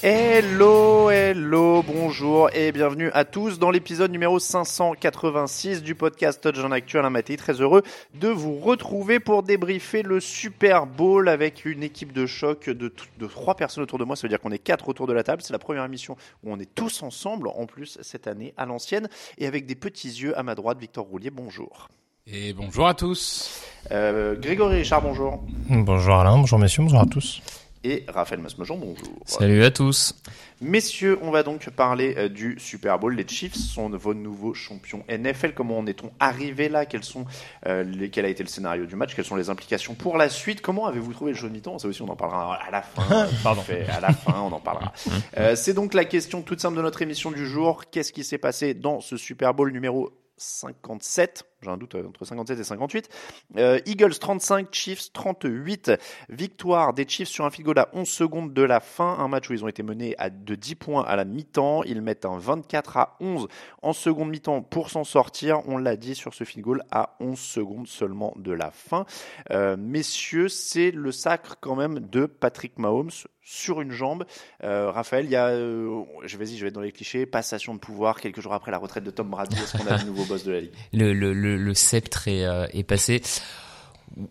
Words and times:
Hello, 0.00 1.10
hello, 1.10 1.82
bonjour 1.82 2.50
et 2.54 2.70
bienvenue 2.70 3.10
à 3.14 3.24
tous 3.24 3.58
dans 3.58 3.72
l'épisode 3.72 4.12
numéro 4.12 4.38
586 4.38 5.82
du 5.82 5.96
podcast 5.96 6.40
Touchdown 6.40 6.72
Actu. 6.72 6.98
Alain 6.98 7.10
Maté, 7.10 7.36
très 7.36 7.54
heureux 7.54 7.82
de 8.14 8.28
vous 8.28 8.60
retrouver 8.60 9.18
pour 9.18 9.42
débriefer 9.42 10.04
le 10.04 10.20
Super 10.20 10.86
Bowl 10.86 11.28
avec 11.28 11.64
une 11.64 11.82
équipe 11.82 12.12
de 12.12 12.26
choc 12.26 12.70
de 12.70 12.92
trois 13.26 13.56
personnes 13.56 13.82
autour 13.82 13.98
de 13.98 14.04
moi. 14.04 14.14
Ça 14.14 14.22
veut 14.22 14.28
dire 14.28 14.38
qu'on 14.38 14.52
est 14.52 14.60
quatre 14.60 14.88
autour 14.88 15.08
de 15.08 15.12
la 15.12 15.24
table. 15.24 15.42
C'est 15.42 15.52
la 15.52 15.58
première 15.58 15.84
émission 15.84 16.16
où 16.44 16.52
on 16.52 16.60
est 16.60 16.72
tous 16.76 17.02
ensemble 17.02 17.48
en 17.48 17.66
plus 17.66 17.98
cette 18.00 18.28
année 18.28 18.54
à 18.56 18.66
l'ancienne 18.66 19.08
et 19.36 19.48
avec 19.48 19.66
des 19.66 19.74
petits 19.74 20.06
yeux 20.10 20.38
à 20.38 20.44
ma 20.44 20.54
droite. 20.54 20.78
Victor 20.78 21.06
Roulier, 21.06 21.30
bonjour. 21.30 21.88
Et 22.28 22.52
bonjour 22.52 22.86
à 22.86 22.94
tous. 22.94 23.64
Euh, 23.90 24.36
Grégory 24.36 24.76
Richard, 24.76 25.02
bonjour. 25.02 25.42
Bonjour 25.68 26.14
Alain, 26.14 26.38
bonjour 26.38 26.60
messieurs, 26.60 26.84
bonjour 26.84 27.00
à 27.00 27.06
tous. 27.06 27.42
Et 27.84 28.04
Raphaël 28.08 28.40
Masmejean, 28.40 28.76
bonjour. 28.76 29.20
Salut 29.24 29.62
à 29.62 29.70
tous. 29.70 30.14
Messieurs, 30.60 31.16
on 31.22 31.30
va 31.30 31.44
donc 31.44 31.70
parler 31.70 32.14
euh, 32.18 32.28
du 32.28 32.58
Super 32.58 32.98
Bowl. 32.98 33.14
Les 33.14 33.26
Chiefs 33.26 33.54
sont 33.54 33.88
vos 33.90 34.14
nouveaux 34.14 34.52
champions 34.52 35.04
NFL. 35.08 35.52
Comment 35.54 35.78
en 35.78 35.86
est-on 35.86 36.10
arrivé 36.18 36.68
là? 36.68 36.86
Quels 36.86 37.04
sont, 37.04 37.24
euh, 37.66 37.84
les, 37.84 38.10
Quel 38.10 38.24
a 38.24 38.28
été 38.28 38.42
le 38.42 38.48
scénario 38.48 38.84
du 38.84 38.96
match? 38.96 39.14
Quelles 39.14 39.24
sont 39.24 39.36
les 39.36 39.48
implications 39.48 39.94
pour 39.94 40.16
la 40.16 40.28
suite? 40.28 40.60
Comment 40.60 40.86
avez-vous 40.86 41.12
trouvé 41.12 41.32
le 41.32 41.38
jeu 41.38 41.48
de 41.48 41.52
mi-temps? 41.52 41.78
Ça 41.78 41.86
aussi, 41.86 42.02
on 42.02 42.08
en 42.08 42.16
parlera 42.16 42.56
à 42.56 42.70
la 42.72 42.82
fin. 42.82 43.28
Pardon. 43.44 43.62
À 43.88 44.00
la 44.00 44.12
fin, 44.12 44.40
on 44.40 44.52
en 44.52 44.60
parlera. 44.60 44.92
Euh, 45.36 45.54
C'est 45.56 45.74
donc 45.74 45.94
la 45.94 46.04
question 46.04 46.42
toute 46.42 46.60
simple 46.60 46.76
de 46.76 46.82
notre 46.82 47.02
émission 47.02 47.30
du 47.30 47.46
jour. 47.46 47.84
Qu'est-ce 47.90 48.12
qui 48.12 48.24
s'est 48.24 48.38
passé 48.38 48.74
dans 48.74 49.00
ce 49.00 49.16
Super 49.16 49.54
Bowl 49.54 49.70
numéro 49.70 50.10
57 50.36 51.44
j'ai 51.62 51.70
un 51.70 51.76
doute 51.76 51.96
euh, 51.96 52.06
entre 52.06 52.24
57 52.24 52.58
et 52.58 52.64
58. 52.64 53.08
Euh, 53.56 53.80
Eagles 53.86 54.14
35, 54.14 54.68
Chiefs 54.72 55.12
38. 55.12 55.92
Victoire 56.28 56.94
des 56.94 57.06
Chiefs 57.08 57.28
sur 57.28 57.44
un 57.44 57.50
field 57.50 57.66
goal 57.66 57.78
à 57.78 57.88
11 57.92 58.08
secondes 58.08 58.52
de 58.52 58.62
la 58.62 58.80
fin. 58.80 59.16
Un 59.18 59.28
match 59.28 59.50
où 59.50 59.54
ils 59.54 59.64
ont 59.64 59.68
été 59.68 59.82
menés 59.82 60.14
à, 60.18 60.30
de 60.30 60.54
10 60.54 60.76
points 60.76 61.04
à 61.04 61.16
la 61.16 61.24
mi-temps. 61.24 61.82
Ils 61.84 62.00
mettent 62.00 62.24
un 62.24 62.38
24 62.38 62.96
à 62.96 63.16
11 63.20 63.48
en 63.82 63.92
seconde 63.92 64.30
mi-temps 64.30 64.62
pour 64.62 64.90
s'en 64.90 65.04
sortir. 65.04 65.62
On 65.66 65.78
l'a 65.78 65.96
dit 65.96 66.14
sur 66.14 66.34
ce 66.34 66.44
field 66.44 66.64
goal 66.64 66.82
à 66.90 67.16
11 67.20 67.38
secondes 67.38 67.88
seulement 67.88 68.34
de 68.36 68.52
la 68.52 68.70
fin. 68.70 69.04
Euh, 69.50 69.76
messieurs, 69.76 70.48
c'est 70.48 70.92
le 70.92 71.10
sacre 71.10 71.56
quand 71.60 71.74
même 71.74 72.00
de 72.00 72.26
Patrick 72.26 72.78
Mahomes 72.78 73.10
sur 73.48 73.80
une 73.80 73.92
jambe. 73.92 74.26
Euh, 74.62 74.90
Raphaël, 74.90 75.24
il 75.24 75.30
y 75.30 75.36
a, 75.36 75.46
euh, 75.46 76.04
je 76.26 76.36
vais-y, 76.36 76.58
je 76.58 76.62
vais 76.62 76.68
être 76.68 76.74
dans 76.74 76.82
les 76.82 76.92
clichés, 76.92 77.24
passation 77.24 77.74
de 77.74 77.78
pouvoir 77.78 78.20
quelques 78.20 78.40
jours 78.40 78.52
après 78.52 78.70
la 78.70 78.76
retraite 78.76 79.04
de 79.04 79.10
Tom 79.10 79.30
Brady. 79.30 79.56
Est-ce 79.56 79.78
qu'on 79.78 79.86
a 79.86 79.96
le 79.96 80.04
nouveau 80.04 80.24
boss 80.28 80.44
de 80.44 80.52
la 80.52 80.60
ligue? 80.60 80.72
Le, 80.92 81.14
le, 81.14 81.32
le, 81.32 81.47
le 81.56 81.74
sceptre 81.74 82.28
est, 82.28 82.44
euh, 82.44 82.66
est 82.72 82.84
passé. 82.84 83.22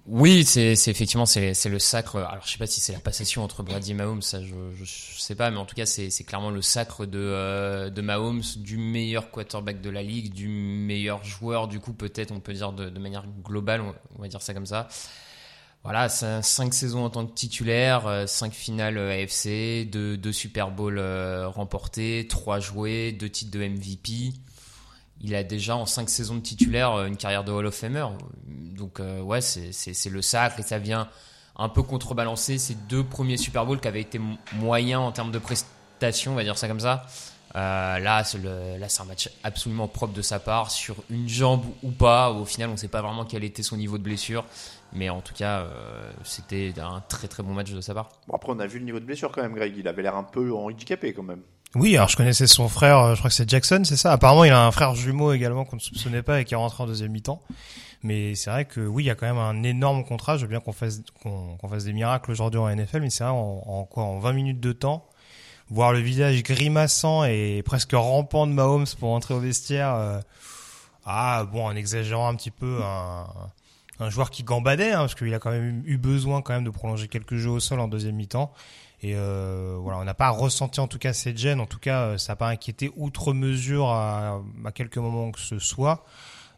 Oui, 0.06 0.44
c'est 0.44 0.74
effectivement 0.74 1.26
c'est 1.26 1.54
le 1.70 1.80
sacre. 1.80 2.18
Alors 2.18 2.46
je 2.46 2.52
sais 2.52 2.58
pas 2.58 2.68
si 2.68 2.82
c'est 2.82 2.94
la 2.94 3.00
passation 3.00 3.44
entre 3.44 3.64
Brady 3.64 3.92
et 3.92 3.94
Mahomes, 3.94 4.22
ça 4.22 4.42
je, 4.42 4.54
je 4.74 5.20
sais 5.20 5.36
pas, 5.36 5.50
mais 5.52 5.58
en 5.58 5.66
tout 5.66 5.76
cas 5.76 5.86
c'est 5.86 6.24
clairement 6.26 6.50
le 6.50 6.62
sacre 6.62 7.06
de 7.06 7.20
euh, 7.20 7.90
de 7.90 8.02
Mahomes, 8.02 8.42
du 8.58 8.78
meilleur 8.78 9.32
quarterback 9.32 9.80
de 9.82 9.90
la 9.90 10.04
ligue, 10.04 10.34
du 10.34 10.48
meilleur 10.48 11.24
joueur. 11.24 11.68
Du 11.68 11.80
coup 11.80 11.94
peut-être 11.94 12.32
on 12.32 12.40
peut 12.40 12.54
dire 12.54 12.74
de, 12.74 12.90
manière 13.00 13.26
globale, 13.44 13.82
on, 14.18 14.22
va 14.22 14.28
dire 14.28 14.42
ça 14.42 14.54
comme 14.54 14.66
ça. 14.66 14.88
Voilà, 15.84 16.08
cin- 16.08 16.42
cinq 16.42 16.74
saisons 16.74 17.06
en 17.06 17.10
tant 17.10 17.26
que 17.26 17.34
titulaire, 17.34 18.08
euh, 18.08 18.28
cinq 18.28 18.52
finales 18.52 18.98
AFC, 18.98 19.86
deux, 19.90 20.32
Super 20.34 20.72
Bowl 20.72 20.98
euh, 20.98 21.48
remportés, 21.48 22.28
trois 22.28 22.60
joués, 22.60 23.14
deux 23.14 23.30
titres 23.30 23.52
de 23.52 23.66
MVP. 23.66 24.34
Il 25.22 25.34
a 25.36 25.44
déjà 25.44 25.76
en 25.76 25.86
cinq 25.86 26.10
saisons 26.10 26.36
de 26.36 26.42
titulaire 26.42 26.94
euh, 26.94 27.08
une 27.08 27.18
carrière 27.18 27.44
de 27.44 27.52
Hall 27.52 27.66
of 27.66 27.76
Famer. 27.76 28.06
Donc 28.48 29.00
euh, 29.00 29.22
ouais, 29.22 29.42
c'est 29.42 30.10
le 30.10 30.22
sacre 30.22 30.60
et 30.60 30.64
ça 30.64 30.78
vient 30.80 31.08
un 31.56 31.70
peu 31.70 31.82
contrebalancer 31.82 32.60
ces 32.60 32.76
deux 32.76 33.04
premiers 33.04 33.38
Super 33.38 33.66
Bowls 33.66 33.80
qui 33.80 33.88
avaient 33.88 34.02
été 34.02 34.20
mo- 34.20 34.38
moyens 34.54 35.02
en 35.02 35.12
termes 35.12 35.32
de 35.32 35.40
prestations, 35.40 36.34
on 36.34 36.36
va 36.36 36.44
dire 36.44 36.58
ça 36.58 36.68
comme 36.68 36.80
ça. 36.80 37.06
Euh, 37.56 37.98
là, 37.98 38.24
c'est 38.24 39.02
un 39.02 39.06
match 39.06 39.32
absolument 39.44 39.88
propre 39.88 40.14
de 40.14 40.22
sa 40.22 40.38
part, 40.38 40.70
sur 40.70 40.98
une 41.10 41.28
jambe 41.28 41.64
ou 41.82 41.90
pas. 41.90 42.30
Au 42.30 42.46
final, 42.46 42.70
on 42.70 42.74
ne 42.74 42.78
sait 42.78 42.88
pas 42.90 43.02
vraiment 43.02 43.26
quel 43.26 43.44
était 43.44 43.64
son 43.64 43.78
niveau 43.78 43.98
de 43.98 44.04
blessure. 44.04 44.46
Mais 44.94 45.10
en 45.10 45.22
tout 45.22 45.34
cas, 45.34 45.62
euh, 45.62 46.12
c'était 46.24 46.74
un 46.80 47.02
très 47.10 47.28
très 47.28 47.42
bon 47.42 47.54
match 47.54 47.72
de 47.72 47.82
sa 47.82 47.96
part. 47.96 48.10
Bon, 48.28 48.36
après, 48.36 48.52
on 48.52 48.60
a 48.60 48.68
vu 48.68 48.78
le 48.78 48.86
niveau 48.86 49.00
de 49.00 49.06
blessure 49.06 49.32
quand 49.32 49.42
même, 49.42 49.56
Greg. 49.56 49.74
Il 49.76 49.88
avait 49.88 50.04
l'air 50.04 50.16
un 50.16 50.24
peu 50.24 50.54
handicapé 50.54 51.14
quand 51.14 51.24
même. 51.24 51.42
Oui, 51.76 51.96
alors 51.96 52.08
je 52.10 52.16
connaissais 52.18 52.48
son 52.48 52.70
frère, 52.70 53.00
euh, 53.00 53.14
je 53.14 53.20
crois 53.20 53.30
que 53.30 53.36
c'est 53.36 53.50
Jackson, 53.50 53.82
c'est 53.84 53.98
ça. 53.98 54.12
Apparemment, 54.14 54.46
il 54.46 54.52
a 54.52 54.66
un 54.66 54.72
frère 54.72 54.96
jumeau 54.96 55.34
également 55.34 55.66
qu'on 55.66 55.76
ne 55.76 55.82
soupçonnait 55.82 56.24
pas 56.24 56.42
et 56.42 56.46
qui 56.46 56.54
est 56.54 56.58
rentré 56.58 56.84
en 56.84 56.88
deuxième 56.88 57.12
mi-temps. 57.12 57.42
Mais 58.04 58.36
c'est 58.36 58.50
vrai 58.50 58.66
que 58.66 58.80
oui, 58.80 59.04
il 59.04 59.08
y 59.08 59.10
a 59.10 59.16
quand 59.16 59.26
même 59.26 59.38
un 59.38 59.64
énorme 59.64 60.06
contrat. 60.06 60.38
Je 60.38 60.44
veux 60.44 60.48
bien 60.48 60.60
qu'on 60.60 60.72
fasse 60.72 61.02
qu'on 61.22 61.58
fasse 61.70 61.84
des 61.84 61.94
miracles 61.94 62.32
aujourd'hui 62.32 62.60
en 62.60 62.70
NFL, 62.74 63.02
mais 63.02 63.10
c'est 63.10 63.24
vrai 63.24 63.34
en, 63.34 63.64
en 63.66 63.84
quoi 63.86 64.04
en 64.04 64.20
20 64.20 64.34
minutes 64.34 64.60
de 64.60 64.72
temps, 64.72 65.06
voir 65.70 65.92
le 65.92 66.00
visage 66.00 66.42
grimaçant 66.44 67.26
et 67.26 67.62
presque 67.66 67.94
rampant 67.94 68.48
de 68.48 68.54
Mahomes 68.54 68.86
pour 69.00 69.10
entrer 69.12 69.34
au 69.34 69.40
vestiaire. 69.40 69.94
euh, 69.96 70.20
ah 71.06 71.46
bon, 71.52 71.66
en 71.66 71.76
exagérant 71.76 72.28
un 72.30 72.36
petit 72.36 72.52
peu 72.52 72.80
un, 72.84 73.28
un 74.00 74.10
joueur 74.10 74.30
qui 74.30 74.44
gambadait, 74.44 74.92
hein, 74.92 75.00
parce 75.00 75.16
qu'il 75.16 75.34
a 75.34 75.40
quand 75.40 75.52
même 75.52 75.82
eu 75.86 75.98
besoin 75.98 76.42
quand 76.42 76.54
même 76.54 76.66
de 76.66 76.70
prolonger 76.70 77.08
quelques 77.08 77.36
jeux 77.36 77.50
au 77.50 77.60
sol 77.60 77.80
en 77.80 77.88
deuxième 77.88 78.16
mi-temps. 78.16 78.52
Et 79.02 79.14
euh, 79.16 79.78
voilà, 79.80 80.00
on 80.00 80.04
n'a 80.04 80.14
pas 80.14 80.30
ressenti 80.30 80.80
en 80.80 80.88
tout 80.88 80.98
cas 80.98 81.14
cette 81.14 81.38
gêne. 81.38 81.60
En 81.60 81.66
tout 81.66 81.80
cas, 81.80 82.02
euh, 82.02 82.18
ça 82.18 82.34
n'a 82.34 82.36
pas 82.38 82.50
inquiété 82.50 82.92
outre 82.96 83.34
mesure 83.34 83.90
à, 83.90 84.42
à 84.66 84.72
quelques 84.72 84.98
moments 84.98 85.32
que 85.32 85.40
ce 85.40 85.60
soit. 85.60 86.04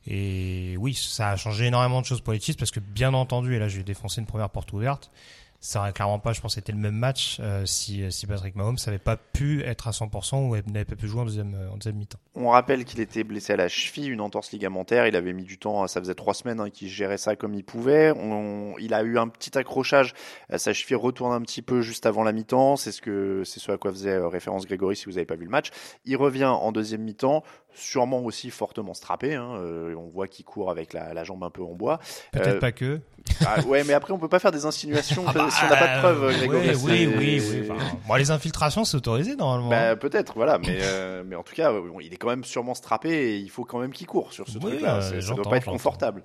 Et 0.08 0.76
oui, 0.78 0.94
ça 0.94 1.32
a 1.32 1.36
changé 1.36 1.66
énormément 1.66 2.02
de 2.02 2.06
choses 2.06 2.22
pour 2.22 2.34
les 2.34 2.40
Chiefs 2.40 2.58
parce 2.58 2.72
que 2.72 2.80
bien 2.80 3.14
entendu, 3.14 3.56
et 3.56 3.60
là 3.60 3.68
je 3.68 3.78
vais 3.78 3.84
défoncer 3.84 4.22
une 4.22 4.28
première 4.28 4.50
porte 4.50 4.72
ouverte, 4.74 5.12
ça 5.60 5.80
aurait 5.80 5.94
clairement 5.94 6.20
pas, 6.20 6.34
je 6.34 6.42
pense, 6.42 6.58
été 6.58 6.72
le 6.72 6.78
même 6.78 6.96
match 6.96 7.38
euh, 7.40 7.66
si, 7.66 8.10
si 8.12 8.28
Patrick 8.28 8.56
Mahomes 8.56 8.78
n'avait 8.86 8.98
pas 8.98 9.18
pu 9.18 9.64
être 9.64 9.88
à 9.88 9.92
100% 9.92 10.48
ou 10.48 10.56
n'avait 10.72 10.86
pas 10.86 10.96
pu 10.96 11.08
jouer 11.08 11.22
en 11.22 11.26
deuxième, 11.26 11.56
en 11.72 11.76
deuxième 11.76 11.98
mi-temps. 11.98 12.20
On 12.36 12.50
rappelle 12.50 12.86
qu'il 12.86 13.00
était 13.00 13.24
blessé 13.24 13.54
à 13.54 13.58
la 13.58 13.68
cheville, 13.68 14.10
une 14.10 14.22
entorse 14.22 14.52
ligamentaire. 14.52 15.08
Il 15.08 15.16
avait 15.16 15.34
mis 15.34 15.44
du 15.44 15.58
temps, 15.58 15.86
ça 15.88 16.00
faisait 16.00 16.16
trois 16.16 16.34
semaines 16.34 16.60
hein, 16.60 16.70
qu'il 16.70 16.88
gérait 16.88 17.18
ça 17.18 17.36
comme 17.36 17.54
il 17.54 17.64
pouvait. 17.64 18.12
On, 18.12 18.76
il 18.80 18.94
a 18.94 19.04
eu 19.04 19.18
un 19.18 19.28
petit 19.28 19.58
accrochage. 19.58 20.14
Sa 20.56 20.74
cheville 20.74 20.96
retourne 20.96 21.34
un 21.34 21.42
petit 21.42 21.62
peu 21.62 21.82
juste 21.82 22.06
avant 22.06 22.24
la 22.24 22.32
mi-temps. 22.32 22.78
C'est 22.78 22.92
ce 22.92 23.02
que 23.02 23.44
c'est 23.46 23.60
ce 23.60 23.72
à 23.72 23.78
quoi 23.78 23.92
faisait 23.92 24.18
référence 24.18 24.66
Grégory 24.66 24.96
si 24.96 25.06
vous 25.06 25.14
n'avez 25.14 25.26
pas 25.26 25.36
vu 25.36 25.46
le 25.46 25.52
match. 25.52 25.72
Il 26.06 26.16
revient 26.18 26.46
en 26.46 26.72
deuxième 26.72 27.02
mi-temps, 27.02 27.44
sûrement 27.74 28.24
aussi 28.24 28.50
fortement 28.50 28.94
strappé. 28.94 29.36
Hein. 29.36 29.56
Euh, 29.58 29.96
on 29.96 30.08
voit 30.08 30.28
qu'il 30.28 30.46
court 30.46 30.72
avec 30.72 30.94
la, 30.94 31.14
la, 31.14 31.24
jambe 31.24 31.44
un 31.44 31.50
peu 31.50 31.64
en 31.64 31.74
bois. 31.74 32.00
Peut-être 32.32 32.48
euh, 32.48 32.60
pas 32.60 32.72
que. 32.72 33.00
Ah, 33.46 33.62
ouais, 33.62 33.84
mais 33.84 33.94
après 33.94 34.14
on 34.14 34.18
peut 34.18 34.30
pas 34.30 34.40
faire 34.40 34.52
des 34.52 34.66
insinuations 34.66 35.24
ah 35.28 35.34
bah, 35.34 35.49
si 35.50 35.64
on 35.64 35.70
n'a 35.70 35.76
pas 35.76 35.96
de 35.96 36.00
preuves, 36.00 36.38
Grégory. 36.38 36.76
Oui, 36.76 37.08
oui, 37.08 37.16
oui. 37.18 37.42
oui. 37.52 37.70
Enfin, 37.70 37.86
bon, 38.08 38.16
les 38.16 38.32
infiltrations 38.32 38.86
c'est 38.86 38.98
autorisé 38.98 39.36
normalement. 39.36 39.70
Bah, 39.70 39.96
peut-être, 39.96 40.34
voilà, 40.36 40.58
mais 40.58 40.80
euh, 40.82 41.24
mais 41.26 41.36
en 41.36 41.44
tout 41.44 41.54
cas, 41.54 41.72
il 42.02 42.14
est 42.14 42.18
quand 42.18 42.30
même 42.30 42.44
sûrement 42.44 42.74
strappé 42.74 43.10
et 43.10 43.38
il 43.38 43.50
faut 43.50 43.66
quand 43.66 43.80
même 43.80 43.92
qu'il 43.92 44.08
court 44.08 44.34
sur 44.34 44.48
ce 44.48 44.58
truc-là. 44.58 45.02
ça 45.02 45.34
doit 45.34 45.50
pas 45.50 45.58
être 45.58 45.66
confortable. 45.70 46.24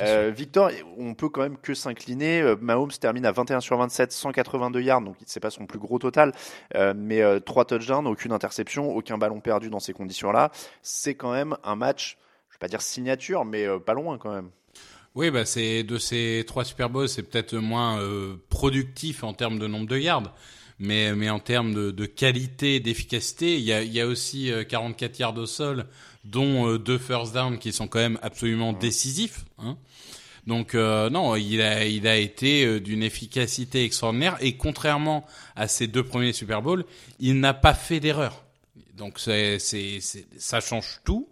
Euh, 0.00 0.32
Victor, 0.34 0.70
on 0.98 1.14
peut 1.14 1.28
quand 1.28 1.42
même 1.42 1.56
que 1.56 1.74
s'incliner. 1.74 2.54
Mahomes 2.60 2.92
termine 2.92 3.26
à 3.26 3.32
21 3.32 3.60
sur 3.60 3.76
27, 3.76 4.12
182 4.12 4.80
yards, 4.80 5.00
donc 5.02 5.16
c'est 5.26 5.40
pas 5.40 5.50
son 5.50 5.66
plus 5.66 5.78
gros 5.78 5.98
total, 5.98 6.32
mais 6.94 7.22
trois 7.40 7.64
touchdowns, 7.64 8.06
aucune 8.06 8.32
interception, 8.32 8.94
aucun 8.94 9.18
ballon 9.18 9.40
perdu 9.40 9.70
dans 9.70 9.80
ces 9.80 9.92
conditions-là 9.92 10.50
c'est 10.82 11.14
quand 11.14 11.32
même 11.32 11.56
un 11.64 11.76
match, 11.76 12.18
je 12.48 12.54
vais 12.54 12.58
pas 12.58 12.68
dire 12.68 12.82
signature, 12.82 13.44
mais 13.44 13.66
euh, 13.66 13.78
pas 13.78 13.94
loin 13.94 14.18
quand 14.18 14.32
même. 14.32 14.50
Oui, 15.16 15.30
bah 15.30 15.46
c'est 15.46 15.82
de 15.82 15.96
ces 15.96 16.44
trois 16.46 16.66
Super 16.66 16.90
Bowls, 16.90 17.08
c'est 17.08 17.22
peut-être 17.22 17.56
moins 17.56 17.98
euh, 17.98 18.36
productif 18.50 19.24
en 19.24 19.32
termes 19.32 19.58
de 19.58 19.66
nombre 19.66 19.86
de 19.86 19.96
yards, 19.98 20.34
mais 20.78 21.14
mais 21.14 21.30
en 21.30 21.38
termes 21.38 21.72
de, 21.72 21.90
de 21.90 22.04
qualité, 22.04 22.80
d'efficacité, 22.80 23.56
il 23.56 23.62
y 23.62 23.72
a, 23.72 23.82
y 23.82 23.98
a 23.98 24.06
aussi 24.06 24.52
44 24.68 25.10
euh, 25.10 25.16
yards 25.18 25.38
au 25.38 25.46
sol, 25.46 25.86
dont 26.26 26.76
deux 26.76 26.98
first 26.98 27.32
down 27.32 27.58
qui 27.58 27.72
sont 27.72 27.88
quand 27.88 27.98
même 27.98 28.18
absolument 28.20 28.74
décisifs. 28.74 29.46
Hein. 29.58 29.78
Donc 30.46 30.74
non, 30.74 31.34
il 31.34 31.62
a 31.62 31.86
il 31.86 32.06
a 32.06 32.18
été 32.18 32.78
d'une 32.80 33.02
efficacité 33.02 33.84
extraordinaire 33.84 34.36
et 34.40 34.58
contrairement 34.58 35.24
à 35.56 35.66
ses 35.66 35.86
deux 35.86 36.04
premiers 36.04 36.34
Super 36.34 36.60
Bowls, 36.60 36.84
il 37.20 37.40
n'a 37.40 37.54
pas 37.54 37.72
fait 37.72 38.00
d'erreur. 38.00 38.44
Donc 38.98 39.18
c'est, 39.18 39.58
c'est, 39.60 39.98
ça 40.36 40.60
change 40.60 41.00
tout. 41.04 41.26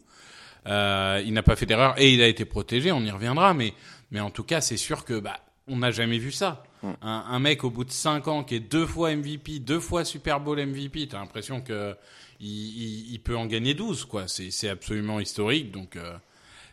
Euh, 0.66 1.22
il 1.25 1.32
n'a 1.32 1.43
pas 1.43 1.56
fait 1.56 1.66
d'erreur 1.66 1.94
et 1.99 2.12
il 2.12 2.22
a 2.22 2.28
été 2.28 2.44
protégé. 2.44 2.93
On 2.93 3.02
y 3.02 3.11
reviendra, 3.11 3.55
mais 3.55 3.75
mais 4.11 4.20
en 4.20 4.31
tout 4.31 4.44
cas, 4.44 4.61
c'est 4.61 4.76
sûr 4.76 5.05
que 5.05 5.19
bah 5.19 5.38
on 5.66 5.76
n'a 5.78 5.90
jamais 5.90 6.19
vu 6.19 6.32
ça. 6.32 6.62
Mm. 6.82 6.88
Un, 7.02 7.25
un, 7.31 7.38
mec 7.38 7.64
au 7.64 7.70
bout 7.70 7.84
de 7.84 7.90
5 7.90 8.28
ans 8.28 8.44
qui 8.44 8.56
est 8.56 8.61
deux 8.61 8.87
fois 8.87 9.14
MVP, 9.14 9.58
deux 9.61 9.81
fois 9.81 10.05
Super 10.05 10.40
Bowl 10.40 10.58
MVP, 10.64 11.08
t'as 11.08 11.19
l'impression 11.19 11.61
que 11.61 11.96
il, 12.40 13.12
il, 13.12 13.20
peut 13.20 13.37
en 13.37 13.46
gagner 13.46 13.75
12 13.75 14.05
quoi. 14.05 14.28
C'est, 14.28 14.50
c'est 14.50 14.69
absolument 14.69 15.20
historique. 15.20 15.70
Donc 15.70 15.96
euh, 15.96 16.14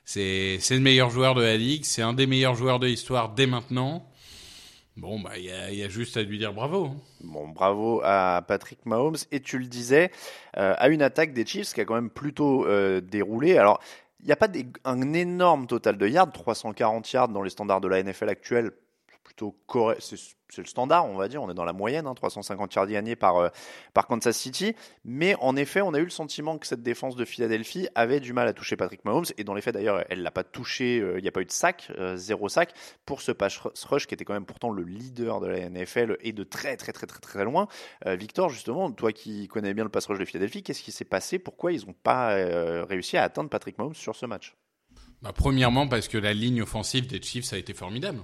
c'est, 0.06 0.58
c'est 0.60 0.76
le 0.76 0.82
meilleur 0.82 1.10
joueur 1.10 1.36
de 1.36 1.42
la 1.42 1.58
ligue. 1.58 1.86
C'est 1.86 2.02
un 2.02 2.14
des 2.14 2.28
meilleurs 2.28 2.56
joueurs 2.56 2.80
de 2.80 2.88
l'histoire 2.88 3.30
dès 3.30 3.48
maintenant. 3.48 4.06
Bon, 4.98 5.20
bah, 5.20 5.38
il 5.38 5.46
y 5.46 5.52
a, 5.52 5.72
y 5.72 5.84
a, 5.84 5.90
juste 5.90 6.18
à 6.18 6.24
lui 6.24 6.38
dire 6.38 6.54
bravo. 6.54 6.86
Hein. 6.86 6.98
Bon, 7.22 7.48
bravo 7.48 8.02
à 8.04 8.44
Patrick 8.48 8.86
Mahomes. 8.86 9.18
Et 9.32 9.40
tu 9.40 9.58
le 9.58 9.66
disais, 9.66 10.12
euh, 10.58 10.76
à 10.78 10.90
une 10.90 11.02
attaque 11.02 11.34
des 11.34 11.46
Chiefs 11.46 11.74
qui 11.74 11.82
a 11.82 11.86
quand 11.86 11.96
même 11.96 12.10
plutôt 12.10 12.66
euh, 12.66 13.00
déroulé. 13.00 13.58
Alors, 13.58 13.80
il 14.20 14.26
n'y 14.28 14.32
a 14.32 14.36
pas 14.36 14.50
un 14.86 15.14
énorme 15.14 15.66
total 15.66 15.98
de 15.98 16.08
yards, 16.08 16.32
340 16.32 17.12
yards 17.12 17.30
dans 17.30 17.42
les 17.42 17.50
standards 17.50 17.82
de 17.82 17.88
la 17.88 18.04
NFL 18.04 18.30
actuelle, 18.30 18.72
plutôt 19.24 19.56
c'est 20.04 20.62
le 20.62 20.68
standard, 20.68 21.06
on 21.06 21.16
va 21.16 21.28
dire. 21.28 21.42
On 21.42 21.50
est 21.50 21.54
dans 21.54 21.64
la 21.64 21.74
moyenne, 21.74 22.08
hein, 22.08 22.14
350 22.14 22.76
yards 22.76 22.88
gagnés 22.88 23.16
par, 23.16 23.38
euh, 23.38 23.50
par 23.94 24.08
Kansas 24.08 24.38
City. 24.38 24.76
Mais 25.06 25.36
en 25.40 25.56
effet, 25.56 25.82
on 25.82 25.94
a 25.94 26.00
eu 26.00 26.04
le 26.04 26.10
sentiment 26.10 26.58
que 26.58 26.68
cette 26.68 26.84
défense 26.84 27.16
de 27.16 27.24
Philadelphie 27.24 27.88
avait 27.96 28.20
du 28.20 28.34
mal 28.34 28.48
à 28.48 28.54
toucher 28.54 28.76
Patrick 28.76 29.06
Mahomes. 29.06 29.26
Et 29.38 29.44
dans 29.44 29.54
les 29.54 29.62
faits, 29.62 29.74
d'ailleurs, 29.74 30.04
elle 30.10 30.24
l'a 30.24 30.32
pas 30.32 30.44
touché. 30.44 31.00
Euh, 31.00 31.18
il 31.18 31.22
n'y 31.22 31.30
a 31.30 31.32
pas 31.32 31.42
eu 31.42 31.46
de 31.46 31.52
sac, 31.52 31.92
euh, 31.98 32.18
zéro 32.18 32.50
sac 32.50 32.74
pour 33.06 33.22
ce 33.22 33.32
pass 33.32 33.60
rush 33.86 34.08
qui 34.08 34.14
était 34.14 34.26
quand 34.26 34.34
même 34.34 34.46
pourtant 34.46 34.72
le 34.72 34.84
leader 34.84 35.40
de 35.40 35.48
la 35.48 35.70
NFL 35.70 36.18
et 36.20 36.34
de 36.34 36.44
très 36.44 36.76
très 36.76 36.92
très 36.92 37.08
très 37.08 37.20
très 37.20 37.46
loin. 37.46 37.68
Victor, 38.06 38.50
justement, 38.50 38.92
toi 38.92 39.14
qui 39.14 39.48
connais 39.48 39.74
bien 39.74 39.84
le 39.84 39.90
pass 39.90 40.06
rush 40.08 40.20
de 40.20 40.26
Philadelphie, 40.26 40.64
qu'est-ce 40.64 40.82
qui 40.82 40.92
s'est 40.92 41.06
passé? 41.06 41.40
Pourquoi 41.40 41.72
ils 41.72 41.86
n'ont 41.86 41.94
pas 41.94 42.36
réussi 42.86 43.18
à 43.18 43.24
atteindre 43.24 43.50
Patrick 43.50 43.78
Mahomes 43.78 43.96
sur 43.96 44.16
ce 44.16 44.26
match? 44.26 44.56
Bah, 45.22 45.34
premièrement 45.34 45.88
parce 45.88 46.08
que 46.08 46.18
la 46.18 46.34
ligne 46.34 46.64
offensive 46.64 47.08
des 47.08 47.22
Chiefs 47.22 47.54
a 47.54 47.58
été 47.58 47.74
formidable. 47.74 48.20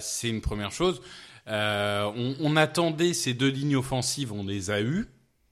C'est 0.00 0.28
une 0.28 0.40
première 0.40 0.72
chose. 0.72 1.00
Euh, 1.48 2.10
on, 2.14 2.36
on, 2.40 2.56
attendait 2.56 3.14
ces 3.14 3.34
deux 3.34 3.48
lignes 3.48 3.76
offensives, 3.76 4.32
on 4.32 4.44
les 4.44 4.70
a 4.70 4.80
eues. 4.80 5.08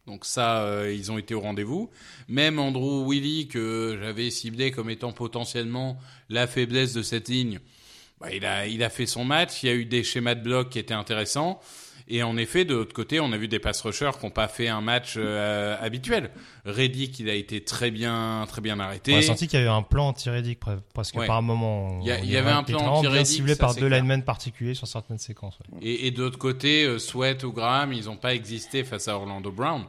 Donc 0.06 0.24
ça, 0.24 0.62
euh, 0.62 0.92
ils 0.92 1.10
ont 1.12 1.18
été 1.18 1.34
au 1.34 1.40
rendez-vous. 1.40 1.90
Même 2.28 2.58
Andrew 2.58 3.08
Willy, 3.08 3.48
que 3.48 3.98
j'avais 4.00 4.30
ciblé 4.30 4.70
comme 4.70 4.90
étant 4.90 5.12
potentiellement 5.12 5.98
la 6.28 6.46
faiblesse 6.46 6.92
de 6.92 7.02
cette 7.02 7.28
ligne, 7.28 7.60
bah, 8.20 8.32
il, 8.32 8.44
a, 8.44 8.66
il 8.66 8.82
a 8.82 8.90
fait 8.90 9.06
son 9.06 9.24
match. 9.24 9.62
Il 9.62 9.66
y 9.66 9.68
a 9.70 9.74
eu 9.74 9.84
des 9.84 10.04
schémas 10.04 10.34
de 10.34 10.42
bloc 10.42 10.70
qui 10.70 10.78
étaient 10.78 10.94
intéressants. 10.94 11.60
Et 12.12 12.24
en 12.24 12.36
effet, 12.36 12.64
de 12.64 12.74
l'autre 12.74 12.92
côté, 12.92 13.20
on 13.20 13.30
a 13.30 13.36
vu 13.36 13.46
des 13.46 13.60
pass 13.60 13.80
rushers 13.82 14.10
qui 14.18 14.26
n'ont 14.26 14.32
pas 14.32 14.48
fait 14.48 14.66
un 14.66 14.80
match 14.80 15.14
euh, 15.16 15.76
habituel. 15.80 16.32
Reddick, 16.64 17.20
il 17.20 17.30
a 17.30 17.34
été 17.34 17.62
très 17.62 17.92
bien, 17.92 18.44
très 18.48 18.60
bien 18.60 18.80
arrêté. 18.80 19.14
On 19.14 19.18
a 19.18 19.22
senti 19.22 19.46
qu'il 19.46 19.60
y 19.60 19.62
avait 19.62 19.70
un 19.70 19.82
plan 19.82 20.08
anti-Reddick 20.08 20.58
parce 20.92 21.12
que 21.12 21.24
par 21.24 21.36
un 21.36 21.42
moment, 21.42 22.00
il 22.02 22.08
y, 22.08 22.18
il 22.24 22.32
y 22.32 22.36
avait 22.36 22.50
un 22.50 22.64
plan 22.64 22.80
anti-Reddick 22.80 23.26
ciblé 23.26 23.54
par 23.54 23.76
deux 23.76 23.86
linemen 23.86 24.24
particuliers 24.24 24.74
sur 24.74 24.88
certaines 24.88 25.18
séquences. 25.18 25.60
Et, 25.80 26.08
et 26.08 26.10
de 26.10 26.20
l'autre 26.20 26.38
côté, 26.38 26.84
euh, 26.84 26.98
Sweat 26.98 27.44
ou 27.44 27.52
Graham, 27.52 27.92
ils 27.92 28.06
n'ont 28.06 28.16
pas 28.16 28.34
existé 28.34 28.82
face 28.82 29.06
à 29.06 29.14
Orlando 29.16 29.52
Brown. 29.52 29.84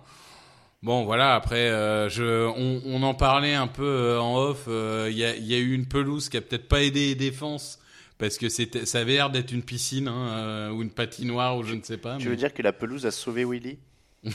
Bon, 0.84 1.06
voilà. 1.06 1.34
Après, 1.34 1.70
euh, 1.70 2.08
je, 2.08 2.48
on, 2.48 2.82
on, 2.86 3.02
en 3.02 3.16
parlait 3.16 3.56
un 3.56 3.68
peu 3.68 4.20
en 4.20 4.38
off. 4.38 4.68
Il 4.68 5.18
y, 5.18 5.26
a, 5.26 5.36
y, 5.36 5.56
a, 5.56 5.58
eu 5.58 5.74
une 5.74 5.88
pelouse 5.88 6.30
qui 6.30 6.38
a 6.38 6.42
peut-être 6.42 6.68
pas 6.68 6.84
aidé 6.84 7.08
les 7.08 7.16
défenses 7.16 7.80
parce 8.22 8.38
que 8.38 8.50
c'était, 8.50 8.86
ça 8.86 9.00
avait 9.00 9.14
l'air 9.14 9.32
d'être 9.32 9.52
une 9.52 9.64
piscine 9.64 10.08
hein, 10.08 10.28
euh, 10.30 10.70
ou 10.70 10.84
une 10.84 10.92
patinoire 10.92 11.58
ou 11.58 11.64
je 11.64 11.74
ne 11.74 11.82
sais 11.82 11.98
pas. 11.98 12.18
Tu 12.18 12.30
veux 12.30 12.36
dire 12.36 12.54
que 12.54 12.62
la 12.62 12.72
pelouse 12.72 13.08
a 13.08 13.12
sauvé 13.12 13.44
Willy? 13.44 13.80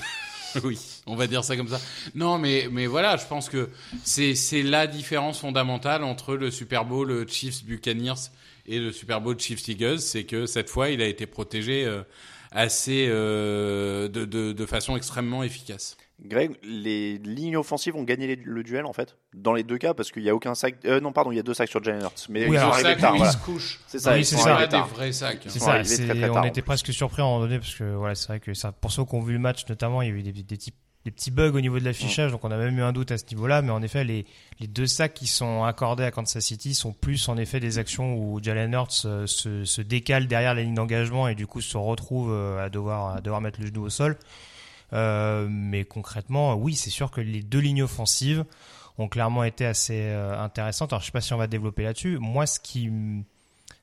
Oui, 0.64 1.02
on 1.04 1.16
va 1.16 1.26
dire 1.26 1.44
ça 1.44 1.54
comme 1.54 1.68
ça. 1.68 1.78
Non, 2.14 2.38
mais 2.38 2.68
mais 2.70 2.86
voilà, 2.86 3.18
je 3.18 3.26
pense 3.26 3.50
que 3.50 3.68
c'est 4.04 4.34
c'est 4.34 4.62
la 4.62 4.86
différence 4.86 5.38
fondamentale 5.38 6.02
entre 6.02 6.34
le 6.34 6.50
Super 6.50 6.86
Bowl 6.86 7.28
Chiefs 7.28 7.62
Buccaneers 7.62 8.30
et 8.64 8.78
le 8.78 8.90
Super 8.90 9.20
Bowl 9.20 9.38
Chiefs 9.38 9.68
Eagles, 9.68 9.98
c'est 9.98 10.24
que 10.24 10.46
cette 10.46 10.70
fois, 10.70 10.88
il 10.88 11.02
a 11.02 11.06
été 11.06 11.26
protégé 11.26 11.84
euh, 11.84 12.02
assez 12.52 13.06
euh, 13.10 14.08
de, 14.08 14.24
de 14.24 14.52
de 14.52 14.66
façon 14.66 14.96
extrêmement 14.96 15.42
efficace. 15.42 15.98
Greg, 16.24 16.56
les 16.62 17.18
lignes 17.18 17.58
offensives 17.58 17.94
ont 17.94 18.02
gagné 18.02 18.36
le 18.36 18.62
duel 18.62 18.86
en 18.86 18.94
fait 18.94 19.16
dans 19.34 19.52
les 19.52 19.62
deux 19.62 19.76
cas 19.76 19.92
parce 19.92 20.10
qu'il 20.10 20.22
y 20.22 20.30
a 20.30 20.34
aucun 20.34 20.54
sac. 20.54 20.76
Euh, 20.86 20.98
non, 20.98 21.12
pardon, 21.12 21.30
il 21.30 21.36
y 21.36 21.38
a 21.38 21.42
deux 21.42 21.52
sacs 21.52 21.68
sur 21.68 21.84
Jalen 21.84 22.02
Hurts, 22.02 22.26
mais 22.30 22.46
oui, 22.48 22.56
ils 22.56 22.60
sont 22.60 22.66
arrivés 22.66 22.96
tard. 22.96 23.16
Voilà. 23.16 23.32
C'est 23.86 23.98
ça, 23.98 24.14
oui, 24.14 24.24
c'est 24.24 24.36
ça. 24.36 24.66
des 24.66 24.76
vrais 24.78 25.12
sacs. 25.12 25.42
C'est 25.46 25.58
ça. 25.58 25.80
on 26.32 26.44
était 26.44 26.62
presque 26.62 26.92
surpris 26.92 27.20
à 27.20 27.24
un 27.26 27.28
moment 27.28 27.40
donné 27.40 27.58
parce 27.58 27.74
que 27.74 27.94
voilà, 27.94 28.14
c'est 28.14 28.28
vrai 28.28 28.40
que 28.40 28.54
ça, 28.54 28.72
pour 28.72 28.90
ceux 28.92 29.04
qui 29.04 29.14
ont 29.14 29.20
vu 29.20 29.34
le 29.34 29.38
match 29.38 29.66
notamment, 29.68 30.00
il 30.00 30.08
y 30.08 30.12
a 30.12 30.14
eu 30.14 30.22
des, 30.22 30.32
des, 30.32 30.42
des, 30.42 30.56
des 31.04 31.10
petits 31.10 31.30
bugs 31.30 31.52
au 31.52 31.60
niveau 31.60 31.78
de 31.78 31.84
l'affichage, 31.84 32.32
donc 32.32 32.42
on 32.44 32.50
a 32.50 32.56
même 32.56 32.78
eu 32.78 32.82
un 32.82 32.92
doute 32.92 33.12
à 33.12 33.18
ce 33.18 33.24
niveau-là. 33.30 33.60
Mais 33.60 33.70
en 33.70 33.82
effet, 33.82 34.02
les, 34.02 34.24
les 34.58 34.66
deux 34.66 34.86
sacs 34.86 35.12
qui 35.12 35.26
sont 35.26 35.64
accordés 35.64 36.04
à 36.04 36.10
Kansas 36.10 36.42
City 36.42 36.74
sont 36.74 36.92
plus 36.92 37.28
en 37.28 37.36
effet 37.36 37.60
des 37.60 37.76
actions 37.78 38.14
où 38.16 38.40
Jalen 38.42 38.72
Hurts 38.72 39.02
euh, 39.04 39.26
se, 39.26 39.64
se 39.66 39.82
décale 39.82 40.28
derrière 40.28 40.54
la 40.54 40.62
ligne 40.62 40.74
d'engagement 40.74 41.28
et 41.28 41.34
du 41.34 41.46
coup 41.46 41.60
se 41.60 41.76
retrouve 41.76 42.32
euh, 42.32 42.64
à 42.64 42.70
devoir 42.70 43.16
à 43.16 43.20
devoir 43.20 43.42
mettre 43.42 43.60
le 43.60 43.66
genou 43.66 43.82
au 43.84 43.90
sol. 43.90 44.16
Euh, 44.92 45.48
mais 45.50 45.84
concrètement, 45.84 46.54
oui, 46.54 46.74
c'est 46.74 46.90
sûr 46.90 47.10
que 47.10 47.20
les 47.20 47.42
deux 47.42 47.58
lignes 47.58 47.82
offensives 47.82 48.44
ont 48.98 49.08
clairement 49.08 49.44
été 49.44 49.66
assez 49.66 50.00
euh, 50.00 50.38
intéressantes. 50.40 50.92
Alors, 50.92 51.00
je 51.00 51.06
sais 51.06 51.12
pas 51.12 51.20
si 51.20 51.32
on 51.32 51.38
va 51.38 51.46
développer 51.46 51.82
là-dessus. 51.82 52.18
Moi, 52.18 52.46
ce 52.46 52.60
qui, 52.60 52.90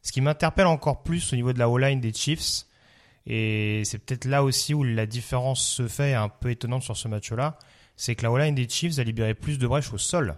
ce 0.01 0.11
qui 0.11 0.21
m'interpelle 0.21 0.67
encore 0.67 1.03
plus 1.03 1.33
au 1.33 1.35
niveau 1.35 1.53
de 1.53 1.59
la 1.59 1.69
O-line 1.69 1.99
des 1.99 2.13
Chiefs, 2.13 2.65
et 3.25 3.83
c'est 3.85 3.99
peut-être 3.99 4.25
là 4.25 4.43
aussi 4.43 4.73
où 4.73 4.83
la 4.83 5.05
différence 5.05 5.61
se 5.61 5.87
fait 5.87 6.13
un 6.13 6.29
peu 6.29 6.51
étonnante 6.51 6.83
sur 6.83 6.97
ce 6.97 7.07
match-là, 7.07 7.57
c'est 7.95 8.15
que 8.15 8.23
la 8.23 8.31
O-line 8.31 8.55
des 8.55 8.67
Chiefs 8.67 8.99
a 8.99 9.03
libéré 9.03 9.33
plus 9.33 9.59
de 9.59 9.67
brèches 9.67 9.93
au 9.93 9.97
sol 9.97 10.35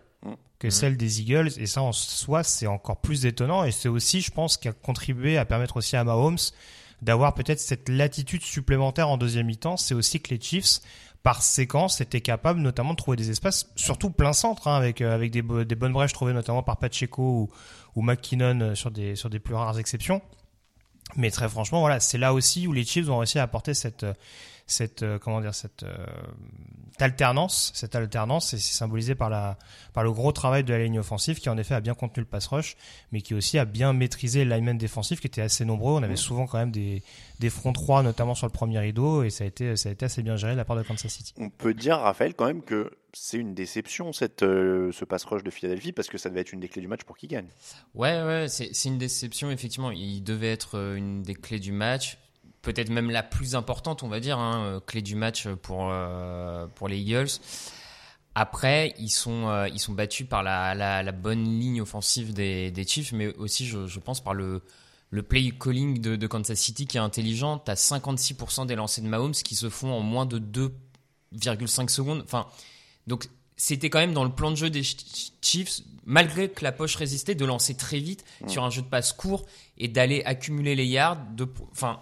que 0.59 0.67
mmh. 0.67 0.71
celle 0.71 0.97
des 0.97 1.21
Eagles, 1.21 1.51
et 1.57 1.65
ça 1.65 1.81
en 1.81 1.91
soi, 1.91 2.43
c'est 2.43 2.67
encore 2.67 2.97
plus 2.97 3.25
étonnant, 3.25 3.65
et 3.65 3.71
c'est 3.71 3.89
aussi, 3.89 4.21
je 4.21 4.31
pense, 4.31 4.57
qui 4.57 4.67
a 4.67 4.73
contribué 4.73 5.37
à 5.37 5.45
permettre 5.45 5.77
aussi 5.77 5.95
à 5.95 6.03
Mahomes 6.03 6.37
d'avoir 7.01 7.33
peut-être 7.33 7.59
cette 7.59 7.89
latitude 7.89 8.41
supplémentaire 8.41 9.09
en 9.09 9.17
deuxième 9.17 9.47
mi-temps, 9.47 9.77
c'est 9.77 9.93
aussi 9.93 10.21
que 10.21 10.33
les 10.33 10.41
Chiefs 10.41 10.79
par 11.23 11.41
séquence 11.41 12.01
étaient 12.01 12.21
capables 12.21 12.59
notamment 12.59 12.91
de 12.91 12.97
trouver 12.97 13.17
des 13.17 13.31
espaces, 13.31 13.71
surtout 13.75 14.11
plein 14.11 14.31
centre, 14.31 14.67
hein, 14.67 14.75
avec, 14.75 15.01
euh, 15.01 15.13
avec 15.13 15.31
des, 15.31 15.41
bonnes 15.41 15.91
brèches 15.91 16.13
trouvées 16.13 16.33
notamment 16.33 16.61
par 16.61 16.77
Pacheco 16.77 17.23
ou, 17.23 17.49
ou 17.95 18.01
McKinnon 18.03 18.61
euh, 18.61 18.75
sur 18.75 18.91
des, 18.91 19.15
sur 19.15 19.31
des 19.31 19.39
plus 19.39 19.55
rares 19.55 19.79
exceptions. 19.79 20.21
Mais 21.15 21.31
très 21.31 21.49
franchement, 21.49 21.79
voilà, 21.79 21.99
c'est 21.99 22.19
là 22.19 22.33
aussi 22.33 22.67
où 22.67 22.73
les 22.73 22.83
Chiefs 22.83 23.09
ont 23.09 23.17
réussi 23.17 23.39
à 23.39 23.43
apporter 23.43 23.73
cette, 23.73 24.05
cette 24.67 25.01
euh, 25.01 25.17
comment 25.17 25.41
dire 25.41 25.55
cette 25.55 25.83
alternance, 27.01 27.71
cette 27.75 27.95
alternance, 27.95 28.49
c'est 28.49 28.59
symbolisé 28.59 29.15
par 29.15 29.29
la 29.29 29.57
par 29.93 30.03
le 30.03 30.11
gros 30.11 30.31
travail 30.31 30.63
de 30.63 30.73
la 30.73 30.83
ligne 30.83 30.99
offensive 30.99 31.39
qui 31.39 31.49
en 31.49 31.57
effet 31.57 31.73
a 31.73 31.81
bien 31.81 31.93
contenu 31.93 32.21
le 32.21 32.27
pass 32.27 32.47
rush, 32.47 32.75
mais 33.11 33.21
qui 33.21 33.33
aussi 33.33 33.57
a 33.57 33.65
bien 33.65 33.93
maîtrisé 33.93 34.43
le 34.43 34.53
lineman 34.53 34.77
défensif 34.77 35.21
qui 35.21 35.27
était 35.27 35.41
assez 35.41 35.65
nombreux. 35.65 35.93
On 35.93 36.03
avait 36.03 36.15
souvent 36.15 36.47
quand 36.47 36.57
même 36.57 36.71
des 36.71 37.03
des 37.39 37.49
fronts 37.49 37.73
3 37.73 38.03
notamment 38.03 38.35
sur 38.35 38.47
le 38.47 38.51
premier 38.51 38.79
rideau 38.79 39.23
et 39.23 39.29
ça 39.29 39.43
a 39.43 39.47
été 39.47 39.75
ça 39.75 39.89
a 39.89 39.91
été 39.91 40.05
assez 40.05 40.23
bien 40.23 40.35
géré 40.35 40.53
de 40.53 40.57
la 40.57 40.65
part 40.65 40.75
de 40.75 40.83
Kansas 40.83 41.11
City. 41.11 41.33
On 41.37 41.49
peut 41.49 41.73
dire 41.73 41.97
Raphaël 41.97 42.33
quand 42.33 42.45
même 42.45 42.61
que 42.61 42.91
c'est 43.13 43.37
une 43.37 43.53
déception 43.53 44.11
cette 44.11 44.43
euh, 44.43 44.91
ce 44.91 45.05
pass 45.05 45.23
rush 45.23 45.43
de 45.43 45.49
Philadelphie 45.49 45.93
parce 45.93 46.09
que 46.09 46.17
ça 46.17 46.29
devait 46.29 46.41
être 46.41 46.51
une 46.51 46.59
des 46.59 46.67
clés 46.67 46.81
du 46.81 46.87
match 46.87 47.03
pour 47.03 47.17
qu'il 47.17 47.29
gagne? 47.29 47.47
Ouais, 47.93 48.21
ouais, 48.23 48.47
c'est 48.49 48.69
c'est 48.73 48.89
une 48.89 48.97
déception, 48.97 49.49
effectivement. 49.51 49.91
Il 49.91 50.21
devait 50.21 50.51
être 50.51 50.77
euh, 50.77 50.95
une 50.95 51.23
des 51.23 51.35
clés 51.35 51.59
du 51.59 51.71
match. 51.71 52.17
Peut-être 52.65 52.89
même 52.89 53.09
la 53.11 53.23
plus 53.23 53.55
importante, 53.55 54.03
on 54.03 54.07
va 54.09 54.19
dire, 54.19 54.37
hein, 54.39 54.65
euh, 54.65 54.79
clé 54.79 55.01
du 55.01 55.15
match 55.15 55.47
pour, 55.61 55.87
euh, 55.91 56.65
pour 56.75 56.87
les 56.89 56.97
Eagles. 56.97 57.29
Après, 58.33 58.93
ils 58.99 59.09
sont, 59.09 59.47
euh, 59.47 59.69
ils 59.69 59.79
sont 59.79 59.93
battus 59.93 60.27
par 60.27 60.43
la, 60.43 60.75
la, 60.75 61.03
la 61.03 61.11
bonne 61.13 61.43
ligne 61.45 61.79
offensive 61.81 62.33
des, 62.33 62.69
des 62.71 62.85
Chiefs, 62.85 63.13
mais 63.13 63.33
aussi, 63.35 63.65
je, 63.65 63.87
je 63.87 63.99
pense, 63.99 64.21
par 64.21 64.33
le, 64.33 64.61
le 65.09 65.23
play 65.23 65.51
calling 65.51 66.01
de, 66.01 66.15
de 66.17 66.27
Kansas 66.27 66.59
City 66.59 66.85
qui 66.87 66.97
est 66.97 67.01
intelligent. 67.01 67.59
Tu 67.59 67.71
as 67.71 67.75
56% 67.75 68.65
des 68.65 68.75
lancers 68.75 69.03
de 69.03 69.07
Mahomes 69.09 69.31
qui 69.31 69.55
se 69.55 69.69
font 69.69 69.93
en 69.93 70.01
moins 70.01 70.25
de 70.25 70.39
2,5 70.39 71.87
secondes. 71.89 72.23
Enfin, 72.25 72.47
donc, 73.07 73.29
c'était 73.55 73.89
quand 73.89 73.99
même 73.99 74.13
dans 74.13 74.25
le 74.25 74.31
plan 74.31 74.51
de 74.51 74.57
jeu 74.57 74.69
des 74.69 74.83
Ch- 74.83 75.31
Chiefs, 75.41 75.81
malgré 76.03 76.49
que 76.49 76.63
la 76.63 76.73
poche 76.73 76.95
résistait, 76.97 77.35
de 77.35 77.45
lancer 77.45 77.75
très 77.77 77.99
vite 77.99 78.25
sur 78.49 78.65
un 78.65 78.69
jeu 78.69 78.81
de 78.81 78.87
passe 78.87 79.13
court 79.13 79.45
et 79.77 79.87
d'aller 79.87 80.23
accumuler 80.25 80.75
les 80.75 80.85
yards. 80.85 81.19
De, 81.35 81.47
enfin, 81.71 81.99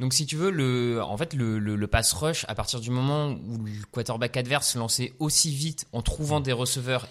donc 0.00 0.14
si 0.14 0.26
tu 0.26 0.36
veux, 0.36 0.50
le, 0.50 1.02
en 1.02 1.16
fait, 1.16 1.34
le, 1.34 1.58
le, 1.58 1.74
le 1.74 1.86
pass 1.86 2.12
rush, 2.12 2.44
à 2.48 2.54
partir 2.54 2.80
du 2.80 2.90
moment 2.90 3.30
où 3.30 3.64
le 3.64 3.72
quarterback 3.90 4.36
adverse 4.36 4.76
lançait 4.76 5.12
aussi 5.18 5.52
vite 5.52 5.86
en 5.92 6.02
trouvant 6.02 6.40
des 6.40 6.52
receveurs 6.52 7.08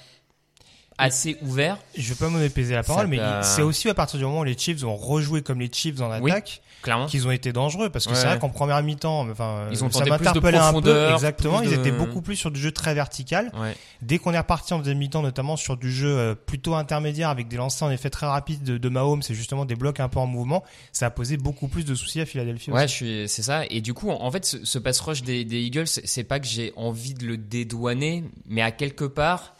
assez 0.98 1.38
ouverts, 1.42 1.78
Je 1.96 2.10
vais 2.14 2.16
pas 2.16 2.30
me 2.30 2.40
mépriser 2.40 2.74
la 2.74 2.84
parole, 2.84 3.08
mais 3.08 3.20
c'est 3.44 3.62
aussi 3.62 3.88
à 3.90 3.94
partir 3.94 4.18
du 4.18 4.26
moment 4.26 4.40
où 4.40 4.44
les 4.44 4.58
Chiefs 4.58 4.84
ont 4.84 4.96
rejoué 4.96 5.42
comme 5.44 5.60
les 5.60 5.72
Chiefs 5.72 6.02
en 6.02 6.10
attaque. 6.12 6.62
Qu'ils 7.08 7.28
ont 7.28 7.32
été 7.32 7.52
dangereux 7.54 7.90
parce 7.90 8.08
que 8.08 8.14
c'est 8.16 8.26
vrai 8.26 8.40
qu'en 8.40 8.50
première 8.50 8.82
mi-temps, 8.84 9.30
enfin, 9.30 9.68
Ils 9.72 9.84
ont 9.84 9.92
ça 9.92 10.02
plus 10.02 10.06
de 10.06 10.10
m'interpellait 10.12 10.58
un 10.58 10.82
peu. 10.82 11.12
Exactement, 11.12 11.62
ils 11.62 11.74
étaient 11.74 11.92
beaucoup 11.92 12.22
plus 12.22 12.36
sur 12.36 12.52
du 12.52 12.60
jeu 12.60 12.72
très 12.72 12.94
vertical. 12.94 13.52
Ouais. 13.60 13.76
Dès 14.02 14.20
qu'on 14.20 14.34
est 14.34 14.38
reparti 14.38 14.74
en 14.74 14.80
deuxième 14.80 15.00
mi-temps, 15.00 15.22
notamment 15.22 15.56
sur 15.58 15.76
du 15.76 15.92
jeu 15.92 16.16
euh, 16.16 16.36
plutôt 16.36 16.76
intermédiaire 16.76 17.30
avec 17.30 17.48
des 17.48 17.58
lancers 17.58 17.88
en 17.88 17.92
effet 17.92 18.10
très 18.10 18.28
rapides 18.28 18.64
de, 18.64 18.78
de 18.78 18.90
Mahomes, 18.90 19.24
c'est 19.24 19.34
justement 19.34 19.66
des 19.66 19.76
blocs 19.76 20.00
un 20.00 20.08
peu 20.08 20.20
en 20.20 20.28
mouvement, 20.28 20.64
ça 20.92 21.08
a 21.08 21.10
posé 21.10 21.38
beaucoup 21.38 21.68
plus 21.68 21.84
de 21.84 21.96
soucis 21.96 22.22
à 22.22 22.26
Philadelphie. 22.26 22.72
Ouais, 22.72 22.84
aussi. 22.86 22.94
je 22.94 22.96
suis, 22.96 23.30
c'est 23.30 23.44
ça. 23.44 23.64
Et 23.70 23.82
du 23.82 23.94
coup, 23.94 24.10
en 24.12 24.22
en 24.28 24.32
fait, 24.32 24.46
ce, 24.46 24.64
ce 24.66 24.78
pass 24.78 25.00
rush 25.00 25.24
des, 25.24 25.46
des 25.46 25.62
Eagles, 25.62 25.88
c'est 25.88 26.24
pas 26.24 26.40
que 26.40 26.46
j'ai 26.48 26.74
envie 26.76 27.14
de 27.14 27.26
le 27.26 27.38
dédouaner, 27.38 28.24
mais 28.46 28.62
à 28.62 28.72
quelque 28.72 29.06
part, 29.06 29.56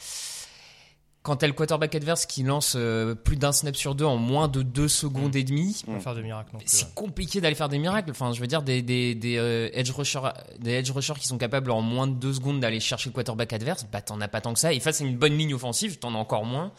quand 1.28 1.36
t'as 1.36 1.48
le 1.48 1.52
quarterback 1.54 1.94
adverse 1.94 2.26
qui 2.26 2.44
lance 2.44 2.76
euh, 2.78 3.14
plus 3.14 3.36
d'un 3.36 3.52
snap 3.52 3.76
sur 3.76 3.96
deux 3.96 4.06
en 4.06 4.16
moins 4.16 4.48
de 4.48 4.62
deux 4.62 4.88
secondes 4.88 5.36
et 5.36 5.44
demie, 5.44 5.76
faire 6.00 6.16
miracles 6.16 6.56
ouais. 6.56 6.62
c'est 6.66 6.96
compliqué 6.96 7.42
d'aller 7.42 7.54
faire 7.54 7.68
des 7.68 7.80
miracles. 7.80 8.12
Enfin, 8.12 8.32
je 8.32 8.40
veux 8.40 8.48
dire, 8.48 8.62
des, 8.62 8.82
des, 8.82 9.14
des 9.14 9.36
euh, 9.38 9.70
edge 9.74 9.92
rushers, 9.92 10.22
des 10.60 10.72
edge 10.72 10.90
rushers 10.92 11.16
qui 11.20 11.28
sont 11.28 11.38
capables 11.38 11.70
en 11.72 11.82
moins 11.82 12.08
de 12.08 12.14
deux 12.14 12.32
secondes 12.34 12.62
d'aller 12.62 12.80
chercher 12.80 13.10
le 13.10 13.14
quarterback 13.14 13.52
adverse, 13.52 13.86
bah 13.92 14.02
t'en 14.02 14.22
as 14.22 14.30
pas 14.30 14.40
tant 14.40 14.54
que 14.54 14.60
ça. 14.60 14.72
Et 14.72 14.80
face 14.80 15.02
à 15.02 15.04
une 15.04 15.18
bonne 15.18 15.38
ligne 15.38 15.54
offensive, 15.54 16.00
t'en 16.00 16.16
as 16.16 16.18
encore 16.18 16.46
moins. 16.46 16.72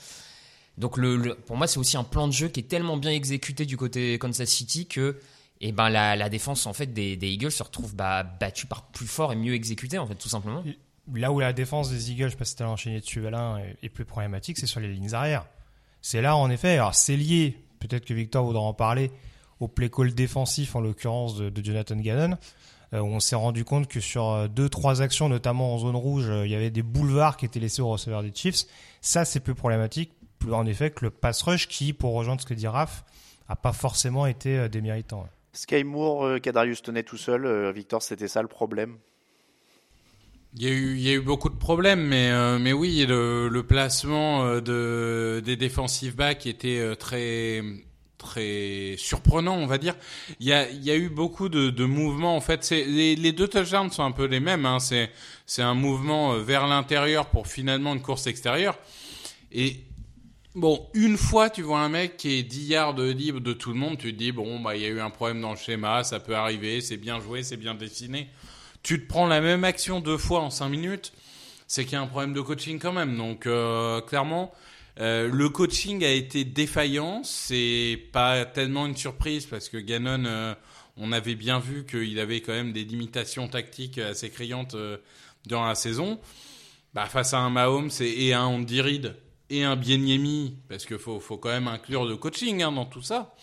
Donc 0.79 0.97
le, 0.97 1.17
le- 1.17 1.35
pour 1.35 1.57
moi, 1.59 1.67
c'est 1.67 1.79
aussi 1.79 1.99
un 1.99 2.05
plan 2.05 2.27
de 2.27 2.33
jeu 2.33 2.49
qui 2.49 2.61
est 2.61 2.69
tellement 2.69 2.97
bien 2.97 3.11
exécuté 3.11 3.67
du 3.67 3.77
côté 3.77 4.19
Kansas 4.19 4.49
City 4.49 4.87
que 4.87 5.19
et 5.61 5.73
ben 5.73 5.91
la, 5.91 6.15
la 6.17 6.29
défense 6.29 6.67
en 6.67 6.73
fait 6.73 6.87
des, 6.95 7.17
des 7.17 7.29
Eagles 7.31 7.51
se 7.51 7.63
retrouve 7.65 7.95
bah, 7.97 8.23
battue 8.23 8.67
par 8.67 8.87
plus 8.87 9.09
fort 9.09 9.33
et 9.33 9.37
mieux 9.37 9.55
exécuté 9.55 9.99
en 9.99 10.07
fait 10.07 10.15
tout 10.15 10.29
simplement. 10.29 10.63
Là 11.15 11.33
où 11.33 11.41
la 11.41 11.53
défense 11.53 11.91
des 11.91 12.11
Eagles, 12.11 12.27
je 12.27 12.31
sais 12.31 12.37
pas 12.37 12.45
si 12.45 12.63
enchaîné 12.63 13.01
dessus, 13.01 13.27
Alain, 13.27 13.59
est, 13.59 13.77
est 13.83 13.89
plus 13.89 14.05
problématique, 14.05 14.59
c'est 14.59 14.67
sur 14.67 14.81
les 14.81 14.89
lignes 14.89 15.15
arrière. 15.15 15.47
C'est 16.03 16.23
là, 16.23 16.37
en 16.37 16.51
effet, 16.51 16.75
alors 16.75 16.95
c'est 16.95 17.17
lié, 17.17 17.57
peut-être 17.81 18.05
que 18.05 18.15
Victor 18.15 18.45
voudra 18.45 18.63
en 18.63 18.75
parler, 18.75 19.11
au 19.61 19.69
play 19.69 19.91
call 19.91 20.15
défensif, 20.15 20.77
en 20.77 20.81
l'occurrence 20.81 21.37
de, 21.37 21.65
Jonathan 21.65 21.97
Gannon, 21.97 22.37
euh, 22.93 23.01
où 23.01 23.07
on 23.07 23.21
s'est 23.21 23.37
rendu 23.37 23.65
compte 23.65 23.89
que 23.89 24.01
sur 24.01 24.31
euh, 24.31 24.49
deux, 24.49 24.69
trois 24.69 25.03
actions, 25.03 25.29
notamment 25.29 25.75
en 25.75 25.79
zone 25.79 25.97
rouge, 25.97 26.29
euh, 26.29 26.47
il 26.47 26.53
y 26.53 26.55
avait 26.55 26.71
des 26.71 26.83
boulevards 26.83 27.37
qui 27.37 27.47
étaient 27.47 27.61
laissés 27.61 27.83
aux 27.83 27.89
receveurs 27.89 28.23
des 28.23 28.33
Chiefs. 28.35 28.67
Ça, 29.01 29.25
c'est 29.25 29.41
plus 29.41 29.55
problématique, 29.55 30.13
plus 30.39 30.55
en 30.55 30.67
effet, 30.67 30.91
que 30.91 31.05
le 31.05 31.11
pass 31.11 31.43
rush 31.43 31.69
qui, 31.69 31.93
pour 31.93 32.15
rejoindre 32.15 32.41
ce 32.41 32.47
que 32.47 32.55
dit 32.55 32.69
Raph, 32.69 33.05
a 33.49 33.57
pas 33.57 33.73
forcément 33.73 34.27
été 34.27 34.59
euh, 34.59 34.69
déméritant. 34.69 35.27
Sky 35.53 35.85
Moore, 35.85 36.25
euh, 36.25 36.39
Kadarius 36.39 36.83
Toney 36.83 37.03
tout 37.03 37.17
seul, 37.17 37.47
euh, 37.47 37.73
Victor, 37.73 38.03
c'était 38.03 38.29
ça 38.29 38.43
le 38.43 38.49
problème? 38.49 38.99
Il 40.57 40.63
y 40.63 41.11
a 41.11 41.13
eu, 41.13 41.21
beaucoup 41.21 41.51
de 41.51 41.57
problèmes, 41.57 42.01
mais 42.01 42.31
euh, 42.31 42.73
oui, 42.73 43.05
le, 43.07 43.63
placement 43.63 44.45
euh, 44.45 44.61
de 44.61 45.43
des 45.45 45.57
défensive 45.57 46.17
backs 46.17 46.47
était 46.47 46.79
euh, 46.79 46.95
très 46.95 47.63
surprenant, 48.97 49.57
on 49.57 49.67
va 49.67 49.79
dire. 49.79 49.95
Il 50.41 50.47
y 50.47 50.53
a 50.53 50.97
eu 50.97 51.09
beaucoup 51.11 51.49
de, 51.49 51.71
de 51.71 51.85
mouvements. 51.85 52.35
En 52.35 52.41
fait, 52.41 52.69
les, 52.71 53.15
les 53.15 53.33
deux 53.33 53.47
touchdowns 53.47 53.91
sont 53.91 54.05
un 54.05 54.11
peu 54.11 54.25
les 54.25 54.41
mêmes. 54.41 54.65
Hein. 54.65 54.79
C'est 54.81 55.63
un 55.63 55.75
mouvement 55.75 56.37
vers 56.39 56.67
l'intérieur 56.67 57.27
pour 57.27 57.47
finalement 57.47 57.95
une 57.95 58.03
course 58.03 58.27
extérieure. 58.27 58.79
Et 59.53 59.85
Bon, 60.55 60.89
une 60.93 61.17
fois, 61.17 61.51
tu 61.51 61.63
vois 61.63 61.79
un 61.79 61.89
mec 61.89 62.17
qui 62.17 62.33
est 62.33 62.43
10 62.43 62.65
yards 62.65 62.99
libre 62.99 63.39
de 63.39 63.53
tout 63.53 63.71
le 63.71 63.79
monde, 63.79 63.97
tu 63.97 64.13
te 64.13 64.19
dis, 64.19 64.33
bon, 64.33 64.59
bah, 64.59 64.75
il 64.75 64.83
y 64.83 64.87
a 64.87 64.89
eu 64.89 64.99
un 64.99 65.11
problème 65.11 65.41
dans 65.41 65.53
le 65.53 65.57
schéma, 65.57 66.03
ça 66.03 66.19
peut 66.19 66.35
arriver, 66.35 66.81
c'est 66.81 66.97
bien 66.97 67.21
joué, 67.21 67.45
c'est 67.45 67.57
bien 67.57 67.77
dessiné. 67.77 68.29
Tu 68.89 68.99
te 68.99 69.07
prends 69.07 69.27
la 69.27 69.43
même 69.43 69.65
action 69.65 70.01
deux 70.01 70.17
fois 70.17 70.41
en 70.41 70.49
5 70.49 70.71
minutes, 70.71 71.13
c'est 71.67 71.85
qu'il 71.85 71.93
y 71.93 71.97
a 71.97 72.01
un 72.01 72.07
problème 72.07 72.33
de 72.33 72.41
coaching 72.41 72.79
quand 72.79 72.95
même. 72.95 73.19
Donc, 73.19 73.45
euh, 73.45 74.01
clairement, 74.01 74.51
euh, 74.99 75.29
le 75.31 75.51
coaching 75.51 76.03
a 76.05 76.11
été 76.11 76.47
défaillant. 76.47 77.21
C'est 77.23 78.01
pas 78.15 78.47
tellement 78.47 78.87
une 78.87 78.97
surprise 78.97 79.45
parce 79.45 79.69
que 79.69 79.77
Gannon, 79.77 80.25
euh, 80.25 80.55
on 80.97 81.13
avait 81.13 81.35
bien 81.35 81.59
vu 81.59 81.85
qu'il 81.85 82.19
avait 82.19 82.41
quand 82.41 82.55
même 82.55 82.73
des 82.73 82.85
limitations 82.85 83.47
tactiques 83.47 83.99
assez 83.99 84.31
criantes 84.31 84.75
durant 85.45 85.67
la 85.67 85.75
saison. 85.75 86.19
Bah, 86.95 87.05
face 87.05 87.35
à 87.35 87.41
un 87.41 87.51
Mahomes 87.51 87.91
et, 88.01 88.33
un 88.33 88.47
Andy 88.47 88.81
Reid 88.81 89.17
et 89.51 89.65
un 89.65 89.77
Bieniemi, 89.77 90.57
parce 90.67 90.87
qu'il 90.87 90.97
faut, 90.97 91.21
faut 91.21 91.37
quand 91.37 91.51
même 91.51 91.69
inclure 91.69 92.07
le 92.07 92.17
coaching 92.17 92.63
hein, 92.63 92.73
dans 92.73 92.87
tout 92.87 93.03
ça. 93.03 93.35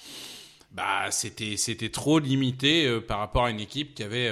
Bah, 0.72 1.12
c'était 1.12 1.56
c'était 1.56 1.90
trop 1.90 2.18
limité 2.18 3.00
par 3.02 3.20
rapport 3.20 3.46
à 3.46 3.52
une 3.52 3.60
équipe 3.60 3.94
qui 3.94 4.02
avait 4.02 4.32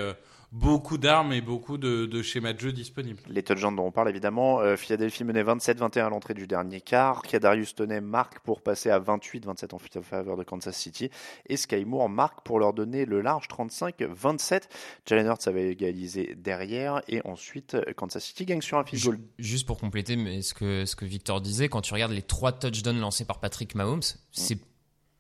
beaucoup 0.53 0.99
d'armes 0.99 1.33
et 1.33 1.41
beaucoup 1.41 1.77
de, 1.79 2.05
de 2.05 2.21
schémas 2.21 2.53
de 2.53 2.59
jeu 2.59 2.71
disponibles. 2.71 3.21
Les 3.27 3.41
touchdowns 3.41 3.75
dont 3.75 3.87
on 3.87 3.91
parle 3.91 4.09
évidemment, 4.09 4.59
euh, 4.59 4.77
Philadelphie 4.77 5.23
menait 5.23 5.43
27-21 5.43 6.05
à 6.05 6.09
l'entrée 6.09 6.35
du 6.35 6.45
dernier 6.45 6.79
quart. 6.79 7.23
Kadarius 7.23 7.73
Toney 7.73 8.01
marque 8.01 8.39
pour 8.39 8.61
passer 8.61 8.91
à 8.91 8.99
28-27 8.99 9.73
en 9.73 10.01
faveur 10.03 10.37
de 10.37 10.43
Kansas 10.43 10.77
City. 10.77 11.09
Et 11.47 11.57
Sky 11.57 11.85
Moore 11.85 12.07
marque 12.07 12.45
pour 12.45 12.59
leur 12.59 12.73
donner 12.73 13.05
le 13.05 13.21
large 13.21 13.47
35-27. 13.47 14.63
Jalen 15.07 15.25
Hurts 15.25 15.47
avait 15.47 15.71
égalisé 15.71 16.35
derrière. 16.37 17.01
Et 17.07 17.21
ensuite, 17.25 17.75
Kansas 17.95 18.23
City 18.23 18.45
gagne 18.45 18.61
sur 18.61 18.77
un 18.77 18.85
field 18.85 19.03
goal. 19.03 19.19
Juste 19.39 19.65
pour 19.65 19.79
compléter 19.79 20.15
mais 20.15 20.43
ce 20.43 20.53
que 20.53 20.85
ce 20.85 20.95
que 20.95 21.05
Victor 21.05 21.41
disait, 21.41 21.67
quand 21.67 21.81
tu 21.81 21.93
regardes 21.93 22.11
les 22.11 22.21
trois 22.21 22.51
touchdowns 22.51 22.99
lancés 22.99 23.25
par 23.25 23.39
Patrick 23.39 23.73
Mahomes, 23.73 24.01
c'est 24.31 24.59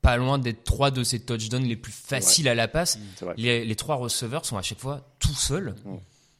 pas 0.03 0.17
loin 0.17 0.37
d'être 0.37 0.63
trois 0.63 0.91
de 0.91 1.03
ces 1.03 1.19
touchdowns 1.19 1.63
les 1.63 1.75
plus 1.77 1.93
faciles 1.93 2.47
à 2.47 2.53
la 2.53 2.67
passe. 2.67 2.99
Vrai. 3.21 3.33
Les, 3.37 3.65
les 3.65 3.75
trois 3.75 3.95
receveurs 3.95 4.45
sont 4.45 4.57
à 4.57 4.61
chaque 4.61 4.79
fois 4.79 5.15
tout 5.17 5.33
seuls. 5.33 5.73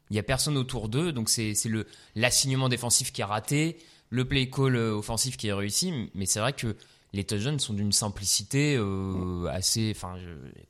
Il 0.10 0.16
y 0.16 0.20
a 0.20 0.24
personne 0.24 0.58
autour 0.58 0.90
d'eux, 0.90 1.12
donc 1.12 1.30
c'est 1.30 1.56
le 1.66 1.88
l'assignement 2.14 2.70
défensif 2.70 3.12
qui 3.12 3.22
est 3.22 3.26
raté, 3.26 3.80
le 4.10 4.26
play 4.26 4.50
call 4.50 4.76
euh, 4.76 4.94
offensif 4.94 5.38
qui 5.38 5.48
est 5.48 5.54
réussi, 5.54 6.12
mais 6.14 6.28
c'est 6.28 6.40
vrai 6.40 6.54
que 6.54 6.76
les 7.14 7.24
touchdowns 7.24 7.60
sont 7.60 7.74
d'une 7.74 7.92
simplicité 7.92 8.76
euh, 8.76 9.48
assez, 9.52 9.94
enfin, 9.96 10.16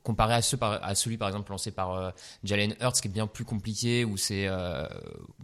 comparé 0.02 0.34
à 0.34 0.42
ceux 0.42 0.56
par, 0.56 0.82
à 0.84 0.94
celui 0.94 1.16
par 1.16 1.28
exemple 1.28 1.50
lancé 1.50 1.70
par 1.70 1.94
euh, 1.94 2.10
Jalen 2.44 2.74
Hurts 2.80 3.00
qui 3.00 3.08
est 3.08 3.10
bien 3.10 3.26
plus 3.26 3.44
compliqué, 3.44 4.04
où 4.04 4.16
c'est 4.16 4.46
euh, 4.46 4.86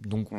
donc 0.05 0.29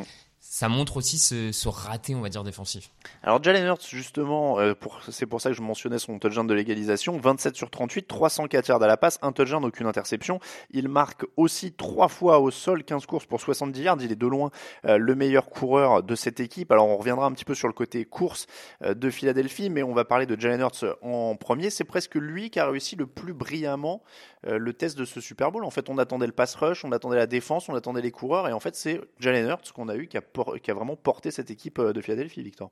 ça 0.55 0.69
montre 0.69 0.99
aussi 0.99 1.19
ce, 1.19 1.67
raté, 1.67 2.15
on 2.15 2.21
va 2.21 2.29
dire 2.29 2.45
défensif. 2.45 2.91
Alors 3.23 3.43
Jalen 3.43 3.65
Hurts 3.65 3.89
justement, 3.89 4.61
euh, 4.61 4.75
c'est 5.09 5.25
pour 5.25 5.41
ça 5.41 5.49
que 5.49 5.57
je 5.57 5.63
mentionnais 5.63 5.99
son 5.99 6.19
touchdown 6.19 6.47
de 6.47 6.53
l'égalisation, 6.53 7.17
27 7.17 7.57
sur 7.57 7.71
38, 7.71 8.07
304 8.07 8.69
yards 8.69 8.83
à 8.83 8.87
la 8.87 8.99
passe, 8.99 9.19
un 9.23 9.33
touchdown, 9.33 9.65
aucune 9.65 9.87
interception. 9.87 10.41
Il 10.71 10.89
marque 10.91 11.25
aussi 11.39 11.73
trois 11.73 12.09
fois 12.09 12.39
au 12.39 12.51
sol, 12.51 12.85
15 12.85 13.07
courses 13.07 13.25
pour 13.25 13.41
70 13.41 13.81
yards. 13.81 13.97
Il 14.03 14.13
est 14.13 14.15
de 14.15 14.27
loin 14.27 14.51
euh, 14.85 14.99
le 14.99 15.15
meilleur 15.15 15.49
coureur 15.49 16.03
de 16.03 16.15
cette 16.15 16.39
équipe. 16.39 16.71
Alors 16.71 16.87
on 16.87 16.99
reviendra 16.99 17.25
un 17.25 17.33
petit 17.33 17.47
peu 17.47 17.55
sur 17.55 17.67
le 17.67 17.73
côté 17.73 18.05
course 18.05 18.47
euh, 18.83 18.93
de 18.93 19.09
Philadelphie, 19.09 19.71
mais 19.71 19.83
on 19.83 19.95
va 19.95 20.05
parler 20.05 20.27
de 20.27 20.39
Jalen 20.39 20.61
Hurts 20.61 20.85
en 21.01 21.35
premier. 21.35 21.71
C'est 21.71 21.85
presque 21.85 22.17
lui 22.17 22.51
qui 22.51 22.61
a 22.61 22.69
réussi 22.69 22.95
le 22.95 23.07
plus 23.07 23.33
brillamment 23.33 24.03
le 24.45 24.73
test 24.73 24.99
de 24.99 25.05
ce 25.05 25.21
Super 25.21 25.53
Bowl. 25.53 25.65
En 25.65 25.71
fait, 25.71 25.89
on 25.89 25.99
attendait 25.99 26.27
le 26.27 26.33
pass 26.33 26.57
rush, 26.57 26.85
on 26.85 26.91
attendait 26.91 27.17
la 27.17 27.29
défense, 27.29 27.69
on 27.69 27.77
attendait 27.77 28.03
les 28.03 28.11
coureurs, 28.11 28.49
et 28.49 28.53
en 28.53 28.59
fait 28.59 28.75
c'est 28.75 29.01
Jalen 29.21 29.47
Hurts 29.47 29.73
qu'on 29.73 29.89
a 29.89 29.95
eu 29.95 30.09
qui 30.09 30.17
a, 30.17 30.21
por- 30.21 30.42
qui 30.63 30.71
a 30.71 30.75
vraiment 30.75 30.97
porté 30.97 31.31
cette 31.31 31.51
équipe 31.51 31.79
euh, 31.79 31.93
de 31.93 32.01
Philadelphie, 32.01 32.43
Victor. 32.43 32.71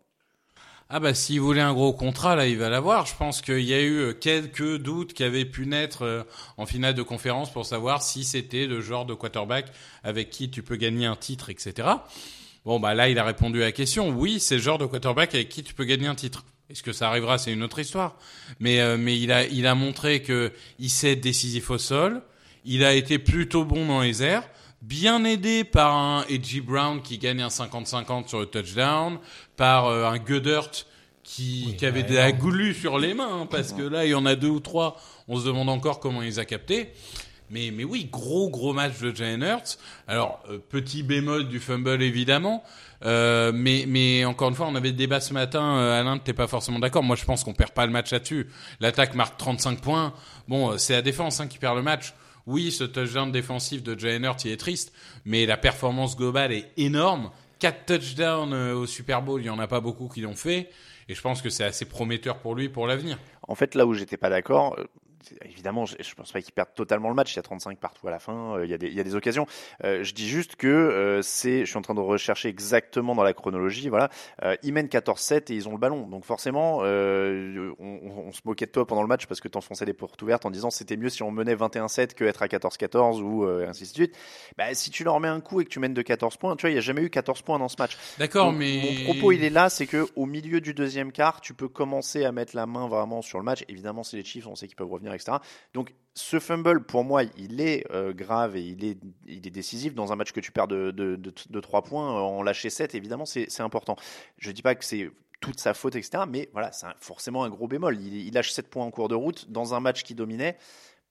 Ah 0.93 0.99
bah 0.99 1.15
s'il 1.15 1.41
voulait 1.41 1.61
un 1.61 1.73
gros 1.73 1.93
contrat 1.93 2.35
là, 2.35 2.49
il 2.49 2.59
va 2.59 2.69
l'avoir. 2.69 3.07
Je 3.07 3.15
pense 3.15 3.43
qu'il 3.43 3.61
y 3.61 3.75
a 3.75 3.81
eu 3.81 3.99
euh, 3.99 4.13
quelques 4.13 4.79
doutes 4.79 5.13
qui 5.13 5.23
avaient 5.23 5.45
pu 5.45 5.67
naître 5.67 6.03
euh, 6.03 6.23
en 6.57 6.67
finale 6.67 6.95
de 6.95 7.03
conférence 7.03 7.53
pour 7.53 7.65
savoir 7.65 8.03
si 8.03 8.25
c'était 8.25 8.67
le 8.67 8.81
genre 8.81 9.07
de 9.07 9.15
quarterback 9.15 9.67
avec 10.03 10.31
qui 10.31 10.51
tu 10.51 10.65
peux 10.65 10.75
gagner 10.75 11.07
un 11.07 11.15
titre, 11.15 11.49
etc. 11.49 11.89
Bon 12.65 12.81
bah 12.81 12.95
là 12.95 13.09
il 13.09 13.19
a 13.21 13.25
répondu 13.25 13.63
à 13.63 13.67
la 13.67 13.73
question. 13.73 14.09
Oui, 14.11 14.41
c'est 14.41 14.57
le 14.57 14.63
genre 14.63 14.79
de 14.79 14.87
quarterback 14.87 15.35
avec 15.35 15.49
qui 15.49 15.63
tu 15.63 15.75
peux 15.75 15.85
gagner 15.85 16.09
un 16.09 16.17
titre. 16.17 16.45
Est-ce 16.71 16.83
que 16.83 16.93
ça 16.93 17.09
arrivera? 17.09 17.39
C'est 17.39 17.53
une 17.53 17.63
autre 17.63 17.79
histoire. 17.79 18.17
Mais 18.59 18.97
mais 18.97 19.19
il 19.19 19.31
a 19.33 19.45
il 19.45 19.67
a 19.67 19.75
montré 19.75 20.23
que 20.23 20.53
il 20.79 20.91
sait 20.91 21.13
être 21.13 21.21
décisif 21.21 21.71
au 21.71 21.79
sol. 21.79 22.23
Il 22.65 22.85
a 22.85 22.95
été 22.95 23.19
plutôt 23.19 23.65
bon 23.65 23.87
dans 23.87 24.01
les 24.03 24.23
airs 24.23 24.49
bien 24.83 25.25
aidé 25.25 25.65
par 25.65 25.95
un 25.95 26.25
Edgy 26.29 26.61
Brown 26.61 27.03
qui 27.03 27.19
gagne 27.19 27.43
un 27.43 27.49
50-50 27.49 28.29
sur 28.29 28.41
le 28.41 28.47
touchdown, 28.47 29.19
par 29.57 29.87
euh, 29.87 30.07
un 30.07 30.19
Goddard 30.19 30.71
qui, 31.23 31.75
qui 31.79 31.87
avait 31.87 32.03
de 32.03 32.15
la 32.15 32.33
goulue 32.33 32.75
sur 32.75 32.99
les 32.99 33.15
mains, 33.15 33.43
hein, 33.43 33.49
parce 33.51 33.73
que 33.73 33.83
là, 33.83 34.05
il 34.05 34.11
y 34.11 34.15
en 34.15 34.27
a 34.27 34.35
deux 34.35 34.49
ou 34.49 34.61
trois, 34.61 35.01
on 35.29 35.39
se 35.39 35.47
demande 35.47 35.69
encore 35.69 36.01
comment 36.01 36.23
il 36.23 36.27
les 36.27 36.39
a 36.39 36.45
captés. 36.45 36.93
Mais, 37.51 37.73
mais 37.73 37.83
oui, 37.83 38.09
gros 38.11 38.49
gros 38.49 38.73
match 38.73 39.01
de 39.01 39.15
Jalen 39.15 39.43
Hurts. 39.43 39.79
Alors 40.07 40.41
euh, 40.49 40.59
petit 40.59 41.03
bémol 41.03 41.49
du 41.49 41.59
fumble 41.59 42.01
évidemment, 42.01 42.63
euh, 43.05 43.53
mais 43.55 43.85
mais 43.89 44.25
encore 44.25 44.51
une 44.51 44.55
fois, 44.55 44.67
on 44.69 44.75
avait 44.75 44.91
le 44.91 44.95
débat 44.95 45.21
ce 45.21 45.33
matin. 45.33 45.79
Euh, 45.79 46.01
Alain, 46.01 46.19
t'es 46.19 46.33
pas 46.33 46.47
forcément 46.47 46.79
d'accord. 46.79 47.03
Moi, 47.03 47.17
je 47.17 47.25
pense 47.25 47.45
qu'on 47.45 47.55
perd 47.55 47.73
pas 47.73 47.87
le 47.87 47.93
match 47.93 48.13
là-dessus. 48.13 48.49
L'attaque 48.81 49.15
marque 49.15 49.37
35 49.39 49.81
points. 49.81 50.13
Bon, 50.49 50.73
euh, 50.73 50.79
c'est 50.79 50.93
la 50.93 51.03
défense 51.03 51.41
hein, 51.41 51.47
qui 51.47 51.59
perd 51.59 51.77
le 51.77 51.83
match. 51.83 52.15
Oui, 52.51 52.73
ce 52.73 52.83
touchdown 52.83 53.31
défensif 53.31 53.81
de 53.85 53.97
Jalen 53.97 54.25
Hurts, 54.25 54.45
il 54.45 54.51
est 54.51 54.57
triste, 54.57 54.93
mais 55.25 55.47
la 55.47 55.57
performance 55.57 56.17
globale 56.17 56.51
est 56.51 56.73
énorme. 56.77 57.31
Quatre 57.61 57.87
touchdowns 57.87 58.53
euh, 58.53 58.75
au 58.75 58.87
Super 58.87 59.23
Bowl, 59.23 59.41
il 59.41 59.47
y 59.47 59.51
en 59.51 59.61
a 59.61 59.69
pas 59.69 59.81
beaucoup 59.81 60.09
qui 60.09 60.21
l'ont 60.21 60.35
fait, 60.35 60.69
et 61.09 61.15
je 61.15 61.21
pense 61.21 61.43
que 61.43 61.49
c'est 61.49 61.63
assez 61.63 61.85
prometteur 61.85 62.39
pour 62.39 62.57
lui 62.57 62.69
pour 62.69 62.89
l'avenir. 62.89 63.21
En 63.47 63.55
fait, 63.55 63.77
là 63.77 63.87
où 63.87 63.95
j'étais 63.95 64.17
pas 64.17 64.31
d'accord, 64.31 64.75
euh, 64.81 64.85
évidemment, 65.45 65.87
je, 65.87 65.97
je 65.99 66.15
pense 66.15 66.33
pas 66.33 66.41
qu'ils 66.41 66.53
perdent 66.53 66.75
totalement 66.75 67.09
le 67.09 67.15
match. 67.15 67.33
Il 67.33 67.37
y 67.37 67.39
a 67.39 67.43
35 67.43 67.79
partout 67.79 68.09
à 68.09 68.11
la 68.11 68.19
fin. 68.19 68.57
euh, 68.57 68.65
il, 68.65 68.71
y 68.71 68.75
a 68.75 68.79
des, 68.79 68.89
il 68.89 68.95
y 68.95 69.01
a 69.01 69.05
des 69.05 69.15
occasions. 69.15 69.47
Euh, 69.85 70.03
je 70.03 70.15
dis 70.15 70.29
juste 70.29 70.57
que 70.57 70.67
euh, 70.67 71.23
c'est. 71.23 71.61
Je 71.61 71.67
suis 71.67 71.79
en 71.79 71.83
train 71.83 71.95
de 71.95 72.01
rechercher 72.01 72.49
exactement 72.49 73.15
dans 73.15 73.23
la 73.23 73.33
chronologie. 73.33 73.89
Voilà, 73.89 74.11
ils 74.63 74.73
mènent 74.73 74.87
14-7 74.87 75.53
et 75.53 75.55
ils 75.55 75.69
ont 75.69 75.73
le 75.73 75.79
ballon. 75.79 76.07
Donc 76.07 76.25
forcément, 76.25 76.79
on, 76.79 78.33
se 78.33 78.41
moquait 78.45 78.67
de 78.67 78.71
toi 78.71 78.87
pendant 78.87 79.03
le 79.03 79.09
match 79.09 79.27
parce 79.27 79.41
que 79.41 79.49
t'enfonçais 79.49 79.85
les 79.85 79.93
portes 79.93 80.21
ouvertes 80.23 80.47
en 80.47 80.51
disant 80.51 80.71
c'était 80.71 80.97
mieux 80.97 81.09
si 81.09 81.23
on 81.23 81.31
menait 81.31 81.55
21-7 81.55 82.15
que 82.15 82.25
être 82.25 82.43
à 82.43 82.47
14-14 82.47 83.21
ou 83.21 83.45
ainsi 83.45 83.85
de 83.85 83.89
suite. 83.89 84.17
Bah, 84.57 84.73
si 84.75 84.91
tu 84.91 85.05
leur 85.05 85.19
mets 85.21 85.29
un 85.29 85.41
coup 85.41 85.61
et 85.61 85.65
que 85.65 85.71
tu 85.71 85.81
mènes 85.81 85.95
de 85.95 86.03
14 86.03 86.37
points, 86.37 86.57
tu 86.57 86.63
vois, 86.63 86.71
il 86.71 86.75
y 86.75 86.79
a 86.79 86.83
jamais 86.83 87.03
eu 87.03 87.11
14 87.11 87.43
points 87.43 87.59
dans 87.59 87.69
ce 87.69 87.77
match. 87.79 87.97
D'accord, 88.19 88.53
mais 88.53 88.81
mon 88.83 89.05
propos 89.05 89.33
il 89.33 89.45
est 89.45 89.51
là, 89.51 89.69
c'est 89.69 89.87
que 89.87 90.07
au 90.17 90.27
milieu 90.27 90.61
du 90.61 90.75
deuxième 90.75 91.13
quart, 91.13 91.41
tu 91.41 91.55
peux 91.55 91.69
commencer 91.69 92.25
à 92.25 92.33
mettre 92.33 92.57
la 92.57 92.67
main 92.67 92.89
vraiment 92.89 93.23
sur 93.23 93.39
le 93.39 93.45
match. 93.45 93.65
Évidemment, 93.69 94.03
c'est 94.03 94.17
les 94.17 94.25
Chiefs, 94.25 94.47
on 94.47 94.55
sait 94.55 94.67
qu'ils 94.67 94.77
peuvent 94.77 94.91
revenir, 94.91 95.10
Donc 95.75 95.95
ce 96.15 96.39
fumble, 96.41 96.85
pour 96.85 97.05
moi, 97.05 97.23
il 97.37 97.61
est 97.61 97.87
euh, 97.93 98.13
grave 98.13 98.57
et 98.57 98.63
il 98.63 98.85
est, 98.85 98.99
il 99.27 99.47
est 99.47 99.51
décisif 99.51 99.95
dans 99.95 100.13
un 100.13 100.17
match 100.17 100.33
que 100.33 100.41
tu 100.41 100.53
perds 100.53 100.69
de, 100.69 100.91
de, 100.91 101.17
de, 101.17 101.33
de 101.49 101.61
3 101.61 101.83
points. 101.83 102.17
euh, 102.17 102.21
En 102.21 102.43
lâcher 102.43 102.69
7, 102.71 102.95
évidemment, 102.95 103.25
c'est 103.27 103.61
important. 103.61 103.97
Je 104.39 104.51
dis 104.51 104.63
pas 104.63 104.75
que 104.75 104.85
c'est 104.85 105.11
toute 105.41 105.59
sa 105.59 105.73
faute, 105.73 105.95
etc. 105.97 106.25
Mais 106.29 106.51
voilà, 106.53 106.73
c'est 106.73 106.87
forcément 106.99 107.45
un 107.45 107.49
gros 107.49 107.69
bémol. 107.69 107.99
Il, 108.01 108.33
lâche 108.35 108.51
7 108.51 108.69
points 108.69 108.85
en 108.85 108.91
cours 108.91 109.09
de 109.09 109.15
route 109.15 109.51
dans 109.51 109.73
un 109.75 109.81
match 109.81 110.03
qui 110.03 110.15
dominait. 110.15 110.59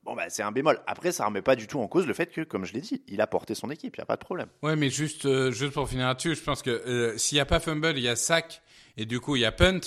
Bon, 0.04 0.16
bah, 0.16 0.30
c'est 0.30 0.44
un 0.44 0.52
bémol. 0.52 0.80
Après, 0.86 1.12
ça 1.12 1.26
remet 1.26 1.42
pas 1.42 1.56
du 1.56 1.68
tout 1.68 1.80
en 1.80 1.88
cause 1.88 2.06
le 2.06 2.14
fait 2.14 2.28
que, 2.28 2.42
comme 2.42 2.64
je 2.66 2.74
l'ai 2.74 2.82
dit, 2.82 3.02
il 3.08 3.22
a 3.22 3.28
porté 3.28 3.56
son 3.56 3.70
équipe, 3.72 3.96
il 3.98 4.00
n'y 4.00 4.04
a 4.04 4.06
pas 4.06 4.16
de 4.16 4.22
problème. 4.22 4.48
Ouais, 4.62 4.76
mais 4.76 4.90
juste, 4.90 5.26
euh, 5.26 5.52
juste 5.52 5.74
pour 5.74 5.90
finir 5.90 6.08
là-dessus, 6.08 6.36
je 6.36 6.44
pense 6.44 6.62
que 6.62 7.16
s'il 7.18 7.36
n'y 7.38 7.42
a 7.42 7.46
pas 7.46 7.60
fumble, 7.60 7.94
il 7.98 8.04
y 8.04 8.08
a 8.08 8.16
sac, 8.16 8.62
et 9.00 9.06
du 9.06 9.20
coup 9.20 9.36
il 9.36 9.42
y 9.42 9.46
a 9.46 9.52
punt, 9.52 9.80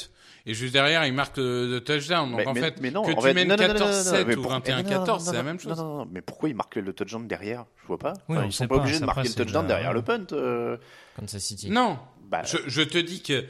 et 0.46 0.54
juste 0.54 0.72
derrière 0.72 1.06
il 1.06 1.12
marque 1.12 1.36
le, 1.36 1.68
le 1.70 1.80
touchdown. 1.80 2.30
Donc 2.30 2.38
Mais- 2.40 2.46
en 2.48 2.52
mais- 2.54 2.60
fait, 2.60 2.80
mais 2.80 2.90
non, 2.90 3.02
que 3.04 3.12
en 3.12 3.14
tu 3.14 3.22
fait, 3.22 3.34
mènes 3.34 3.48
non, 3.48 3.56
non, 3.56 3.62
non, 3.68 3.74
non, 3.74 3.78
non, 3.80 3.86
14-7 3.92 4.24
mais 4.26 4.36
ou 4.36 4.42
pour- 4.42 4.52
21-14, 4.52 5.06
non, 5.06 5.18
c'est 5.20 5.32
la 5.36 5.42
même 5.44 5.60
chose. 5.60 5.76
Non, 5.78 5.84
non, 5.84 5.96
non, 5.98 6.08
mais 6.10 6.20
pourquoi 6.22 6.48
il 6.48 6.56
marque 6.56 6.76
le 6.76 6.92
touchdown 6.92 7.28
derrière? 7.28 7.64
Je 7.82 7.86
vois 7.86 7.98
pas. 7.98 8.14
Oui, 8.28 8.36
Enfin, 8.38 8.46
ils 8.46 8.52
sont 8.52 8.66
pas 8.66 8.74
pas, 8.76 8.80
obligés 8.80 8.94
de 8.96 9.00
ça, 9.00 9.06
marquer 9.06 9.28
le 9.28 9.34
touchdown 9.34 9.62
la- 9.62 9.68
derrière 9.68 9.92
le 9.92 10.02
punt. 10.02 10.26
euh, 10.32 10.76
Kansas 11.16 11.42
City. 11.42 11.70
Non, 11.70 11.98
Bah, 12.28 12.42
je, 12.44 12.56
je 12.66 12.82
te 12.82 12.98
dis 12.98 13.22
que 13.22 13.44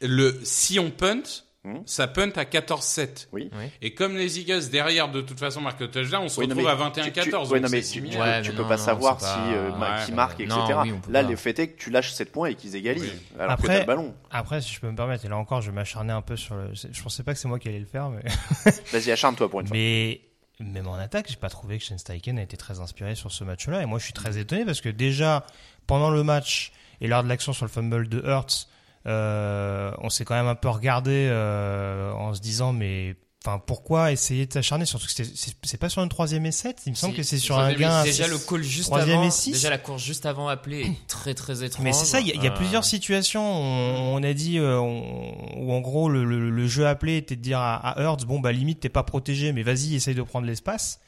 le 0.00 0.38
si 0.42 0.78
on 0.78 0.90
punt, 0.90 1.22
Hmm? 1.64 1.78
ça 1.86 2.06
punt 2.06 2.30
à 2.36 2.44
14-7. 2.44 3.26
Oui. 3.32 3.50
Oui. 3.58 3.64
Et 3.82 3.92
comme 3.92 4.16
les 4.16 4.38
Eagles 4.38 4.70
derrière 4.70 5.10
de 5.10 5.20
toute 5.20 5.40
façon 5.40 5.60
marquent 5.60 5.80
le 5.80 5.90
touchdown, 5.90 6.22
on 6.24 6.28
se 6.28 6.38
Oui, 6.38 6.46
retrouve 6.46 6.62
mais 6.64 6.70
à 6.70 6.76
tu- 6.76 7.00
21-14. 7.00 7.24
tu- 7.24 7.30
donc 7.32 7.50
ouais, 7.50 7.60
non, 7.60 7.68
mais 7.68 7.78
tu, 7.80 7.84
tu 7.86 7.92
similaire. 7.94 8.20
Ouais, 8.20 8.36
peux, 8.38 8.42
tu 8.44 8.50
mais 8.50 8.56
peux 8.56 8.62
non, 8.62 8.68
pas 8.68 8.76
non, 8.76 8.84
savoir 8.84 9.20
c'est 9.20 9.26
si 9.26 9.32
pas- 9.32 9.46
euh, 9.48 9.70
ouais, 9.72 10.06
qui 10.06 10.12
marque, 10.12 10.40
etc. 10.40 10.56
Oui, 10.82 10.92
Là, 11.10 11.22
pas. 11.24 11.28
le 11.28 11.36
fait 11.36 11.58
est 11.58 11.68
que 11.68 11.78
tu 11.82 11.90
lâches 11.90 12.12
7 12.12 12.30
points 12.30 12.48
et 12.50 12.54
qu'ils 12.54 12.76
égalisent, 12.76 13.02
Oui. 13.02 13.36
alors 13.40 13.56
que 13.56 13.62
t'as 13.62 13.68
Après, 13.72 13.80
le 13.80 13.86
ballon. 13.86 14.14
après, 14.30 14.60
si 14.60 14.72
je 14.72 14.80
peux 14.80 14.88
me 14.88 14.96
permettre, 14.96 15.24
et 15.24 15.28
là 15.28 15.36
encore, 15.36 15.60
je 15.60 15.70
vais 15.70 15.74
m'acharner 15.74 16.12
un 16.12 16.22
peu 16.22 16.36
sur 16.36 16.54
le. 16.54 16.70
Je 16.74 17.02
pensais 17.02 17.24
pas 17.24 17.34
que 17.34 17.40
c'est 17.40 17.48
moi 17.48 17.58
qui 17.58 17.68
allais 17.68 17.80
le 17.80 17.86
faire, 17.86 18.08
mais. 18.10 18.22
Vas-y, 18.92 19.10
acharne-toi 19.10 19.50
pour 19.50 19.60
une 19.60 19.66
fois. 19.66 19.76
Mais 19.76 20.20
même 20.60 20.86
en 20.86 20.94
attaque, 20.94 21.26
j'ai 21.28 21.36
pas 21.36 21.50
trouvé 21.50 21.78
que 21.78 21.84
Shane 21.84 21.98
Steichen 21.98 22.38
a 22.38 22.42
été 22.42 22.56
très 22.56 22.78
inspiré 22.78 23.16
sur 23.16 23.32
ce 23.32 23.42
match-là. 23.42 23.82
Et 23.82 23.86
moi, 23.86 23.98
je 23.98 24.04
suis 24.04 24.12
très 24.14 24.38
étonné 24.38 24.64
parce 24.64 24.80
que 24.80 24.88
déjà, 24.90 25.44
pendant 25.88 26.10
le 26.10 26.22
match 26.22 26.70
et 27.00 27.08
lors 27.08 27.24
de 27.24 27.28
l'action 27.28 27.52
sur 27.52 27.64
le 27.64 27.70
fumble 27.70 28.08
de 28.08 28.20
Hurts, 28.24 28.68
on 29.06 30.08
s'est 30.10 30.24
quand 30.24 30.34
même 30.34 30.46
un 30.48 30.54
peu 30.54 30.68
regardé 30.68 31.28
euh, 31.30 32.12
en 32.12 32.34
se 32.34 32.40
disant, 32.40 32.72
mais 32.72 33.16
enfin, 33.44 33.60
pourquoi 33.64 34.12
essayer 34.12 34.46
de 34.46 34.52
s'acharner? 34.52 34.84
Surtout 34.84 35.06
que 35.06 35.22
c'est 35.62 35.76
pas 35.78 35.88
sur 35.88 36.02
une 36.02 36.08
troisième 36.08 36.44
et 36.46 36.52
7 36.52 36.82
Il 36.86 36.90
me 36.90 36.94
semble 36.94 37.14
que 37.14 37.22
c'est 37.22 37.38
sur 37.38 37.58
un 37.58 37.72
gain. 37.72 38.02
Déjà 38.04 38.26
le 38.26 38.36
call 38.38 38.62
juste 38.62 38.92
avant, 38.92 39.28
déjà 39.28 39.70
la 39.70 39.78
course 39.78 40.02
juste 40.02 40.26
avant 40.26 40.48
appelée 40.48 40.82
est 40.82 40.96
très 41.08 41.34
très 41.34 41.64
étrange. 41.64 41.84
Mais 41.84 41.92
c'est 41.92 42.04
ça, 42.06 42.20
il 42.20 42.26
y 42.26 42.32
a, 42.32 42.34
il 42.34 42.42
y 42.42 42.46
a 42.46 42.52
Euh, 42.52 42.56
plusieurs 42.56 42.84
situations. 42.84 43.42
On, 43.42 44.16
on 44.16 44.22
a 44.22 44.32
dit 44.34 44.58
euh, 44.58 44.78
on- 44.78 45.34
où 45.56 45.72
en 45.72 45.80
gros 45.80 46.08
le, 46.08 46.24
le- 46.24 46.50
le 46.50 46.66
jeu 46.66 46.86
appelé 46.86 47.16
était 47.16 47.36
de 47.36 47.40
dire 47.42 47.60
à, 47.60 47.76
à 47.76 48.02
Hurts 48.02 48.24
bon 48.26 48.40
bah 48.40 48.52
limite 48.52 48.80
t'es 48.80 48.88
pas 48.88 49.02
protégé, 49.04 49.52
mais 49.52 49.62
vas-y 49.62 49.94
essaye 49.94 50.14
de 50.14 50.22
prendre 50.22 50.46
l'espace. 50.46 51.00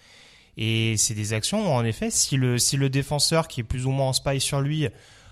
Et 0.57 0.97
c'est 0.99 1.15
des 1.15 1.33
actions 1.33 1.67
où, 1.67 1.71
en 1.71 1.85
effet 1.85 2.11
si 2.11 2.37
le 2.37 2.59
si 2.59 2.77
le 2.77 2.89
défenseur 2.91 3.49
qui 3.49 3.61
est 3.61 3.65
plus 3.65 3.87
ou 3.87 3.91
moins 3.91 4.09
en 4.09 4.13
spy 4.13 4.41
sur 4.41 4.61
lui 4.61 4.89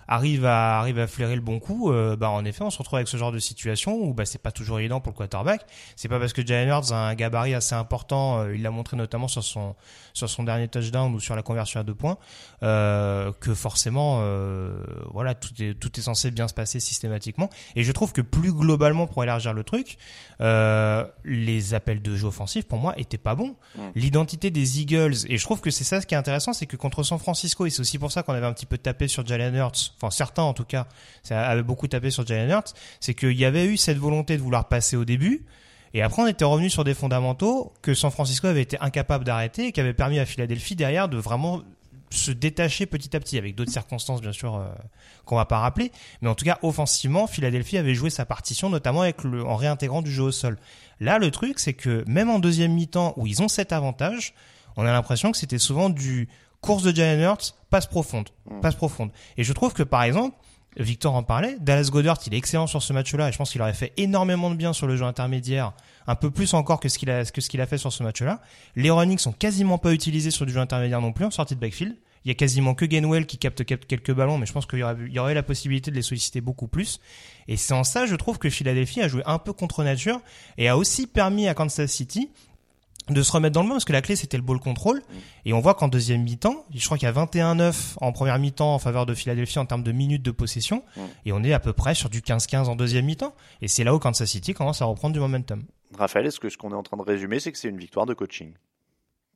arrive 0.09 0.45
à 0.47 0.79
arrive 0.79 0.99
à 0.99 1.07
flairer 1.07 1.35
le 1.35 1.43
bon 1.43 1.61
coup, 1.61 1.93
euh, 1.93 2.17
bah 2.17 2.31
en 2.31 2.45
effet 2.45 2.65
on 2.65 2.71
se 2.71 2.79
retrouve 2.79 2.97
avec 2.97 3.09
ce 3.09 3.17
genre 3.17 3.31
de 3.31 3.39
situation 3.39 3.95
où 3.95 4.15
bah 4.15 4.25
c'est 4.25 4.43
pas 4.43 4.51
toujours 4.51 4.79
évident 4.81 5.01
pour 5.01 5.13
le 5.13 5.17
quarterback. 5.17 5.67
C'est 5.97 6.09
pas 6.09 6.19
parce 6.19 6.33
que 6.33 6.45
Jalen 6.45 6.69
Hurts 6.69 6.93
a 6.93 7.09
un 7.09 7.15
gabarit 7.15 7.55
assez 7.55 7.75
important, 7.75 8.41
euh, 8.41 8.55
il 8.55 8.63
l'a 8.63 8.71
montré 8.71 8.97
notamment 8.97 9.29
sur 9.29 9.45
son 9.45 9.75
sur 10.19 10.29
son 10.29 10.43
dernier 10.43 10.69
touchdown 10.69 11.15
ou 11.15 11.21
sur 11.21 11.37
la 11.37 11.43
conversion 11.43 11.81
à 11.81 11.85
deux 11.85 11.95
points, 11.95 12.19
euh, 12.63 13.33
que 13.41 13.55
forcément, 13.55 14.19
euh, 14.23 14.83
voilà, 15.13 15.35
tout 15.35 15.51
est 15.61 15.75
tout 15.79 15.99
est 15.99 16.03
censé 16.03 16.31
bien 16.31 16.49
se 16.49 16.55
passer 16.55 16.81
systématiquement. 16.81 17.49
Et 17.77 17.85
je 17.85 17.93
trouve 17.93 18.13
que 18.13 18.21
plus 18.21 18.53
globalement, 18.53 19.07
pour 19.07 19.23
élargir 19.23 19.55
le 19.55 19.65
truc, 19.65 19.97
euh, 20.41 21.05
les 21.25 21.75
appels 21.75 22.03
de 22.03 22.17
jeu 22.17 22.27
offensifs 22.27 22.67
pour 22.67 22.79
moi 22.79 22.99
étaient 22.99 23.19
pas 23.19 23.35
bons. 23.35 23.57
L'identité 23.95 24.51
des 24.51 24.81
Eagles, 24.81 25.15
et 25.29 25.39
je 25.39 25.45
trouve 25.45 25.61
que 25.61 25.71
c'est 25.71 25.85
ça 25.85 26.01
ce 26.01 26.07
qui 26.07 26.15
est 26.15 26.19
intéressant, 26.19 26.53
c'est 26.53 26.67
que 26.67 26.77
contre 26.77 27.03
San 27.05 27.19
Francisco, 27.19 27.67
et 27.67 27.71
c'est 27.71 27.81
aussi 27.81 27.99
pour 27.99 28.11
ça 28.11 28.23
qu'on 28.23 28.35
avait 28.35 28.47
un 28.47 28.53
petit 28.53 28.67
peu 28.67 28.79
tapé 28.79 29.07
sur 29.09 29.25
Jalen 29.25 29.55
Hurts, 29.55 29.95
enfin 30.01 30.11
certains 30.11 30.43
en 30.43 30.55
tout 30.55 30.65
cas, 30.65 30.87
ça 31.23 31.47
avait 31.47 31.63
beaucoup 31.63 31.89
tapé 31.89 32.11
sur 32.11 32.27
Jalen 32.27 32.51
Hurts, 32.51 32.75
c'est 33.01 33.15
qu'il 33.15 33.37
y 33.37 33.45
avait 33.45 33.67
eu 33.67 33.77
cette 33.77 33.99
volonté 33.99 34.37
de 34.37 34.43
vouloir 34.43 34.69
passer 34.69 34.97
au 34.97 35.05
début. 35.05 35.45
Et 35.95 36.03
après, 36.03 36.23
on 36.23 36.27
était 36.27 36.45
revenu 36.45 36.69
sur 36.69 36.85
des 36.85 36.95
fondamentaux 36.95 37.73
que 37.81 37.95
San 37.95 38.11
Francisco 38.11 38.47
avait 38.47 38.63
été 38.63 38.79
incapable 38.81 39.25
d'arrêter 39.25 39.69
et 39.69 39.73
qui 39.73 39.81
avait 39.81 39.95
permis 39.95 40.19
à 40.19 40.27
Philadelphie 40.27 40.77
derrière 40.77 41.09
de 41.09 41.17
vraiment 41.17 41.63
se 42.11 42.31
détacher 42.31 42.87
petit 42.87 43.15
à 43.17 43.21
petit 43.21 43.39
avec 43.39 43.55
d'autres 43.55 43.71
circonstances 43.71 44.21
bien 44.21 44.33
sûr 44.33 44.57
euh, 44.57 44.67
qu'on 45.25 45.37
va 45.37 45.45
pas 45.45 45.59
rappeler 45.59 45.93
mais 46.23 46.29
en 46.29 46.35
tout 46.35 46.45
cas 46.45 46.59
offensivement 46.63 47.27
Philadelphie 47.27 47.77
avait 47.77 47.95
joué 47.95 48.09
sa 48.09 48.25
partition 48.25 48.71
notamment 48.71 49.03
avec 49.03 49.25
le, 49.25 49.45
en 49.45 49.57
réintégrant 49.57 50.01
du 50.01 50.11
jeu 50.11 50.23
au 50.23 50.33
sol 50.33 50.57
là 51.01 51.19
le 51.19 51.31
truc 51.31 51.59
c'est 51.59 51.75
que 51.75 52.05
même 52.07 52.31
en 52.31 52.39
deuxième 52.39 52.73
mi-temps 52.73 53.13
où 53.17 53.27
ils 53.27 53.43
ont 53.43 53.49
cet 53.49 53.73
avantage 53.73 54.33
on 54.77 54.87
a 54.87 54.93
l'impression 54.93 55.33
que 55.33 55.37
c'était 55.37 55.59
souvent 55.59 55.91
du 55.91 56.29
course 56.61 56.83
de 56.83 56.95
Jalen 56.95 57.21
Hurts 57.21 57.55
passe 57.71 57.87
profonde 57.87 58.29
passe 58.63 58.75
profonde 58.75 59.11
et 59.37 59.45
je 59.45 59.53
trouve 59.53 59.73
que 59.73 59.83
par 59.83 60.03
exemple 60.03 60.37
Victor 60.77 61.15
en 61.15 61.23
parlait. 61.23 61.57
Dallas 61.61 61.89
Goddard, 61.91 62.19
il 62.27 62.35
est 62.35 62.39
excellent 62.39 62.67
sur 62.67 62.83
ce 62.83 62.93
match-là 62.93 63.29
et 63.29 63.33
je 63.33 63.39
pense 63.39 63.51
qu'il 63.51 63.61
aurait 63.61 63.75
fait 63.75 63.93
énormément 63.97 64.51
de 64.51 64.55
bien 64.55 64.73
sur 64.73 64.87
le 64.87 64.97
jeu 64.97 65.05
intermédiaire, 65.05 65.73
un 66.07 66.15
peu 66.15 66.31
plus 66.31 66.55
encore 66.55 66.79
que 66.79 66.89
ce 66.89 66.99
qu'il 66.99 67.11
a, 67.11 67.25
que 67.25 67.41
ce 67.41 67.49
qu'il 67.49 67.61
a 67.61 67.67
fait 67.67 67.79
sur 67.79 67.93
ce 67.93 68.03
match-là. 68.03 68.41
Les 68.77 68.91
running 68.91 69.19
sont 69.19 69.33
quasiment 69.33 69.79
pas 69.79 69.93
utilisés 69.93 70.31
sur 70.31 70.47
du 70.47 70.53
jeu 70.53 70.61
intermédiaire 70.61 71.01
non 71.01 71.13
plus 71.13 71.25
en 71.25 71.31
sortie 71.31 71.55
de 71.55 71.61
backfield. 71.61 71.97
Il 72.25 72.29
y 72.29 72.31
a 72.33 72.35
quasiment 72.35 72.75
que 72.75 72.85
Gainwell 72.85 73.27
qui 73.27 73.39
capte 73.39 73.65
quelques 73.65 74.13
ballons, 74.13 74.39
mais 74.39 74.47
je 74.47 74.53
pense 74.53 74.67
qu'il 74.67 74.81
y 74.81 74.83
aurait, 74.83 74.97
il 75.07 75.13
y 75.13 75.19
aurait 75.19 75.35
la 75.35 75.43
possibilité 75.43 75.91
de 75.91 75.97
les 75.97 76.03
solliciter 76.03 76.41
beaucoup 76.41 76.69
plus. 76.69 77.01
Et 77.47 77.57
c'est 77.57 77.75
en 77.75 77.85
ça, 77.85 78.07
je 78.07 78.15
trouve 78.17 78.39
que 78.39 78.51
Philadelphie 78.51 79.01
a 79.01 79.09
joué 79.09 79.23
un 79.25 79.39
peu 79.39 79.53
contre 79.53 79.83
nature 79.83 80.21
et 80.59 80.69
a 80.69 80.77
aussi 80.77 81.07
permis 81.07 81.49
à 81.49 81.55
Kansas 81.55 81.91
City 81.91 82.31
de 83.15 83.23
se 83.23 83.33
remettre 83.33 83.55
dans 83.55 83.63
le 83.63 83.69
bain 83.69 83.75
parce 83.75 83.85
que 83.85 83.93
la 83.93 84.03
clé 84.03 84.17
c'était 84.17 84.37
le 84.37 84.43
ball 84.43 84.61
control. 84.61 85.03
Et 85.45 85.53
on 85.53 85.61
voit 85.61 85.75
qu'en 85.75 85.89
deuxième 85.89 86.23
mi-temps 86.23 86.65
je 86.75 86.85
crois 86.85 86.99
qu'il 86.99 87.07
y 87.07 87.11
a 87.11 87.15
21-9 87.15 87.95
en 88.01 88.13
première 88.13 88.39
mi-temps 88.39 88.75
en 88.75 88.79
faveur 88.79 89.07
de 89.07 89.15
Philadelphie 89.15 89.59
en 89.59 89.67
termes 89.67 89.83
de 89.83 89.93
minutes 89.93 90.23
de 90.23 90.31
possession. 90.31 90.85
Et 91.25 91.33
on 91.33 91.43
est 91.43 91.53
à 91.53 91.61
peu 91.61 91.73
près 91.73 91.95
sur 91.95 92.11
du 92.11 92.21
15-15 92.21 92.65
en 92.67 92.77
deuxième 92.77 93.05
mi-temps. 93.05 93.35
Et 93.63 93.69
c'est 93.69 93.85
là 93.85 93.95
où 93.95 93.99
Kansas 93.99 94.29
City 94.29 94.55
commence 94.55 94.83
à 94.83 94.85
reprendre 94.85 95.15
du 95.15 95.21
momentum. 95.21 95.63
Raphaël, 95.97 96.27
est-ce 96.27 96.41
que 96.41 96.49
ce 96.49 96.57
qu'on 96.57 96.71
est 96.71 96.75
en 96.75 96.83
train 96.83 96.97
de 96.97 97.03
résumer, 97.03 97.41
c'est 97.41 97.51
que 97.53 97.59
c'est 97.59 97.69
une 97.69 97.79
victoire 97.79 98.07
de 98.07 98.15
coaching? 98.15 98.53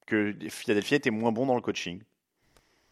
Que 0.07 0.35
Philadelphie 0.49 0.97
était 0.97 1.11
moins 1.11 1.33
bon 1.33 1.47
dans 1.47 1.55
le 1.55 1.61
coaching? 1.63 2.03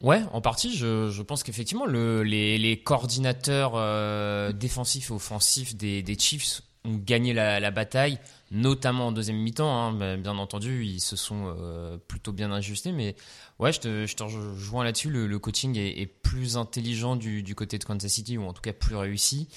Ouais, 0.02 0.22
en 0.32 0.40
partie, 0.40 0.74
je, 0.74 1.10
je 1.10 1.22
pense 1.22 1.42
qu'effectivement, 1.42 1.84
le, 1.84 2.22
les, 2.22 2.56
les 2.56 2.82
coordinateurs 2.82 3.72
euh, 3.74 4.50
défensifs 4.52 5.10
et 5.10 5.12
offensifs 5.12 5.76
des, 5.76 6.02
des 6.02 6.18
Chiefs 6.18 6.62
ont 6.84 6.96
gagné 6.96 7.32
la, 7.32 7.70
bataille, 7.70 8.18
notamment 8.50 9.08
en 9.08 9.12
deuxième 9.12 9.36
mi-temps. 9.36 9.70
Hein, 9.70 9.92
mais 9.92 10.16
bien 10.16 10.38
entendu, 10.38 10.84
ils 10.84 11.00
se 11.00 11.16
sont 11.16 11.54
euh, 11.58 11.98
plutôt 12.08 12.32
bien 12.32 12.50
ajustés. 12.52 12.92
Mais 12.92 13.16
ouais, 13.58 13.72
je 13.72 13.80
te, 13.80 14.22
rejoins 14.22 14.84
là-dessus. 14.84 15.10
Le, 15.10 15.38
coaching 15.38 15.76
est, 15.76 16.06
plus 16.06 16.56
intelligent 16.56 17.16
du, 17.16 17.42
du 17.42 17.54
côté 17.54 17.78
de 17.78 17.84
Kansas 17.84 18.10
City, 18.10 18.38
ou 18.38 18.44
en 18.44 18.52
tout 18.52 18.62
cas 18.62 18.72
plus 18.72 18.96
réussi. 18.96 19.48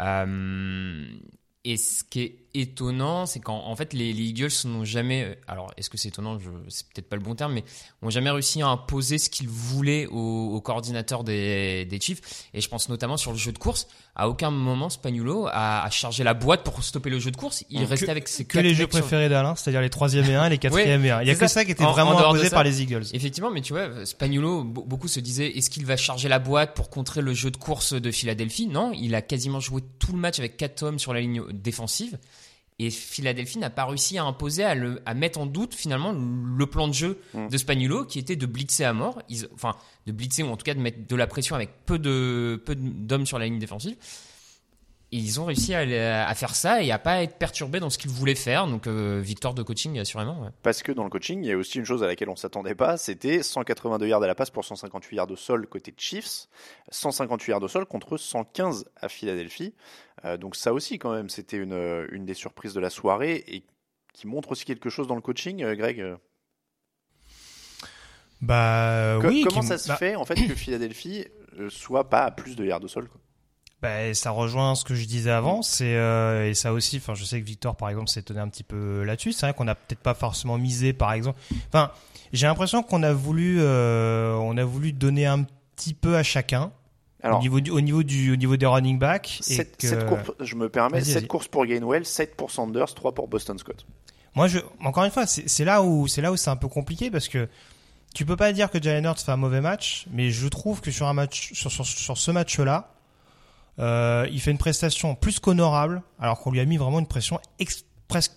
Euh, 0.00 1.06
et 1.64 1.76
ce 1.76 2.04
qui 2.04 2.20
est 2.20 2.43
étonnant, 2.54 3.26
c'est 3.26 3.40
qu'en 3.40 3.66
en 3.66 3.76
fait, 3.76 3.92
les, 3.92 4.12
les 4.12 4.22
Eagles 4.24 4.50
n'ont 4.64 4.84
jamais. 4.84 5.36
Alors, 5.46 5.72
est-ce 5.76 5.90
que 5.90 5.96
c'est 5.98 6.08
étonnant 6.08 6.38
je, 6.38 6.48
C'est 6.68 6.86
peut-être 6.88 7.08
pas 7.08 7.16
le 7.16 7.22
bon 7.22 7.34
terme, 7.34 7.52
mais 7.52 7.64
ont 8.02 8.10
jamais 8.10 8.30
réussi 8.30 8.62
à 8.62 8.68
imposer 8.68 9.18
ce 9.18 9.28
qu'ils 9.28 9.48
voulaient 9.48 10.06
au, 10.06 10.50
au 10.54 10.60
coordinateur 10.60 11.24
des, 11.24 11.84
des 11.84 12.00
Chiefs. 12.00 12.20
Et 12.54 12.60
je 12.60 12.68
pense 12.68 12.88
notamment 12.88 13.16
sur 13.16 13.32
le 13.32 13.38
jeu 13.38 13.52
de 13.52 13.58
course. 13.58 13.86
À 14.16 14.28
aucun 14.28 14.50
moment, 14.50 14.88
Spagnuolo 14.90 15.46
a, 15.48 15.82
a 15.84 15.90
chargé 15.90 16.22
la 16.24 16.34
boîte 16.34 16.62
pour 16.62 16.82
stopper 16.84 17.10
le 17.10 17.18
jeu 17.18 17.30
de 17.32 17.36
course. 17.36 17.64
Il 17.70 17.82
restait 17.84 18.10
avec 18.10 18.28
ses 18.28 18.44
Que 18.44 18.58
les 18.60 18.70
jeux 18.70 18.80
sur- 18.82 18.88
préférés 18.88 19.28
d'Alain, 19.28 19.56
c'est-à-dire 19.56 19.80
les 19.80 19.90
troisième 19.90 20.24
et 20.26 20.34
un 20.36 20.46
et 20.46 20.50
les 20.50 20.58
quatrième 20.64 21.02
Ouais, 21.02 21.08
et 21.08 21.10
un. 21.10 21.22
Il 21.22 21.28
y 21.28 21.30
a 21.30 21.34
que 21.34 21.40
ça. 21.40 21.48
ça 21.48 21.64
qui 21.64 21.72
était 21.72 21.84
En- 21.84 21.88
en 21.88 21.92
vraiment 21.92 22.14
de 22.14 22.24
imposé 22.24 22.44
ça, 22.44 22.50
par 22.50 22.62
les 22.64 22.80
Eagles. 22.82 23.04
Effectivement, 23.12 23.50
mais 23.50 23.60
tu 23.60 23.72
vois, 23.72 24.06
Spagnuolo, 24.06 24.62
be- 24.62 24.86
beaucoup 24.86 25.08
se 25.08 25.18
disaient, 25.20 25.50
est-ce 25.56 25.68
qu'il 25.70 25.84
va 25.86 25.96
charger 25.96 26.28
la 26.28 26.38
boîte 26.38 26.74
pour 26.74 26.90
contrer 26.90 27.20
le 27.22 27.34
jeu 27.34 27.50
de 27.50 27.56
course 27.56 27.92
de 27.94 28.10
Philadelphie? 28.12 28.66
Non, 28.68 28.92
il 28.94 29.14
a 29.16 29.22
quasiment 29.22 29.58
joué 29.60 29.82
tout 29.98 30.12
le 30.12 30.18
match 30.18 30.38
avec 30.38 30.56
quatre 30.56 30.82
hommes 30.84 30.98
sur 31.00 31.12
la 31.12 31.20
ligne 31.20 31.42
défensive. 31.52 32.18
Et 32.80 32.90
Philadelphie 32.90 33.58
n'a 33.58 33.70
pas 33.70 33.84
réussi 33.84 34.18
à 34.18 34.24
imposer, 34.24 34.64
à, 34.64 34.74
le, 34.74 35.00
à 35.06 35.14
mettre 35.14 35.38
en 35.38 35.46
doute 35.46 35.74
finalement 35.74 36.12
le 36.12 36.66
plan 36.66 36.88
de 36.88 36.92
jeu 36.94 37.20
de 37.48 37.56
Spagnuolo, 37.56 38.04
qui 38.04 38.18
était 38.18 38.34
de 38.34 38.46
blitzer 38.46 38.84
à 38.84 38.92
mort, 38.92 39.22
Ils- 39.28 39.46
enfin 39.54 39.76
de 40.06 40.12
blitzer 40.12 40.42
ou 40.42 40.48
en 40.48 40.56
tout 40.56 40.64
cas 40.64 40.74
de 40.74 40.80
mettre 40.80 41.06
de 41.06 41.14
la 41.16 41.28
pression 41.28 41.54
avec 41.54 41.70
peu 41.86 41.98
de 42.00 42.60
peu 42.66 42.74
d'hommes 42.74 43.26
sur 43.26 43.38
la 43.38 43.44
ligne 43.44 43.60
défensive. 43.60 43.96
Et 45.14 45.18
ils 45.18 45.40
ont 45.40 45.44
réussi 45.44 45.74
à, 45.74 46.26
à 46.26 46.34
faire 46.34 46.56
ça 46.56 46.82
et 46.82 46.90
à 46.90 46.98
pas 46.98 47.22
être 47.22 47.36
perturbés 47.38 47.78
dans 47.78 47.88
ce 47.88 47.98
qu'ils 47.98 48.10
voulaient 48.10 48.34
faire. 48.34 48.66
Donc 48.66 48.88
euh, 48.88 49.20
victoire 49.22 49.54
de 49.54 49.62
coaching 49.62 49.96
assurément. 50.00 50.42
ouais. 50.42 50.48
Parce 50.64 50.82
que 50.82 50.90
dans 50.90 51.04
le 51.04 51.08
coaching, 51.10 51.38
il 51.44 51.46
y 51.46 51.52
a 51.52 51.56
aussi 51.56 51.78
une 51.78 51.84
chose 51.84 52.02
à 52.02 52.08
laquelle 52.08 52.28
on 52.30 52.34
s'attendait 52.34 52.74
pas, 52.74 52.96
c'était 52.96 53.40
182 53.44 54.08
yards 54.08 54.24
à 54.24 54.26
la 54.26 54.34
passe 54.34 54.50
pour 54.50 54.64
158 54.64 55.14
yards 55.14 55.30
au 55.30 55.36
sol 55.36 55.68
côté 55.68 55.94
Chiefs, 55.96 56.48
158 56.90 57.52
yards 57.52 57.62
au 57.62 57.68
sol 57.68 57.86
contre 57.86 58.16
115 58.16 58.86
à 59.00 59.08
Philadelphie. 59.08 59.72
Euh, 60.24 60.36
donc 60.36 60.56
ça 60.56 60.72
aussi 60.72 60.98
quand 60.98 61.12
même, 61.12 61.28
c'était 61.28 61.58
une, 61.58 62.06
une 62.10 62.24
des 62.24 62.34
surprises 62.34 62.74
de 62.74 62.80
la 62.80 62.90
soirée 62.90 63.44
et 63.46 63.62
qui 64.14 64.26
montre 64.26 64.50
aussi 64.50 64.64
quelque 64.64 64.90
chose 64.90 65.06
dans 65.06 65.14
le 65.14 65.20
coaching, 65.20 65.62
euh, 65.62 65.76
Greg. 65.76 66.04
Bah 68.40 69.18
Co- 69.20 69.28
oui. 69.28 69.44
comment 69.46 69.62
ça 69.62 69.78
se 69.78 69.86
bah, 69.88 69.96
fait 69.96 70.16
en 70.16 70.24
fait 70.24 70.34
que 70.34 70.54
Philadelphie 70.56 71.24
soit 71.68 72.10
pas 72.10 72.24
à 72.24 72.30
plus 72.32 72.56
de 72.56 72.64
yards 72.64 72.82
au 72.82 72.88
sol 72.88 73.08
quoi? 73.08 73.20
Bah, 73.84 74.14
ça 74.14 74.30
rejoint 74.30 74.74
ce 74.74 74.82
que 74.82 74.94
je 74.94 75.04
disais 75.04 75.30
avant, 75.30 75.60
c'est 75.60 75.94
euh, 75.96 76.48
et 76.48 76.54
ça 76.54 76.72
aussi. 76.72 76.96
Enfin, 76.96 77.14
je 77.14 77.22
sais 77.24 77.38
que 77.38 77.44
Victor, 77.44 77.76
par 77.76 77.90
exemple, 77.90 78.08
s'est 78.08 78.20
étonné 78.20 78.40
un 78.40 78.48
petit 78.48 78.62
peu 78.64 79.02
là-dessus. 79.04 79.32
C'est 79.32 79.44
vrai 79.44 79.52
qu'on 79.54 79.64
n'a 79.64 79.74
peut-être 79.74 80.00
pas 80.00 80.14
forcément 80.14 80.56
misé, 80.56 80.94
par 80.94 81.12
exemple. 81.12 81.38
Enfin, 81.68 81.90
j'ai 82.32 82.46
l'impression 82.46 82.82
qu'on 82.82 83.02
a 83.02 83.12
voulu, 83.12 83.58
euh, 83.60 84.34
on 84.36 84.56
a 84.56 84.64
voulu 84.64 84.92
donner 84.92 85.26
un 85.26 85.44
petit 85.76 85.92
peu 85.92 86.16
à 86.16 86.22
chacun 86.22 86.72
Alors, 87.22 87.40
au 87.40 87.42
niveau 87.42 87.60
du, 87.60 87.70
au 87.70 87.80
niveau 87.82 88.02
du, 88.02 88.32
au 88.32 88.36
niveau 88.36 88.56
des 88.56 88.64
running 88.64 88.98
backs. 88.98 89.40
et 89.48 89.54
sept- 89.56 89.76
que- 89.76 89.86
sept 89.88 90.06
courses- 90.06 90.30
je 90.40 90.54
me 90.54 90.68
permets, 90.70 91.00
Vas-y, 91.00 91.04
7 91.12 91.14
vas-y. 91.16 91.26
courses 91.26 91.48
pour 91.48 91.66
Gainwell, 91.66 92.06
7 92.06 92.36
pour 92.36 92.50
Sanders, 92.50 92.94
3 92.94 93.12
pour 93.12 93.28
Boston 93.28 93.58
Scott. 93.58 93.84
Moi, 94.34 94.48
je, 94.48 94.60
encore 94.82 95.04
une 95.04 95.10
fois, 95.10 95.26
c'est 95.26 95.46
c'est 95.48 95.64
là 95.66 95.82
où 95.82 96.08
c'est 96.08 96.22
là 96.22 96.32
où 96.32 96.36
c'est 96.38 96.48
un 96.50 96.56
peu 96.56 96.68
compliqué 96.68 97.10
parce 97.10 97.28
que 97.28 97.48
tu 98.14 98.24
peux 98.24 98.36
pas 98.36 98.52
dire 98.52 98.70
que 98.70 98.82
Jalen 98.82 99.04
Hurts 99.04 99.18
fait 99.20 99.32
un 99.32 99.36
mauvais 99.36 99.60
match, 99.60 100.06
mais 100.10 100.30
je 100.30 100.48
trouve 100.48 100.80
que 100.80 100.90
sur 100.90 101.06
un 101.06 101.12
match, 101.12 101.52
sur, 101.52 101.70
sur, 101.70 101.84
sur 101.84 102.16
ce 102.16 102.30
match-là, 102.30 102.93
euh, 103.78 104.26
il 104.30 104.40
fait 104.40 104.50
une 104.50 104.58
prestation 104.58 105.14
plus 105.14 105.40
qu'honorable, 105.40 106.02
alors 106.18 106.40
qu'on 106.40 106.50
lui 106.50 106.60
a 106.60 106.64
mis 106.64 106.76
vraiment 106.76 107.00
une 107.00 107.06
pression 107.06 107.40
presque 108.08 108.32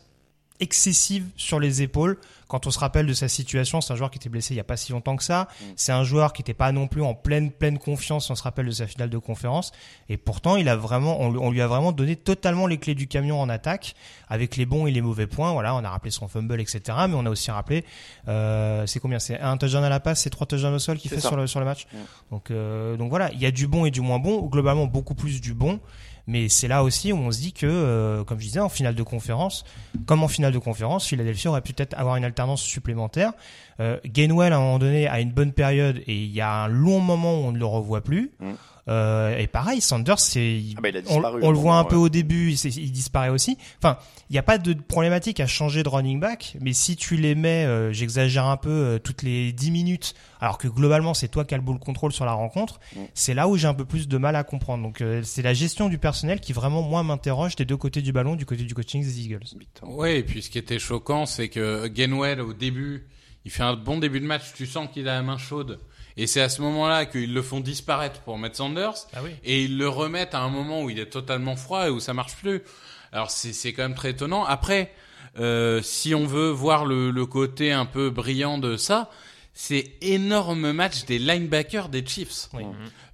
excessive 0.60 1.26
sur 1.36 1.60
les 1.60 1.82
épaules. 1.82 2.18
Quand 2.48 2.66
on 2.66 2.72
se 2.72 2.80
rappelle 2.80 3.06
de 3.06 3.14
sa 3.14 3.28
situation, 3.28 3.82
c'est 3.82 3.92
un 3.92 3.98
joueur 3.98 4.10
qui 4.10 4.18
était 4.20 4.30
blessé 4.30 4.54
il 4.54 4.58
y 4.58 4.62
a 4.62 4.64
pas 4.64 4.78
si 4.78 4.94
longtemps 4.94 5.18
que 5.18 5.24
ça. 5.24 5.50
C'est 5.76 5.92
un 5.92 6.06
joueur 6.06 6.32
qui 6.32 6.42
n'était 6.42 6.54
pas 6.54 6.72
non 6.72 6.88
plus 6.88 7.02
en 7.04 7.14
pleine 7.14 7.52
pleine 7.52 7.78
confiance. 7.78 8.26
Si 8.28 8.32
on 8.32 8.36
se 8.36 8.44
rappelle 8.44 8.68
de 8.68 8.72
sa 8.72 8.88
finale 8.88 9.10
de 9.10 9.18
conférence, 9.18 9.74
et 10.08 10.16
pourtant 10.16 10.56
il 10.56 10.70
a 10.70 10.78
vraiment, 10.78 11.20
on, 11.20 11.32
lui- 11.32 11.40
on 11.42 11.52
lui 11.52 11.62
a 11.62 11.68
vraiment 11.68 11.92
donné 11.92 12.16
totalement 12.16 12.66
les 12.66 12.78
clés 12.78 12.96
du 12.96 13.08
camion 13.08 13.42
en 13.42 13.50
attaque, 13.50 13.96
avec 14.30 14.56
les 14.56 14.66
bons 14.66 14.88
et 14.88 14.92
les 14.92 15.02
mauvais 15.02 15.28
points. 15.28 15.52
Voilà, 15.52 15.76
on 15.76 15.84
a 15.84 15.90
rappelé 15.90 16.10
son 16.10 16.30
fumble, 16.30 16.62
etc. 16.62 16.82
Mais 17.10 17.16
on 17.16 17.26
a 17.26 17.30
aussi 17.30 17.52
rappelé, 17.52 17.84
euh, 18.30 18.86
c'est 18.88 19.02
combien? 19.02 19.20
C'est 19.20 19.40
un 19.40 19.58
touchdown 19.58 19.84
à 19.84 19.90
la 19.90 20.00
passe, 20.00 20.22
c'est 20.22 20.30
trois 20.30 20.48
touchdowns 20.48 20.74
au 20.76 20.80
sol 20.80 20.98
qu'il 20.98 21.10
fait 21.10 21.20
ça. 21.20 21.28
sur 21.28 21.38
le 21.38 21.48
sur 21.48 21.60
le 21.60 21.66
match. 21.66 21.86
Ouais. 21.94 22.00
Donc 22.32 22.50
euh, 22.50 22.96
donc 22.96 23.10
voilà, 23.10 23.30
il 23.34 23.42
y 23.42 23.46
a 23.46 23.52
du 23.52 23.68
bon 23.68 23.86
et 23.86 23.92
du 23.92 24.00
moins 24.00 24.20
bon. 24.20 24.42
Globalement, 24.48 24.86
beaucoup 24.88 25.16
plus 25.16 25.42
du 25.42 25.54
bon. 25.54 25.82
Mais 26.28 26.50
c'est 26.50 26.68
là 26.68 26.84
aussi 26.84 27.14
où 27.14 27.18
on 27.18 27.32
se 27.32 27.40
dit 27.40 27.54
que, 27.54 27.66
euh, 27.66 28.24
comme 28.26 28.40
je 28.40 28.46
disais, 28.46 28.60
en 28.60 28.70
finale 28.70 28.96
de 28.96 29.04
conférence, 29.04 29.64
comme 30.06 30.24
en 30.24 30.28
finale 30.28 30.52
de 30.52 30.60
conférence, 30.60 31.08
Philadelphie 31.08 31.48
aurait 31.48 31.62
peut-être 31.62 31.98
avoir 31.98 32.18
une 32.18 32.26
alternance 32.26 32.62
supplémentaire. 32.62 33.32
Euh, 33.80 33.98
Gainwell, 34.06 34.52
à 34.52 34.58
un 34.58 34.60
moment 34.60 34.80
donné, 34.80 35.08
a 35.08 35.22
une 35.22 35.32
bonne 35.32 35.54
période 35.54 36.02
et 36.06 36.16
il 36.16 36.32
y 36.32 36.42
a 36.42 36.52
un 36.52 36.68
long 36.68 37.00
moment 37.00 37.36
où 37.36 37.46
on 37.46 37.52
ne 37.54 37.58
le 37.58 37.66
revoit 37.66 38.02
plus. 38.02 38.32
Mm. 38.40 38.52
Euh, 38.88 39.38
et 39.38 39.48
pareil, 39.48 39.82
Sanders, 39.82 40.20
c'est, 40.20 40.62
Ah 40.78 40.82
bah, 40.82 40.90
il 40.90 40.98
a 40.98 41.02
on, 41.10 41.52
le 41.52 41.58
voit 41.58 41.76
un 41.76 41.84
peu 41.84 41.96
au 41.96 42.10
début, 42.10 42.52
il, 42.52 42.92
disparaît 42.92 43.30
aussi. 43.30 43.58
Enfin, 43.80 43.98
il 44.30 44.34
n'y 44.34 44.40
a 44.40 44.44
pas 44.44 44.58
de 44.58 44.74
problématique 44.74 45.40
à 45.40 45.48
changer 45.48 45.84
de 45.84 45.90
running 45.90 46.20
back, 46.20 46.58
mais 46.62 46.74
si 46.74 46.96
tu 46.96 47.16
les 47.16 47.36
mets, 47.36 47.66
euh, 47.66 47.92
j'exagère 47.94 48.46
un 48.46 48.58
peu, 48.58 48.70
euh, 48.70 49.00
toutes 49.00 49.24
les 49.24 49.52
10 49.52 49.72
minutes, 49.72 50.14
alors 50.40 50.58
que 50.58 50.68
globalement 50.68 51.14
c'est 51.14 51.28
toi 51.28 51.46
qui 51.46 51.54
as 51.54 51.58
le 51.58 51.64
ball 51.64 51.80
control 51.80 52.12
sur 52.12 52.26
la 52.26 52.34
rencontre, 52.34 52.80
Mm. 52.96 53.00
c'est 53.14 53.34
là 53.34 53.48
où 53.48 53.58
j'ai 53.58 53.68
un 53.68 53.74
peu 53.74 53.86
plus 53.86 54.08
de 54.08 54.18
mal 54.18 54.36
à 54.36 54.44
comprendre. 54.44 54.84
Donc 54.84 55.02
euh, 55.02 55.22
c'est 55.24 55.42
la 55.42 55.54
gestion 55.54 55.90
du 55.90 55.98
personnel 55.98 56.40
qui 56.40 56.54
vraiment 56.54 56.82
moi 56.82 57.04
m'interroge 57.04 57.56
des 57.56 57.66
deux 57.66 57.78
côtés 57.78 58.02
du 58.02 58.12
ballon, 58.12 58.36
du 58.36 58.46
côté 58.46 58.64
du 58.64 58.74
coaching 58.74 59.04
des 59.04 59.22
Eagles. 59.22 59.40
Ouais, 59.84 60.20
et 60.20 60.24
puis 60.24 60.42
ce 60.42 60.50
qui 60.50 60.58
était 60.58 60.80
choquant, 60.80 61.26
c'est 61.26 61.50
que 61.50 61.88
Gainwell, 61.88 62.42
au 62.42 62.54
début, 62.54 63.08
il 63.46 63.52
fait 63.52 63.64
un 63.64 63.76
bon 63.76 63.98
début 63.98 64.20
de 64.20 64.26
match, 64.26 64.54
tu 64.56 64.66
sens 64.66 64.90
qu'il 64.92 65.08
a 65.08 65.16
la 65.16 65.24
main 65.24 65.38
chaude. 65.38 65.80
Et 66.18 66.26
c'est 66.28 66.42
à 66.42 66.50
ce 66.50 66.62
moment-là 66.64 67.06
qu'ils 67.06 67.34
le 67.34 67.42
font 67.44 67.60
disparaître 67.60 68.22
pour 68.22 68.38
mettre 68.40 68.58
Sanders. 68.58 69.08
Ah 69.14 69.20
oui. 69.24 69.32
Et 69.44 69.64
ils 69.64 69.78
le 69.78 69.88
remettent 69.88 70.34
à 70.34 70.42
un 70.42 70.50
moment 70.50 70.82
où 70.84 70.90
il 70.90 71.00
est 71.00 71.12
totalement 71.12 71.56
froid 71.56 71.88
et 71.88 71.92
où 71.92 72.00
ça 72.00 72.14
marche 72.14 72.36
plus. 72.36 72.64
Alors 73.12 73.30
c'est 73.30 73.54
c'est 73.54 73.72
quand 73.72 73.84
même 73.84 73.96
très 73.96 74.10
étonnant. 74.10 74.44
Après, 74.44 74.92
euh, 75.40 75.82
si 75.84 76.16
on 76.16 76.26
veut 76.26 76.50
voir 76.50 76.86
le, 76.86 77.12
le 77.12 77.26
côté 77.28 77.72
un 77.72 77.86
peu 77.86 78.10
brillant 78.10 78.58
de 78.58 78.78
ça, 78.78 79.12
c'est 79.54 79.94
énorme 80.02 80.72
match 80.72 81.06
des 81.06 81.20
linebackers 81.20 81.90
des 81.90 82.06
Chiefs. 82.06 82.50
Oui. 82.54 82.64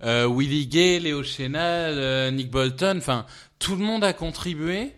Euh, 0.04 0.26
Willie 0.28 0.68
Gay, 0.68 1.00
Léo 1.00 1.24
Chenal, 1.24 1.96
euh, 1.98 2.32
Nick 2.32 2.50
Bolton, 2.52 2.96
enfin 2.98 3.26
tout 3.60 3.76
le 3.76 3.84
monde 3.84 4.04
a 4.04 4.14
contribué. 4.14 4.94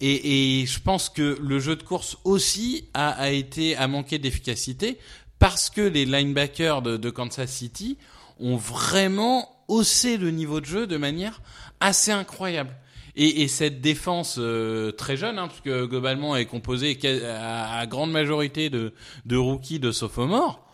Et, 0.00 0.60
et 0.60 0.66
je 0.66 0.80
pense 0.80 1.08
que 1.08 1.38
le 1.40 1.60
jeu 1.60 1.76
de 1.76 1.84
course 1.84 2.18
aussi 2.24 2.88
a, 2.94 3.10
a 3.10 3.30
été 3.30 3.76
a 3.76 3.86
manqué 3.86 4.18
d'efficacité 4.18 4.98
parce 5.44 5.68
que 5.68 5.82
les 5.82 6.06
linebackers 6.06 6.80
de, 6.80 6.96
de 6.96 7.10
Kansas 7.10 7.50
City 7.50 7.98
ont 8.40 8.56
vraiment 8.56 9.62
haussé 9.68 10.16
le 10.16 10.30
niveau 10.30 10.58
de 10.62 10.64
jeu 10.64 10.86
de 10.86 10.96
manière 10.96 11.42
assez 11.80 12.10
incroyable. 12.12 12.74
Et, 13.14 13.42
et 13.42 13.48
cette 13.48 13.82
défense 13.82 14.36
euh, 14.38 14.90
très 14.90 15.18
jeune, 15.18 15.38
hein, 15.38 15.48
parce 15.48 15.60
que 15.60 15.84
globalement 15.84 16.34
elle 16.34 16.42
est 16.42 16.46
composée 16.46 16.98
à, 17.26 17.78
à 17.78 17.86
grande 17.86 18.10
majorité 18.10 18.70
de, 18.70 18.94
de 19.26 19.36
rookies, 19.36 19.78
de 19.78 19.92
sophomores, 19.92 20.66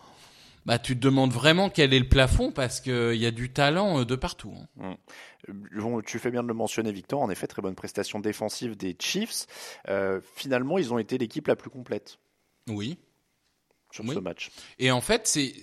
bah 0.65 0.79
tu 0.79 0.95
te 0.95 1.01
demandes 1.01 1.33
vraiment 1.33 1.69
quel 1.69 1.93
est 1.93 1.99
le 1.99 2.07
plafond 2.07 2.53
parce 2.53 2.79
qu'il 2.79 3.15
y 3.15 3.25
a 3.25 3.31
du 3.31 3.51
talent 3.51 3.99
euh, 3.99 4.05
de 4.05 4.15
partout. 4.15 4.53
hein. 4.81 4.95
Euh, 5.49 5.53
bon, 5.81 5.99
tu 5.99 6.17
fais 6.17 6.31
bien 6.31 6.43
de 6.43 6.47
le 6.47 6.53
mentionner, 6.53 6.93
Victor. 6.93 7.19
En 7.19 7.29
effet, 7.29 7.45
très 7.45 7.61
bonne 7.61 7.75
prestation 7.75 8.21
défensive 8.21 8.77
des 8.77 8.95
Chiefs. 8.97 9.47
Euh, 9.89 10.21
finalement, 10.37 10.77
ils 10.77 10.93
ont 10.93 10.97
été 10.97 11.17
l'équipe 11.17 11.47
la 11.47 11.57
plus 11.57 11.69
complète 11.69 12.19
Oui. 12.69 12.99
Sur 13.91 14.03
Oui. 14.05 14.15
ce 14.15 14.19
match. 14.19 14.49
Et 14.79 14.91
en 14.91 15.01
fait, 15.01 15.27
c'est, 15.27 15.53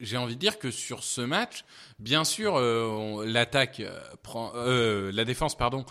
j'ai 0.00 0.16
envie 0.16 0.34
de 0.36 0.40
dire 0.40 0.58
que 0.58 0.70
sur 0.70 1.02
ce 1.02 1.20
match, 1.20 1.64
bien 1.98 2.24
sûr, 2.24 2.56
euh, 2.56 3.24
l'attaque 3.26 3.80
euh, 3.80 3.98
prend, 4.22 4.52
euh, 4.54 5.10
la 5.12 5.24
défense, 5.24 5.56
pardon, 5.56 5.84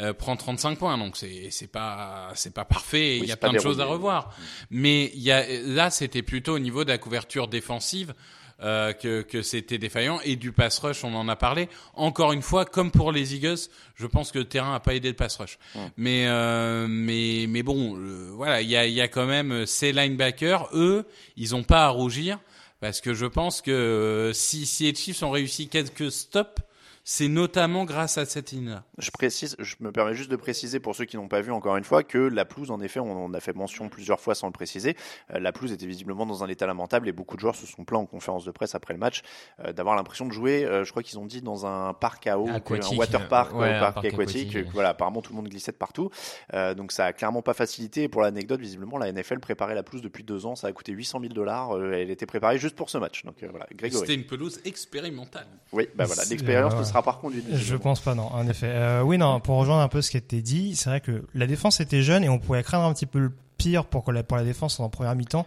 euh, 0.00 0.12
prend 0.14 0.36
35 0.36 0.78
points, 0.78 0.96
donc 0.98 1.16
c'est 1.16 1.50
c'est 1.50 1.66
pas 1.66 2.32
c'est 2.34 2.54
pas 2.54 2.64
parfait. 2.64 3.18
Il 3.18 3.22
Oui, 3.22 3.28
y 3.28 3.32
a 3.32 3.36
plein 3.36 3.52
de 3.52 3.58
choses 3.58 3.80
à 3.80 3.84
revoir. 3.84 4.34
Mais 4.70 5.10
il 5.14 5.20
y 5.20 5.30
a 5.30 5.44
là, 5.62 5.90
c'était 5.90 6.22
plutôt 6.22 6.54
au 6.54 6.58
niveau 6.58 6.84
de 6.84 6.88
la 6.88 6.98
couverture 6.98 7.46
défensive. 7.46 8.14
Euh, 8.62 8.92
que, 8.92 9.22
que 9.22 9.42
c'était 9.42 9.78
défaillant. 9.78 10.20
Et 10.24 10.36
du 10.36 10.52
pass 10.52 10.78
rush 10.78 11.04
on 11.04 11.14
en 11.14 11.28
a 11.28 11.36
parlé. 11.36 11.68
Encore 11.94 12.32
une 12.32 12.42
fois 12.42 12.64
comme 12.64 12.90
pour 12.90 13.12
les 13.12 13.34
Eagles 13.34 13.68
je 13.96 14.06
pense 14.06 14.32
que 14.32 14.38
le 14.38 14.46
terrain 14.46 14.74
a 14.74 14.80
pas 14.80 14.94
aidé 14.94 15.08
le 15.08 15.16
pass 15.16 15.36
rush. 15.36 15.58
Mais 15.96 16.26
euh, 16.26 16.86
mais 16.88 17.46
mais 17.48 17.62
bon 17.62 17.96
euh, 17.96 18.30
voilà 18.34 18.62
il 18.62 18.68
y 18.68 18.76
a 18.76 18.86
y 18.86 19.00
a 19.00 19.08
quand 19.08 19.26
même 19.26 19.52
euh, 19.52 19.66
ces 19.66 19.92
linebackers 19.92 20.68
eux 20.74 21.04
ils 21.36 21.54
ont 21.54 21.62
pas 21.62 21.86
à 21.86 21.88
rougir. 21.88 22.38
Parce 22.80 23.00
que 23.00 23.14
je 23.14 23.26
pense 23.26 23.62
que 23.62 24.32
si 24.34 24.66
si 24.66 24.84
les 24.84 24.94
Chiefs 24.94 25.22
ont 25.22 25.30
réussi 25.30 25.68
quelques 25.68 26.10
stops 26.10 26.62
c'est 27.04 27.28
notamment 27.28 27.84
grâce 27.84 28.16
à 28.18 28.24
cette 28.24 28.52
ligne-là. 28.52 28.84
Je 28.98 29.10
précise, 29.10 29.56
je 29.58 29.74
me 29.80 29.90
permets 29.90 30.14
juste 30.14 30.30
de 30.30 30.36
préciser 30.36 30.78
pour 30.80 30.94
ceux 30.94 31.04
qui 31.04 31.16
n'ont 31.16 31.28
pas 31.28 31.40
vu 31.40 31.50
encore 31.50 31.76
une 31.76 31.84
fois 31.84 32.02
que 32.04 32.18
la 32.18 32.44
pelouse, 32.44 32.70
en 32.70 32.80
effet, 32.80 33.00
on 33.00 33.24
en 33.24 33.34
a 33.34 33.40
fait 33.40 33.54
mention 33.56 33.88
plusieurs 33.88 34.20
fois 34.20 34.34
sans 34.34 34.46
le 34.46 34.52
préciser. 34.52 34.96
euh, 35.34 35.40
la 35.40 35.52
pelouse 35.52 35.72
était 35.72 35.86
visiblement 35.86 36.26
dans 36.26 36.44
un 36.44 36.48
état 36.48 36.66
lamentable 36.66 37.08
et 37.08 37.12
beaucoup 37.12 37.34
de 37.36 37.40
joueurs 37.40 37.56
se 37.56 37.66
sont 37.66 37.84
plaints 37.84 37.98
en 37.98 38.06
conférence 38.06 38.44
de 38.44 38.50
presse 38.52 38.74
après 38.74 38.94
le 38.94 39.00
match 39.00 39.22
euh, 39.64 39.72
d'avoir 39.72 39.96
l'impression 39.96 40.26
de 40.26 40.32
jouer. 40.32 40.64
euh, 40.64 40.84
je 40.84 40.90
crois 40.90 41.02
qu'ils 41.02 41.18
ont 41.18 41.26
dit 41.26 41.42
dans 41.42 41.66
un 41.66 41.92
parc 41.92 42.26
à 42.26 42.38
eau, 42.38 42.48
Aquatique, 42.48 42.92
un 42.94 42.96
water 42.96 43.28
park, 43.28 43.54
ouais, 43.54 43.74
un 43.74 43.80
parc, 43.80 43.94
parc 43.94 44.06
aquatique. 44.06 44.50
aquatique, 44.50 44.72
Voilà, 44.72 44.90
apparemment 44.90 45.22
tout 45.22 45.32
le 45.32 45.36
monde 45.36 45.48
glissait 45.48 45.72
de 45.72 45.76
partout. 45.76 46.10
Euh, 46.54 46.74
donc 46.74 46.92
ça 46.92 47.06
a 47.06 47.12
clairement 47.12 47.42
pas 47.42 47.54
facilité. 47.54 48.04
Et 48.04 48.08
pour 48.08 48.22
l'anecdote, 48.22 48.60
visiblement, 48.60 48.98
la 48.98 49.10
NFL 49.12 49.40
préparait 49.40 49.74
la 49.74 49.82
pelouse 49.82 50.02
depuis 50.02 50.22
deux 50.24 50.46
ans. 50.46 50.54
Ça 50.54 50.68
a 50.68 50.72
coûté 50.72 50.92
800 50.92 51.20
000 51.20 51.32
dollars. 51.32 51.76
Euh, 51.76 51.92
elle 51.92 52.10
était 52.10 52.26
préparée 52.26 52.58
juste 52.58 52.76
pour 52.76 52.90
ce 52.90 52.98
match. 52.98 53.24
Donc 53.24 53.42
euh, 53.42 53.48
voilà, 53.50 53.66
Grégory. 53.74 54.00
C'était 54.06 54.14
une 54.14 54.26
pelouse 54.26 54.60
expérimentale. 54.64 55.46
Oui, 55.72 55.88
bah 55.94 56.04
voilà, 56.04 56.22
l'expérience 56.30 56.74
sera 56.92 57.02
pas 57.02 57.12
reconduite. 57.12 57.44
Je 57.52 57.76
pense 57.76 58.00
pas, 58.00 58.14
non, 58.14 58.32
en 58.32 58.46
effet. 58.48 58.68
Euh, 58.68 59.02
oui, 59.02 59.18
non, 59.18 59.40
pour 59.40 59.56
rejoindre 59.56 59.82
un 59.82 59.88
peu 59.88 60.02
ce 60.02 60.10
qui 60.10 60.16
a 60.16 60.18
été 60.18 60.42
dit, 60.42 60.76
c'est 60.76 60.88
vrai 60.88 61.00
que 61.00 61.24
la 61.34 61.46
défense 61.46 61.80
était 61.80 62.02
jeune 62.02 62.24
et 62.24 62.28
on 62.28 62.38
pouvait 62.38 62.62
craindre 62.62 62.84
un 62.84 62.92
petit 62.92 63.06
peu 63.06 63.18
le 63.18 63.32
pire 63.58 63.84
pour, 63.84 64.10
la, 64.12 64.22
pour 64.22 64.36
la 64.36 64.44
défense 64.44 64.78
en 64.80 64.88
première 64.88 65.14
mi-temps 65.14 65.46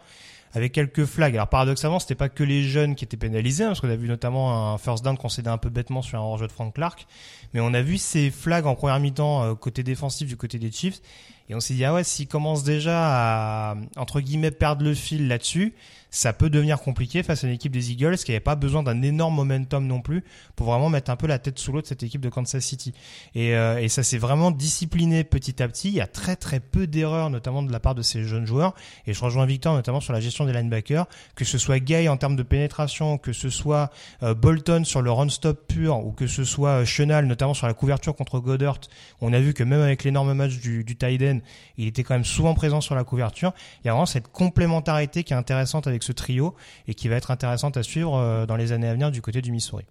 avec 0.54 0.72
quelques 0.72 1.06
flags. 1.06 1.36
Alors 1.36 1.50
paradoxalement, 1.50 2.00
c'était 2.00 2.16
pas 2.16 2.30
que 2.30 2.44
les 2.44 2.64
jeunes 2.64 2.96
qui 2.96 3.04
étaient 3.04 3.18
pénalisés, 3.18 3.66
hein, 3.66 3.68
parce 3.68 3.82
qu'on 3.82 3.90
a 3.90 3.96
vu 3.96 4.08
notamment 4.08 4.74
un 4.74 4.78
first 4.78 5.04
down 5.04 5.18
concédé 5.18 5.50
un 5.50 5.58
peu 5.58 5.70
bêtement 5.70 6.02
sur 6.02 6.18
un 6.18 6.22
hors-jeu 6.22 6.48
de 6.48 6.52
Frank 6.52 6.74
Clark, 6.74 7.06
mais 7.54 7.60
on 7.60 7.74
a 7.74 7.82
vu 7.82 7.98
ces 7.98 8.32
flags 8.32 8.66
en 8.66 8.76
première 8.76 9.00
mi-temps 9.00 9.44
euh, 9.44 9.56
côté 9.56 9.84
défensif 9.84 10.28
du 10.28 10.38
côté 10.38 10.58
des 10.58 10.72
Chiefs, 10.72 11.02
et 11.50 11.56
on 11.56 11.60
s'est 11.60 11.74
dit 11.74 11.84
ah 11.84 11.94
ouais, 11.94 12.06
s'ils 12.06 12.28
commencent 12.28 12.64
déjà 12.64 13.72
à 13.72 13.76
entre 13.98 14.22
guillemets 14.22 14.52
perdre 14.52 14.86
le 14.86 14.94
fil 14.94 15.28
là-dessus, 15.28 15.74
ça 16.16 16.32
peut 16.32 16.50
devenir 16.50 16.80
compliqué 16.80 17.24
face 17.24 17.44
à 17.44 17.48
une 17.48 17.54
équipe 17.54 17.74
des 17.74 17.92
Eagles 17.92 18.16
qui 18.16 18.32
n'avait 18.32 18.40
pas 18.40 18.56
besoin 18.56 18.84
d'un 18.84 19.02
énorme 19.02 19.36
momentum 19.36 19.86
non 19.86 20.00
plus 20.00 20.24
pour 20.56 20.68
vraiment 20.68 20.88
mettre 20.88 21.12
un 21.12 21.18
peu 21.18 21.28
la 21.28 21.40
tête 21.40 21.60
sous 21.60 21.74
l'eau 21.74 21.82
de 21.82 21.88
cette 21.88 22.04
équipe 22.04 22.22
de 22.22 22.30
Kansas 22.30 22.64
City. 22.64 22.94
Et, 23.36 23.54
euh, 23.54 23.82
et 23.82 23.90
ça 23.90 24.02
s'est 24.02 24.18
vraiment 24.18 24.50
discipliné 24.50 25.26
petit 25.26 25.62
à 25.62 25.68
petit. 25.68 25.90
Il 25.90 25.96
y 25.96 26.00
a 26.00 26.08
très 26.08 26.38
très 26.38 26.62
peu 26.62 26.88
d'erreurs, 26.88 27.30
notamment 27.30 27.64
de 27.64 27.72
la 27.72 27.82
part 27.82 27.96
de 27.96 28.02
ces 28.02 28.24
jeunes 28.24 28.46
joueurs. 28.46 28.76
Et 29.08 29.14
je 29.14 29.20
rejoins 29.20 29.46
Victor 29.46 29.74
notamment 29.74 30.00
sur 30.00 30.14
la 30.14 30.22
gestion 30.22 30.46
des 30.46 30.54
linebackers, 30.54 31.06
que 31.36 31.44
ce 31.44 31.58
soit 31.58 31.80
Gay 31.80 32.08
en 32.08 32.16
termes 32.16 32.38
de 32.38 32.44
pénétration, 32.44 33.18
que 33.18 33.34
ce 33.34 33.50
soit 33.50 33.92
euh, 34.24 34.34
Bolton 34.34 34.86
sur 34.86 35.02
le 35.02 35.12
run-stop 35.12 35.68
pur, 35.68 35.98
ou 35.98 36.14
que 36.14 36.28
ce 36.28 36.46
soit 36.46 36.82
euh, 36.82 36.86
Chenal 36.86 37.26
notamment 37.26 37.54
sur 37.54 37.68
la 37.68 37.74
couverture 37.74 38.16
contre 38.16 38.40
Goddard. 38.40 38.80
On 39.20 39.34
a 39.34 39.42
vu 39.42 39.54
que 39.54 39.64
même 39.64 39.82
avec 39.82 40.06
l'énorme 40.06 40.34
match 40.34 40.60
du, 40.60 40.86
du 40.86 40.96
tight 40.96 41.22
end, 41.22 41.40
il 41.78 41.88
était 41.88 42.04
quand 42.04 42.14
même 42.14 42.24
souvent 42.24 42.54
présent 42.54 42.80
sur 42.80 42.96
la 42.96 43.04
couverture. 43.04 43.54
Il 43.84 43.88
y 43.88 43.90
a 43.90 43.92
vraiment 43.92 44.06
cette 44.06 44.30
complémentarité 44.30 45.26
qui 45.26 45.34
est 45.34 45.36
intéressante 45.36 45.88
avec 45.88 46.05
ce 46.06 46.12
trio 46.12 46.56
et 46.88 46.94
qui 46.94 47.08
va 47.08 47.16
être 47.16 47.32
intéressante 47.32 47.78
à 47.78 47.84
suivre 47.84 48.16
euh, 48.16 48.46
dans 48.46 48.56
les 48.56 48.72
années 48.72 48.88
à 48.88 48.94
venir 48.94 49.12
du 49.12 49.22
côté 49.22 49.42
du 49.42 49.52
Missouri. 49.52 49.86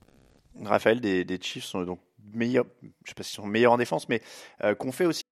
Raphaël, 0.63 1.01
des, 1.01 1.25
des 1.25 1.39
Chiefs 1.41 1.65
sont 1.65 1.83
donc 1.83 2.01
meilleurs, 2.33 2.65
je 3.05 3.11
sais 3.11 3.15
pas 3.15 3.23
s'ils 3.23 3.37
sont 3.37 3.47
meilleurs 3.47 3.73
en 3.73 3.79
défense, 3.79 4.09
mais 4.09 4.23
euh, 4.63 4.75
qu'on 4.75 4.93
fait 4.93 5.07
aussi 5.07 5.25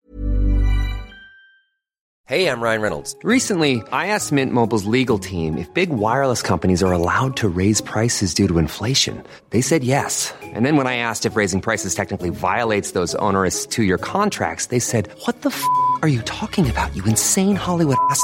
Hey, 2.31 2.47
I'm 2.47 2.61
Ryan 2.61 2.81
Reynolds. 2.81 3.13
Recently, 3.23 3.83
I 3.91 4.07
asked 4.07 4.31
Mint 4.31 4.53
Mobile's 4.53 4.85
legal 4.85 5.19
team 5.19 5.57
if 5.57 5.67
big 5.73 5.89
wireless 5.89 6.41
companies 6.41 6.81
are 6.81 6.93
allowed 6.93 7.35
to 7.37 7.49
raise 7.49 7.81
prices 7.81 8.33
due 8.33 8.47
to 8.47 8.57
inflation. 8.57 9.21
They 9.49 9.59
said 9.59 9.83
yes. 9.83 10.33
And 10.41 10.65
then 10.65 10.77
when 10.77 10.87
I 10.87 10.95
asked 10.95 11.25
if 11.25 11.35
raising 11.35 11.59
prices 11.59 11.93
technically 11.93 12.29
violates 12.29 12.91
those 12.91 13.15
onerous 13.15 13.65
two 13.65 13.83
year 13.83 13.97
contracts, 13.97 14.67
they 14.67 14.79
said, 14.79 15.09
What 15.25 15.41
the 15.41 15.49
f 15.49 15.61
are 16.03 16.07
you 16.07 16.21
talking 16.21 16.69
about, 16.69 16.95
you 16.95 17.03
insane 17.03 17.57
Hollywood 17.57 17.97
ass? 18.09 18.23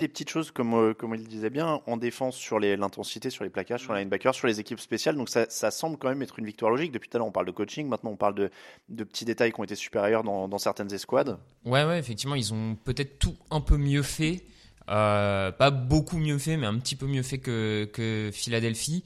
Des 0.00 0.08
petites 0.08 0.28
choses, 0.28 0.50
comme, 0.50 0.74
euh, 0.74 0.92
comme 0.92 1.14
il 1.14 1.26
disait 1.28 1.50
bien, 1.50 1.80
en 1.86 1.96
défense 1.96 2.34
sur 2.36 2.58
l'intensité, 2.58 3.30
sur 3.30 3.44
les 3.44 3.50
plaquages, 3.50 3.82
sur 3.82 3.92
les 3.94 4.00
linebackers, 4.00 4.34
sur 4.34 4.48
les 4.48 4.58
équipes 4.58 4.80
spéciales. 4.80 5.14
Donc 5.16 5.28
ça, 5.28 5.46
ça 5.48 5.70
semble 5.70 5.98
quand 5.98 6.08
même 6.08 6.22
être 6.22 6.38
une 6.38 6.46
victoire 6.46 6.70
logique. 6.72 6.90
Depuis 6.90 7.08
tout 7.08 7.16
à 7.16 7.18
l'heure, 7.18 7.28
on 7.28 7.32
parle 7.32 7.46
de 7.46 7.52
coaching. 7.52 7.86
Maintenant, 7.88 8.10
on 8.10 8.16
parle 8.16 8.34
de, 8.34 8.50
de 8.88 9.04
petits 9.04 9.24
détails 9.24 9.52
qui 9.52 9.60
ont 9.60 9.64
été 9.64 9.76
supérieurs 9.76 10.24
dans, 10.24 10.48
dans 10.48 10.58
certaines 10.58 10.92
escouades. 10.92 11.38
Ouais, 11.64 11.84
ouais, 11.84 11.98
effectivement, 11.98 12.34
ils 12.34 12.52
ont 12.52 12.76
peut-être 12.84 13.18
tout 13.20 13.36
un 13.50 13.60
peu 13.60 13.76
mieux 13.76 14.02
fait. 14.02 14.42
Euh, 14.90 15.50
pas 15.52 15.70
beaucoup 15.70 16.18
mieux 16.18 16.38
fait, 16.38 16.56
mais 16.56 16.66
un 16.66 16.78
petit 16.78 16.96
peu 16.96 17.06
mieux 17.06 17.22
fait 17.22 17.38
que, 17.38 17.88
que 17.92 18.30
Philadelphie. 18.32 19.04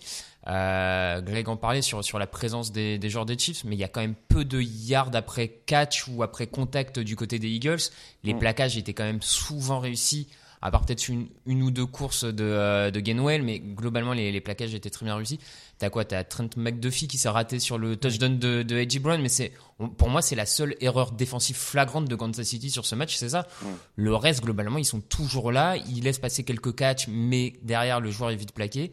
Euh, 0.48 1.20
Greg 1.20 1.48
en 1.50 1.56
parlait 1.58 1.82
sur, 1.82 2.02
sur 2.02 2.18
la 2.18 2.26
présence 2.26 2.72
des, 2.72 2.98
des 2.98 3.10
joueurs 3.10 3.26
des 3.26 3.38
Chiefs, 3.38 3.62
mais 3.64 3.76
il 3.76 3.78
y 3.78 3.84
a 3.84 3.88
quand 3.88 4.00
même 4.00 4.14
peu 4.28 4.46
de 4.46 4.60
yards 4.60 5.14
après 5.14 5.48
catch 5.66 6.08
ou 6.08 6.22
après 6.22 6.46
contact 6.46 6.98
du 6.98 7.14
côté 7.14 7.38
des 7.38 7.48
Eagles. 7.48 7.90
Les 8.24 8.32
Mm. 8.32 8.38
plaquages 8.38 8.78
étaient 8.78 8.94
quand 8.94 9.04
même 9.04 9.20
souvent 9.20 9.78
réussis, 9.78 10.28
à 10.62 10.70
part 10.70 10.84
peut-être 10.84 11.08
une, 11.08 11.28
une 11.46 11.62
ou 11.62 11.70
deux 11.70 11.86
courses 11.86 12.24
de, 12.24 12.42
euh, 12.44 12.90
de 12.90 13.00
Gainwell, 13.00 13.42
mais 13.42 13.58
globalement 13.60 14.12
les, 14.12 14.32
les 14.32 14.40
plaquages 14.40 14.74
étaient 14.74 14.90
très 14.90 15.04
bien 15.06 15.14
réussis. 15.16 15.38
T'as 15.78 15.90
quoi? 15.90 16.04
T'as 16.04 16.24
Trent 16.24 16.48
McDuffie 16.56 17.06
qui 17.06 17.18
s'est 17.18 17.28
raté 17.28 17.60
sur 17.60 17.78
le 17.78 17.96
touchdown 17.96 18.38
de, 18.38 18.62
de 18.62 18.76
A.J. 18.76 18.98
Brown, 18.98 19.20
mais 19.22 19.28
c'est 19.28 19.52
on- 19.78 19.88
pour 19.88 20.08
moi 20.08 20.22
c'est 20.22 20.34
la 20.34 20.46
seule 20.46 20.74
erreur 20.80 21.12
défensive 21.12 21.56
flagrante 21.56 22.06
de 22.08 22.16
Kansas 22.16 22.46
City 22.46 22.70
sur 22.70 22.84
ce 22.86 22.94
match, 22.96 23.14
c'est 23.16 23.28
ça. 23.28 23.46
Le 23.96 24.14
reste 24.14 24.42
globalement 24.42 24.78
ils 24.78 24.84
sont 24.84 25.00
toujours 25.00 25.52
là, 25.52 25.76
ils 25.76 26.02
laissent 26.02 26.18
passer 26.18 26.42
quelques 26.42 26.74
catchs, 26.74 27.06
mais 27.08 27.54
derrière 27.62 28.00
le 28.00 28.10
joueur 28.10 28.30
est 28.30 28.36
vite 28.36 28.52
plaqué. 28.52 28.90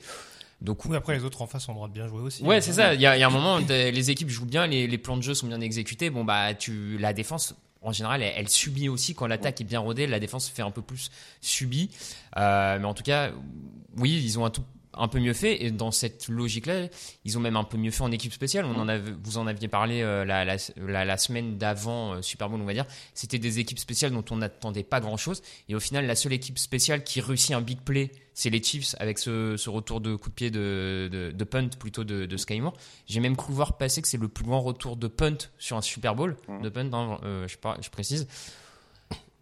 Donc 0.61 0.85
Oui, 0.85 0.95
après 0.95 1.15
les 1.17 1.23
autres 1.25 1.41
en 1.41 1.47
face 1.47 1.67
ont 1.67 1.73
le 1.73 1.75
droit 1.75 1.87
de 1.89 1.93
bien 1.93 2.07
jouer 2.07 2.21
aussi. 2.21 2.41
Ouais, 2.43 2.61
c'est 2.61 2.71
ça. 2.73 2.93
Il 2.93 3.01
y 3.01 3.05
a, 3.05 3.17
il 3.17 3.19
y 3.19 3.23
a 3.23 3.27
un 3.27 3.31
moment, 3.31 3.57
les 3.57 4.09
équipes 4.11 4.29
jouent 4.29 4.45
bien, 4.45 4.67
les, 4.67 4.87
les 4.87 4.97
plans 4.97 5.17
de 5.17 5.21
jeu 5.21 5.33
sont 5.33 5.47
bien 5.47 5.59
exécutés. 5.59 6.09
Bon, 6.09 6.23
bah, 6.23 6.53
tu, 6.53 6.97
la 6.97 7.11
défense, 7.11 7.53
en 7.85 7.91
général, 7.91 8.23
elle, 8.23 8.49
subit 8.49 8.89
aussi 8.89 9.13
quand 9.13 9.27
l'attaque 9.27 9.61
est 9.61 9.65
bien 9.65 9.79
rodée. 9.79 10.07
La 10.07 10.19
défense 10.19 10.49
fait 10.49 10.63
un 10.63 10.71
peu 10.71 10.81
plus 10.81 11.11
subie. 11.39 11.91
Euh, 12.37 12.79
mais 12.79 12.85
en 12.85 12.95
tout 12.95 13.03
cas, 13.03 13.31
oui, 13.97 14.21
ils 14.23 14.39
ont 14.39 14.45
un 14.45 14.49
tout 14.49 14.63
un 14.97 15.07
peu 15.07 15.19
mieux 15.19 15.33
fait 15.33 15.63
et 15.63 15.71
dans 15.71 15.91
cette 15.91 16.27
logique-là, 16.27 16.87
ils 17.23 17.37
ont 17.37 17.41
même 17.41 17.55
un 17.55 17.63
peu 17.63 17.77
mieux 17.77 17.91
fait 17.91 18.03
en 18.03 18.11
équipe 18.11 18.33
spéciale. 18.33 18.65
On 18.65 18.79
en 18.79 18.87
avait, 18.87 19.11
vous 19.23 19.37
en 19.37 19.47
aviez 19.47 19.67
parlé 19.67 20.01
euh, 20.01 20.25
la, 20.25 20.45
la, 20.45 20.57
la, 20.77 21.05
la 21.05 21.17
semaine 21.17 21.57
d'avant 21.57 22.13
euh, 22.13 22.21
Super 22.21 22.49
Bowl, 22.49 22.59
on 22.61 22.65
va 22.65 22.73
dire. 22.73 22.85
C'était 23.13 23.39
des 23.39 23.59
équipes 23.59 23.79
spéciales 23.79 24.11
dont 24.11 24.25
on 24.31 24.37
n'attendait 24.37 24.83
pas 24.83 24.99
grand-chose 24.99 25.41
et 25.69 25.75
au 25.75 25.79
final, 25.79 26.05
la 26.05 26.15
seule 26.15 26.33
équipe 26.33 26.57
spéciale 26.57 27.03
qui 27.03 27.21
réussit 27.21 27.51
un 27.51 27.61
big 27.61 27.79
play, 27.81 28.11
c'est 28.33 28.49
les 28.49 28.61
Chiefs 28.61 28.95
avec 28.99 29.17
ce, 29.17 29.55
ce 29.57 29.69
retour 29.69 30.01
de 30.01 30.15
coup 30.15 30.29
de 30.29 30.35
pied 30.35 30.51
de, 30.51 31.09
de, 31.11 31.31
de 31.31 31.43
punt 31.43 31.69
plutôt 31.79 32.03
de, 32.03 32.25
de 32.25 32.37
Sky 32.37 32.59
Moore. 32.59 32.73
J'ai 33.07 33.19
même 33.21 33.37
cru 33.37 33.53
voir 33.53 33.77
passer 33.77 34.01
que 34.01 34.07
c'est 34.07 34.17
le 34.17 34.27
plus 34.27 34.43
grand 34.43 34.61
retour 34.61 34.97
de 34.97 35.07
punt 35.07 35.37
sur 35.57 35.77
un 35.77 35.81
Super 35.81 36.15
Bowl 36.15 36.35
de 36.61 36.69
punt, 36.69 36.91
hein, 36.93 37.17
euh, 37.23 37.47
je 37.47 37.89
précise. 37.89 38.27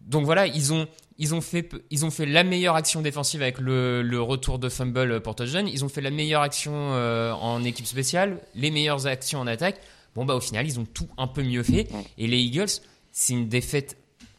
Donc 0.00 0.26
voilà, 0.26 0.46
ils 0.46 0.72
ont, 0.72 0.86
ils 1.18 1.34
ont, 1.34 1.40
fait, 1.40 1.70
ils 1.90 2.04
ont 2.04 2.10
fait 2.10 2.26
la 2.26 2.42
meilleure 2.42 2.74
action 2.74 3.00
défensive 3.00 3.40
avec 3.40 3.58
le, 3.58 4.02
le 4.02 4.20
retour 4.20 4.58
de 4.58 4.68
fumble 4.68 5.20
pour 5.20 5.36
touchdown. 5.36 5.68
Ils 5.68 5.84
ont 5.84 5.88
fait 5.88 6.00
la 6.00 6.10
meilleure 6.10 6.42
action 6.42 6.72
euh, 6.74 7.32
en 7.32 7.62
équipe 7.62 7.86
spéciale, 7.86 8.40
les 8.54 8.70
meilleures 8.70 9.06
actions 9.06 9.38
en 9.40 9.46
attaque. 9.46 9.80
Bon, 10.16 10.24
bah 10.24 10.34
au 10.34 10.40
final, 10.40 10.66
ils 10.66 10.78
ont 10.80 10.84
tout 10.84 11.08
un 11.16 11.26
peu 11.26 11.42
mieux 11.42 11.62
fait. 11.62 11.88
Et 12.18 12.26
les 12.26 12.38
Eagles, 12.38 12.70
c'est 13.12 13.32
une 13.32 13.48
défaite. 13.48 13.96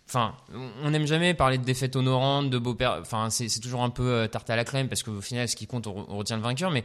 Enfin, 0.07 0.35
on 0.83 0.91
n'aime 0.91 1.07
jamais 1.07 1.33
parler 1.33 1.57
de 1.57 1.63
défaite 1.63 1.95
honorante, 1.95 2.49
de 2.49 2.57
beau 2.57 2.75
père. 2.75 2.97
Enfin, 3.01 3.29
c'est 3.29 3.49
c'est 3.49 3.59
toujours 3.59 3.81
un 3.81 3.89
peu 3.89 4.03
euh, 4.03 4.27
tarte 4.27 4.49
à 4.49 4.55
la 4.55 4.63
crème 4.63 4.87
parce 4.87 5.01
qu'au 5.01 5.21
final, 5.21 5.47
ce 5.49 5.55
qui 5.55 5.67
compte, 5.67 5.87
on, 5.87 6.05
on 6.09 6.17
retient 6.17 6.37
le 6.37 6.43
vainqueur. 6.43 6.71
Mais 6.71 6.83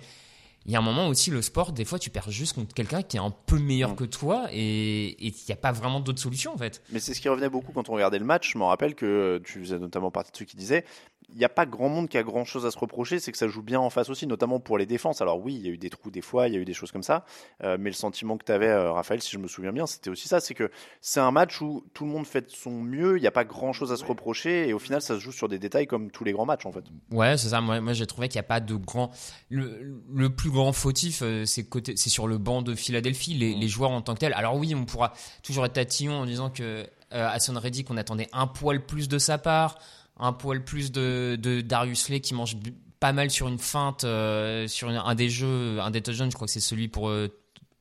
il 0.66 0.73
y 0.73 0.77
a 0.77 0.79
un 0.79 0.83
moment 0.83 1.09
aussi, 1.09 1.31
le 1.31 1.40
sport, 1.40 1.73
des 1.73 1.85
fois, 1.85 1.99
tu 1.99 2.11
perds 2.11 2.31
juste 2.31 2.55
contre 2.55 2.75
quelqu'un 2.75 3.03
qui 3.03 3.16
est 3.16 3.20
un 3.20 3.31
peu 3.31 3.59
meilleur 3.59 3.96
que 3.96 4.05
toi 4.05 4.49
et 4.53 5.16
il 5.25 5.33
n'y 5.49 5.53
a 5.53 5.57
pas 5.57 5.73
vraiment 5.73 6.01
d'autre 6.01 6.20
solution 6.20 6.53
en 6.53 6.59
fait. 6.59 6.83
Mais 6.92 7.01
c'est 7.01 7.14
ce 7.14 7.20
qui 7.20 7.29
revenait 7.29 7.49
beaucoup 7.49 7.73
quand 7.73 7.88
on 7.88 7.94
regardait 7.94 8.18
le 8.18 8.27
match. 8.27 8.53
Je 8.53 8.59
m'en 8.59 8.68
rappelle 8.68 8.94
que 8.94 9.40
tu 9.44 9.61
faisais 9.61 9.79
notamment 9.79 10.11
partie 10.11 10.33
de 10.33 10.37
ceux 10.37 10.44
qui 10.44 10.57
disaient 10.57 10.85
il 11.33 11.38
n'y 11.38 11.45
a 11.45 11.49
pas 11.49 11.66
grand 11.66 11.88
monde 11.88 12.09
qui 12.09 12.19
a 12.19 12.23
grand 12.23 12.45
chose 12.45 12.66
à 12.66 12.71
se 12.71 12.79
reprocher, 12.79 13.19
c'est 13.19 13.33
que 13.33 13.38
ça 13.38 13.49
joue 13.49 13.62
bien 13.62 13.81
en 13.81 13.90
face 13.90 14.11
aussi, 14.11 14.27
notamment 14.27 14.61
pour 14.61 14.79
les 14.79 14.87
défenses. 14.87 15.21
Alors 15.21 15.40
oui, 15.40 15.55
il 15.55 15.66
y 15.66 15.69
a 15.69 15.71
eu 15.71 15.79
des 15.79 15.90
trous 15.90 16.11
des 16.11 16.21
fois, 16.21 16.49
il 16.49 16.55
y 16.55 16.57
a 16.57 16.61
eu 16.61 16.64
des 16.64 16.75
choses 16.75 16.93
comme 16.93 17.03
ça, 17.03 17.25
euh, 17.62 17.77
mais 17.79 17.90
le 17.90 17.95
sentiment 17.95 18.37
que 18.37 18.45
tu 18.45 18.53
avais, 18.53 18.69
euh, 18.69 18.93
Raphaël, 18.93 19.23
si 19.23 19.31
je 19.31 19.38
me 19.38 19.49
souviens 19.49 19.73
bien, 19.73 19.87
c'était 19.87 20.11
aussi 20.11 20.29
ça, 20.29 20.40
c'est 20.40 20.55
que 20.55 20.71
c'est 21.01 21.21
un 21.21 21.31
match 21.31 21.61
où 21.61 21.85
tout 21.95 22.05
le 22.05 22.11
monde 22.11 22.27
fait 22.27 22.51
son 22.51 22.71
mieux, 22.71 23.16
il 23.16 23.21
n'y 23.21 23.27
a 23.27 23.33
pas 23.33 23.45
grand 23.45 23.73
chose 23.73 23.93
à 23.93 23.97
se 23.97 24.05
reprocher, 24.05 24.69
et 24.69 24.73
au 24.73 24.79
final, 24.79 25.03
ça 25.03 25.14
se 25.14 25.21
joue 25.21 25.33
sur 25.33 25.49
des 25.49 25.59
détails 25.59 25.87
comme 25.87 26.11
tous 26.11 26.25
les 26.25 26.33
grands 26.33 26.47
matchs 26.47 26.66
en 26.66 26.73
fait. 26.73 26.85
Ouais, 27.11 27.37
c'est 27.37 27.49
ça. 27.49 27.61
Moi, 27.61 27.81
moi 27.81 27.93
j'ai 27.93 28.07
trouvé 28.07 28.29
qu'il 28.29 28.38
n'y 28.38 28.45
a 28.45 28.49
pas 28.49 28.61
de 28.61 28.75
grand. 28.75 29.11
Le, 29.49 30.01
le 30.12 30.31
plus 30.31 30.51
grand 30.51 30.73
fautif, 30.73 31.23
euh, 31.23 31.45
c'est 31.45 31.64
côté, 31.64 31.97
c'est 31.97 32.11
sur 32.11 32.27
le 32.27 32.38
banc 32.38 32.62
de 32.62 32.75
Philadelphie, 32.75 33.35
les, 33.35 33.55
les 33.55 33.69
joueurs 33.69 33.90
en 33.90 34.03
tant 34.03 34.14
que 34.14 34.21
tels. 34.21 34.35
Alors 34.35 34.57
oui, 34.57 34.75
on 34.75 34.85
pourra 34.85 35.12
toujours 35.43 35.64
être 35.66 35.75
tatillon 35.75 36.12
en 36.12 36.27
disant 36.27 36.51
que 36.51 36.87
euh, 37.12 37.29
Hassan 37.29 37.57
Reddick, 37.57 37.90
on 37.90 37.97
attendait 37.97 38.29
un 38.33 38.47
poil 38.47 38.85
plus 38.85 39.09
de 39.09 39.19
sa 39.19 39.38
part 39.38 39.79
un 40.20 40.33
poil 40.33 40.62
plus 40.64 40.92
de, 40.92 41.37
de 41.40 41.61
Darius 41.61 42.09
Lay 42.09 42.20
qui 42.20 42.35
mange 42.35 42.56
pas 43.00 43.12
mal 43.12 43.30
sur 43.30 43.48
une 43.48 43.59
feinte, 43.59 44.04
euh, 44.04 44.68
sur 44.68 44.90
une- 44.90 44.96
un 44.96 45.14
des 45.14 45.30
jeux, 45.30 45.80
un 45.80 45.90
des 45.90 46.02
touchdowns, 46.02 46.30
je 46.30 46.37
crois 46.37 46.46
que 46.46 46.52
c'est 46.52 46.61
celui 46.61 46.88
pour 46.88 47.09
euh, 47.09 47.28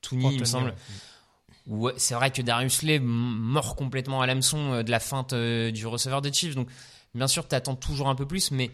Tooney, 0.01 0.23
il 0.31 0.39
me 0.39 0.45
semble. 0.45 0.73
ouais. 1.67 1.93
C'est 1.97 2.13
vrai 2.15 2.31
que 2.31 2.41
Darius 2.41 2.81
Lay 2.83 2.99
mord 2.99 3.75
complètement 3.75 4.21
à 4.21 4.27
l'hameçon 4.27 4.71
euh, 4.73 4.83
de 4.83 4.89
la 4.91 4.99
feinte 4.99 5.33
euh, 5.33 5.71
du 5.71 5.85
receveur 5.85 6.21
des 6.21 6.31
Chiefs. 6.33 6.55
Donc, 6.55 6.69
bien 7.13 7.27
sûr, 7.27 7.47
tu 7.47 7.53
attends 7.55 7.75
toujours 7.75 8.07
un 8.09 8.15
peu 8.15 8.25
plus, 8.25 8.51
mais 8.51 8.71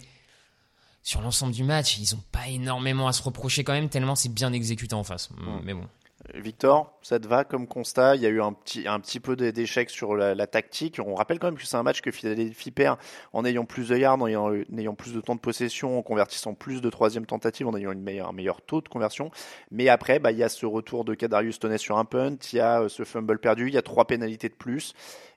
sur 1.04 1.21
l'ensemble 1.21 1.54
du 1.54 1.63
match, 1.63 1.97
ils 1.97 2.15
ont 2.15 2.23
pas 2.32 2.47
énormément 2.47 3.08
à 3.08 3.13
se 3.13 3.21
reprocher 3.23 3.63
quand 3.63 3.73
même, 3.73 3.89
tellement 3.89 4.15
c'est 4.15 4.34
bien 4.34 4.54
exécuté 4.54 4.93
en 4.95 5.04
face. 5.04 5.30
Mais 5.63 5.73
bon. 5.73 5.88
Victor, 6.34 6.98
ça 7.02 7.20
te 7.20 7.28
va 7.28 7.44
comme 7.44 7.68
constat? 7.68 8.16
Il 8.16 8.22
y 8.22 8.26
a 8.26 8.30
eu 8.30 8.42
un 8.42 8.54
petit, 8.54 8.88
un 8.88 9.00
petit 9.00 9.20
peu 9.20 9.36
d'échecs 9.36 9.90
sur 9.90 10.16
la, 10.16 10.48
tactique. 10.48 11.00
On 11.06 11.16
rappelle 11.16 11.40
quand 11.40 11.48
même 11.48 11.58
que 11.58 11.66
c'est 11.66 11.78
un 11.78 11.84
match 11.84 12.02
que 12.02 12.12
Philadelphie 12.12 12.72
perd 12.72 12.98
en 13.34 13.46
ayant 13.46 13.66
plus 13.66 13.90
de 13.90 13.98
yards, 13.98 14.22
en 14.22 14.28
ayant, 14.28 14.50
en 14.50 14.78
ayant 14.78 14.96
plus 14.96 15.14
de 15.14 15.22
temps 15.22 15.36
de 15.36 15.40
possession, 15.40 16.00
en 16.00 16.02
convertissant 16.02 16.54
plus 16.54 16.82
de 16.82 16.90
troisième 16.90 17.26
tentative, 17.26 17.68
en 17.68 17.76
ayant 17.76 17.92
une 17.92 18.02
meilleure, 18.02 18.30
un 18.30 18.34
meilleur 18.34 18.62
taux 18.62 18.82
de 18.82 18.90
conversion. 18.90 19.32
Mais 19.72 19.90
après, 19.90 20.20
bah, 20.20 20.32
il 20.32 20.38
y 20.38 20.44
a 20.44 20.50
ce 20.50 20.66
retour 20.66 21.06
de 21.06 21.14
Kadarius 21.14 21.60
Toney 21.60 21.78
sur 21.78 21.98
un 21.98 22.06
punt, 22.06 22.38
il 22.52 22.56
y 22.56 22.60
a 22.60 22.82
euh, 22.82 22.90
ce 22.90 23.04
fumble 23.04 23.40
perdu, 23.40 23.68
il 23.68 23.74
y 23.74 23.78
a 23.78 23.82
trois 23.82 24.06
pénalités 24.06 24.50
de 24.50 24.56
plus. 24.56 24.94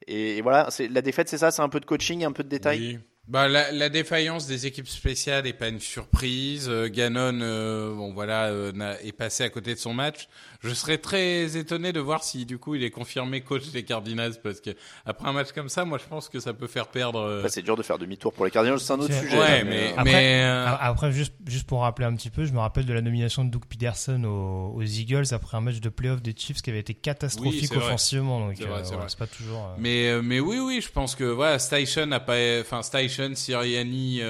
Et, 0.07 0.41
voilà, 0.41 0.69
la 0.91 1.03
défaite, 1.03 1.29
c'est 1.29 1.39
ça, 1.39 1.51
c'est 1.51 1.63
un 1.63 1.69
peu 1.69 1.81
de 1.81 1.87
coaching, 1.87 2.25
un 2.25 2.33
peu 2.33 2.43
de 2.43 2.49
détail. 2.49 2.79
Oui. 2.79 2.99
Bah, 3.29 3.47
la, 3.47 3.71
la 3.73 3.91
défaillance 3.91 4.47
des 4.47 4.65
équipes 4.65 4.89
spéciales 4.89 5.47
est 5.47 5.53
pas 5.53 5.69
une 5.69 5.81
surprise. 5.81 6.67
Euh, 6.71 6.89
Gannon, 6.89 7.41
euh, 7.43 7.95
bon 7.95 8.15
voilà, 8.15 8.47
euh, 8.47 8.97
est 9.03 9.13
passé 9.13 9.45
à 9.45 9.51
côté 9.51 9.75
de 9.75 9.79
son 9.79 9.93
match. 9.93 10.29
Je 10.61 10.75
serais 10.75 10.99
très 10.99 11.57
étonné 11.57 11.93
de 11.93 12.01
voir 12.01 12.25
si 12.25 12.45
du 12.45 12.59
coup 12.59 12.75
il 12.75 12.83
est 12.83 12.91
confirmé 12.91 13.43
coach 13.43 13.69
des 13.71 13.85
Cardinals 13.85 14.35
parce 14.43 14.61
que 14.61 14.71
après 15.07 15.29
un 15.29 15.33
match 15.33 15.53
comme 15.53 15.69
ça, 15.69 15.85
moi 15.85 15.99
je 15.99 16.09
pense 16.09 16.29
que 16.29 16.41
ça 16.41 16.53
peut 16.53 16.67
faire 16.67 16.89
perdre. 16.89 17.21
euh, 17.21 17.39
Après, 17.39 17.49
c'est 17.51 17.63
dur 17.63 17.77
de 17.77 17.83
faire 17.85 17.97
demi-tour 17.97 18.33
pour 18.33 18.45
les 18.45 18.51
Cardinals, 18.51 18.81
c'est 18.81 18.93
un 18.93 18.99
autre 18.99 19.15
sujet. 19.15 19.39
Ouais, 19.39 19.63
mais- 19.63 19.91
euh, 19.93 19.97
Après, 19.97 20.05
mais, 20.05 20.43
euh, 20.43 20.67
après 20.81 21.13
juste, 21.13 21.35
juste 21.47 21.69
pour 21.69 21.83
rappeler 21.83 22.07
un 22.07 22.15
petit 22.17 22.31
peu, 22.31 22.45
je 22.45 22.53
me 22.53 22.59
rappelle 22.59 22.87
de 22.87 22.93
la 22.93 23.03
nomination 23.03 23.45
de 23.45 23.51
Doug 23.51 23.67
Peterson 23.67 24.25
aux, 24.25 24.75
aux 24.77 24.83
Eagles 24.83 25.27
après 25.33 25.57
un 25.57 25.61
match 25.61 25.79
de 25.79 25.89
playoff 25.91 26.23
des 26.23 26.35
Chiefs 26.37 26.61
qui 26.61 26.71
avait 26.71 26.81
été 26.81 26.93
Oui, 26.93 27.01
catastrophique 27.03 27.69
vrai. 27.73 27.77
offensivement. 27.85 28.41
Donc, 28.41 28.57
C'est 28.59 28.65
vrai, 28.65 28.81
euh, 28.81 28.85
c'est 28.85 28.97
c'est 29.11 29.19
pas 29.19 29.27
toujours. 29.29 29.65
euh, 29.65 29.75
Mais 29.79 30.09
euh, 30.09 30.23
mais 30.23 30.41
oui 30.41 30.59
oui, 30.59 30.81
je 30.83 30.91
pense 30.91 31.15
que 31.15 31.23
voilà, 31.23 31.61
Station 31.61 32.11
a 32.11 32.19
pas, 32.19 32.35
enfin 32.61 32.83
Station, 32.83 33.31
Sirianni, 33.37 34.23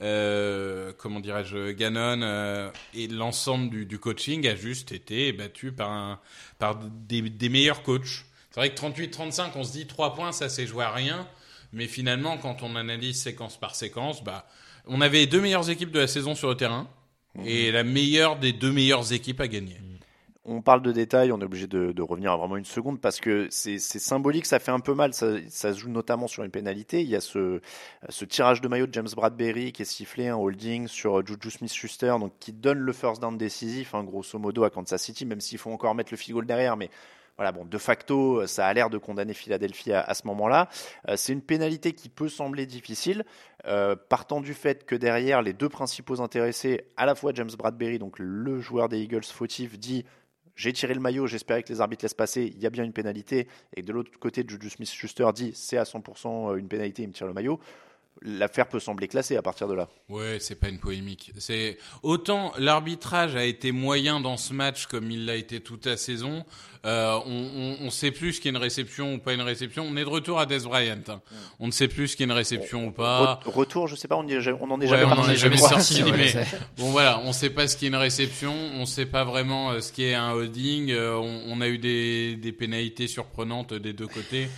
euh, 0.00 0.92
comment 0.96 1.20
dirais-je, 1.20 1.72
Gannon 1.72 2.22
euh, 2.22 2.70
et 2.94 3.08
l'ensemble 3.08 3.86
du, 3.86 3.98
coaching 3.98 4.46
a 4.46 4.54
juste 4.54 4.92
été 4.92 5.32
battu 5.32 5.72
par 5.72 6.20
par 6.58 6.78
des, 6.78 7.48
meilleurs 7.48 7.82
coachs. 7.82 8.24
C'est 8.50 8.60
vrai 8.60 8.70
que 8.70 8.80
38-35, 8.80 9.50
on 9.56 9.64
se 9.64 9.72
dit 9.72 9.86
3 9.86 10.14
points, 10.14 10.32
ça 10.32 10.48
s'est 10.48 10.66
joué 10.66 10.84
à 10.84 10.90
rien. 10.90 11.26
Mais 11.72 11.86
finalement, 11.86 12.38
quand 12.38 12.62
on 12.62 12.76
analyse 12.76 13.20
séquence 13.20 13.58
par 13.58 13.74
séquence, 13.74 14.24
bah, 14.24 14.48
on 14.86 15.00
avait 15.00 15.18
les 15.18 15.26
deux 15.26 15.40
meilleures 15.40 15.68
équipes 15.68 15.90
de 15.90 15.98
la 15.98 16.06
saison 16.06 16.34
sur 16.34 16.48
le 16.48 16.56
terrain 16.56 16.88
et 17.44 17.70
la 17.70 17.84
meilleure 17.84 18.38
des 18.38 18.52
deux 18.52 18.72
meilleures 18.72 19.12
équipes 19.12 19.40
à 19.40 19.48
gagner. 19.48 19.78
On 20.48 20.62
parle 20.62 20.80
de 20.80 20.92
détails, 20.92 21.30
on 21.30 21.40
est 21.40 21.44
obligé 21.44 21.66
de, 21.66 22.02
revenir 22.02 22.32
à 22.32 22.36
vraiment 22.36 22.56
une 22.56 22.64
seconde 22.64 23.00
parce 23.00 23.20
que 23.20 23.48
c'est 23.50 23.78
symbolique, 23.78 24.46
ça 24.46 24.58
fait 24.58 24.70
un 24.70 24.80
peu 24.80 24.94
mal. 24.94 25.12
Ça, 25.12 25.38
se 25.48 25.72
joue 25.74 25.90
notamment 25.90 26.26
sur 26.26 26.42
une 26.42 26.50
pénalité. 26.50 27.02
Il 27.02 27.08
y 27.08 27.16
a 27.16 27.20
ce, 27.20 27.60
tirage 28.28 28.60
de 28.60 28.68
maillot 28.68 28.86
de 28.86 28.94
James 28.94 29.08
Bradbury 29.14 29.72
qui 29.72 29.82
est 29.82 29.84
sifflé, 29.84 30.28
un 30.28 30.36
holding 30.36 30.88
sur 30.88 31.24
Juju 31.26 31.50
Smith-Schuster, 31.50 32.16
donc 32.18 32.32
qui 32.40 32.52
donne 32.52 32.78
le 32.78 32.92
first 32.92 33.20
down 33.20 33.36
décisif, 33.36 33.94
hein, 33.94 34.04
grosso 34.04 34.38
modo, 34.38 34.64
à 34.64 34.70
Kansas 34.70 35.02
City, 35.02 35.26
même 35.26 35.40
s'il 35.40 35.58
faut 35.58 35.70
encore 35.70 35.94
mettre 35.94 36.12
le 36.12 36.16
field 36.16 36.46
derrière. 36.46 36.76
Mais 36.76 36.88
voilà, 37.36 37.52
bon, 37.52 37.64
de 37.64 37.78
facto, 37.78 38.46
ça 38.46 38.66
a 38.66 38.72
l'air 38.72 38.90
de 38.90 38.98
condamner 38.98 39.34
Philadelphie 39.34 39.92
à, 39.92 40.00
à 40.00 40.14
ce 40.14 40.26
moment-là. 40.26 40.68
Euh, 41.08 41.14
c'est 41.16 41.32
une 41.32 41.42
pénalité 41.42 41.92
qui 41.92 42.08
peut 42.08 42.28
sembler 42.28 42.66
difficile, 42.66 43.24
euh, 43.66 43.94
partant 44.08 44.40
du 44.40 44.54
fait 44.54 44.86
que 44.86 44.96
derrière, 44.96 45.42
les 45.42 45.52
deux 45.52 45.68
principaux 45.68 46.20
intéressés, 46.20 46.86
à 46.96 47.06
la 47.06 47.14
fois 47.14 47.32
James 47.34 47.50
Bradbury, 47.56 47.98
donc 47.98 48.18
le 48.18 48.60
joueur 48.60 48.88
des 48.88 49.00
Eagles 49.00 49.24
fautif, 49.24 49.78
dit 49.78 50.04
j'ai 50.58 50.72
tiré 50.72 50.92
le 50.92 50.98
maillot, 50.98 51.28
j'espérais 51.28 51.62
que 51.62 51.72
les 51.72 51.80
arbitres 51.80 52.04
laissent 52.04 52.14
passer, 52.14 52.52
il 52.52 52.60
y 52.60 52.66
a 52.66 52.70
bien 52.70 52.82
une 52.82 52.92
pénalité. 52.92 53.46
Et 53.76 53.82
de 53.82 53.92
l'autre 53.92 54.10
côté, 54.18 54.44
Juju 54.46 54.68
Smith-Schuster 54.68 55.28
dit 55.32 55.52
c'est 55.54 55.78
à 55.78 55.84
100% 55.84 56.58
une 56.58 56.66
pénalité, 56.66 57.04
il 57.04 57.08
me 57.08 57.12
tire 57.12 57.28
le 57.28 57.32
maillot. 57.32 57.60
L'affaire 58.22 58.66
peut 58.68 58.80
sembler 58.80 59.06
classée 59.06 59.36
à 59.36 59.42
partir 59.42 59.68
de 59.68 59.74
là. 59.74 59.88
Ouais, 60.08 60.38
c'est 60.40 60.56
pas 60.56 60.68
une 60.68 60.78
polémique. 60.80 61.32
C'est 61.38 61.78
autant 62.02 62.52
l'arbitrage 62.58 63.36
a 63.36 63.44
été 63.44 63.70
moyen 63.72 64.20
dans 64.20 64.36
ce 64.36 64.52
match 64.52 64.86
comme 64.86 65.10
il 65.10 65.24
l'a 65.26 65.36
été 65.36 65.60
toute 65.60 65.86
la 65.86 65.96
saison. 65.96 66.44
Euh, 66.86 67.18
on, 67.26 67.76
on, 67.82 67.86
on 67.86 67.90
sait 67.90 68.10
plus 68.10 68.34
ce 68.34 68.40
qu'est 68.40 68.48
une 68.50 68.56
réception 68.56 69.14
ou 69.14 69.18
pas 69.18 69.34
une 69.34 69.40
réception. 69.42 69.84
On 69.88 69.96
est 69.96 70.04
de 70.04 70.08
retour 70.08 70.38
à 70.40 70.46
Des 70.46 70.60
Bryant. 70.60 70.96
hein. 71.08 71.20
On 71.60 71.66
ne 71.66 71.72
sait 71.72 71.88
plus 71.88 72.08
ce 72.08 72.16
qu'est 72.16 72.24
une 72.24 72.32
réception 72.32 72.86
ou 72.86 72.90
pas. 72.92 73.40
Re- 73.44 73.50
retour, 73.50 73.86
je 73.88 73.94
sais 73.96 74.08
pas, 74.08 74.16
on, 74.16 74.26
y 74.26 74.32
est- 74.32 74.48
on 74.60 74.70
en 74.70 74.80
est 74.80 74.84
Ouais, 74.90 74.98
jamais 74.98 75.04
on 75.04 75.18
en 75.18 75.28
est 75.28 75.36
jamais 75.36 75.56
sorti, 75.56 76.02
mais 76.12 76.32
bon 76.76 76.90
voilà, 76.90 77.20
on 77.24 77.32
sait 77.32 77.50
pas 77.50 77.66
ce 77.68 77.76
qu'est 77.76 77.88
une 77.88 77.96
réception, 77.96 78.52
on 78.74 78.86
sait 78.86 79.06
pas 79.06 79.24
vraiment 79.24 79.70
euh, 79.72 79.80
ce 79.80 79.92
qu'est 79.92 80.14
un 80.14 80.32
holding. 80.32 80.90
euh, 80.92 81.16
on, 81.16 81.42
on 81.48 81.60
a 81.60 81.68
eu 81.68 81.78
des, 81.78 82.36
des 82.36 82.52
pénalités 82.52 83.06
surprenantes 83.08 83.74
des 83.74 83.92
deux 83.92 84.06
côtés. 84.08 84.48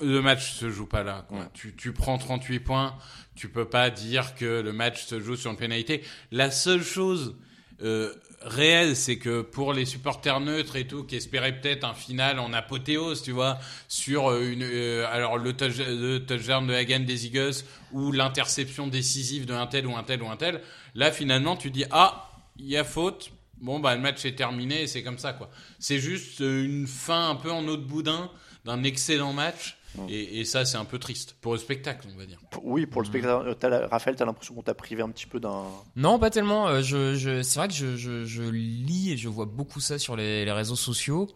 Le 0.00 0.20
match 0.20 0.52
se 0.52 0.70
joue 0.70 0.86
pas 0.86 1.02
là. 1.02 1.26
Quoi. 1.28 1.48
Tu, 1.52 1.74
tu 1.74 1.92
prends 1.92 2.18
38 2.18 2.60
points, 2.60 2.96
tu 3.34 3.48
peux 3.48 3.68
pas 3.68 3.90
dire 3.90 4.34
que 4.34 4.60
le 4.60 4.72
match 4.72 5.04
se 5.04 5.20
joue 5.20 5.36
sur 5.36 5.50
une 5.50 5.56
pénalité. 5.56 6.02
La 6.30 6.50
seule 6.50 6.82
chose 6.82 7.36
euh, 7.82 8.14
réelle, 8.46 8.96
c'est 8.96 9.18
que 9.18 9.42
pour 9.42 9.72
les 9.72 9.84
supporters 9.84 10.40
neutres 10.40 10.76
et 10.76 10.86
tout, 10.86 11.04
qui 11.04 11.16
espéraient 11.16 11.60
peut-être 11.60 11.84
un 11.84 11.94
final 11.94 12.38
en 12.38 12.52
apothéose, 12.52 13.22
tu 13.22 13.32
vois, 13.32 13.58
sur 13.88 14.30
euh, 14.30 14.50
une, 14.50 14.62
euh, 14.62 15.06
alors 15.10 15.38
le, 15.38 15.52
touch, 15.52 15.78
le 15.78 16.18
touchdown 16.18 16.66
de 16.66 16.74
Hagan 16.74 17.00
des 17.00 17.26
Eagles 17.26 17.64
ou 17.92 18.12
l'interception 18.12 18.86
décisive 18.86 19.46
de 19.46 19.54
un 19.54 19.66
tel 19.66 19.86
ou 19.86 19.96
un 19.96 20.02
tel 20.02 20.22
ou 20.22 20.28
un 20.28 20.36
tel, 20.36 20.60
là 20.94 21.10
finalement 21.10 21.56
tu 21.56 21.70
dis 21.70 21.84
ah 21.90 22.30
il 22.58 22.66
y 22.66 22.76
a 22.76 22.84
faute. 22.84 23.32
Bon 23.58 23.80
bah 23.80 23.94
le 23.94 24.02
match 24.02 24.24
est 24.26 24.36
terminé 24.36 24.82
et 24.82 24.86
c'est 24.86 25.02
comme 25.02 25.18
ça 25.18 25.32
quoi. 25.32 25.50
C'est 25.78 25.98
juste 25.98 26.40
euh, 26.42 26.64
une 26.64 26.86
fin 26.86 27.30
un 27.30 27.36
peu 27.36 27.50
en 27.50 27.66
eau 27.66 27.76
de 27.76 27.84
boudin 27.84 28.30
d'un 28.66 28.82
excellent 28.84 29.32
match 29.32 29.78
et, 30.10 30.40
et 30.40 30.44
ça 30.44 30.66
c'est 30.66 30.76
un 30.76 30.84
peu 30.84 30.98
triste 30.98 31.36
pour 31.40 31.52
le 31.54 31.58
spectacle 31.58 32.06
on 32.14 32.18
va 32.18 32.26
dire. 32.26 32.38
Oui, 32.62 32.84
pour 32.84 33.00
le 33.00 33.06
spectateur. 33.06 33.40
Euh, 33.46 33.54
t'as 33.54 33.70
la- 33.70 33.86
Raphaël, 33.88 34.14
tu 34.16 34.22
as 34.22 34.26
l'impression 34.26 34.54
qu'on 34.54 34.62
t'a 34.62 34.74
privé 34.74 35.02
un 35.02 35.08
petit 35.08 35.26
peu 35.26 35.40
d'un. 35.40 35.62
Non, 35.96 36.18
pas 36.18 36.28
tellement. 36.28 36.68
Euh, 36.68 36.82
Je, 36.82 37.14
je, 37.14 37.40
c'est 37.42 37.58
vrai 37.58 37.68
que 37.68 37.74
je, 37.74 37.96
je, 37.96 38.24
je 38.26 38.42
lis 38.42 39.12
et 39.12 39.16
je 39.16 39.28
vois 39.28 39.46
beaucoup 39.46 39.80
ça 39.80 39.98
sur 39.98 40.14
les, 40.14 40.44
les 40.44 40.52
réseaux 40.52 40.76
sociaux. 40.76 41.28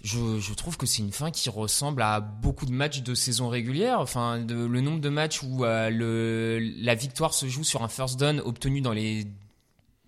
Je, 0.00 0.38
je 0.38 0.54
trouve 0.54 0.76
que 0.78 0.86
c'est 0.86 1.02
une 1.02 1.12
fin 1.12 1.30
qui 1.32 1.50
ressemble 1.50 2.02
à 2.02 2.20
beaucoup 2.20 2.64
de 2.66 2.72
matchs 2.72 3.02
de 3.02 3.14
saison 3.14 3.48
régulière. 3.48 4.00
Enfin, 4.00 4.38
de, 4.38 4.54
le 4.54 4.80
nombre 4.80 5.00
de 5.00 5.08
matchs 5.08 5.42
où 5.42 5.64
euh, 5.64 5.90
le, 5.90 6.60
la 6.82 6.94
victoire 6.94 7.34
se 7.34 7.46
joue 7.48 7.64
sur 7.64 7.82
un 7.82 7.88
first 7.88 8.18
down 8.18 8.40
obtenu 8.40 8.80
dans 8.80 8.92
les 8.92 9.26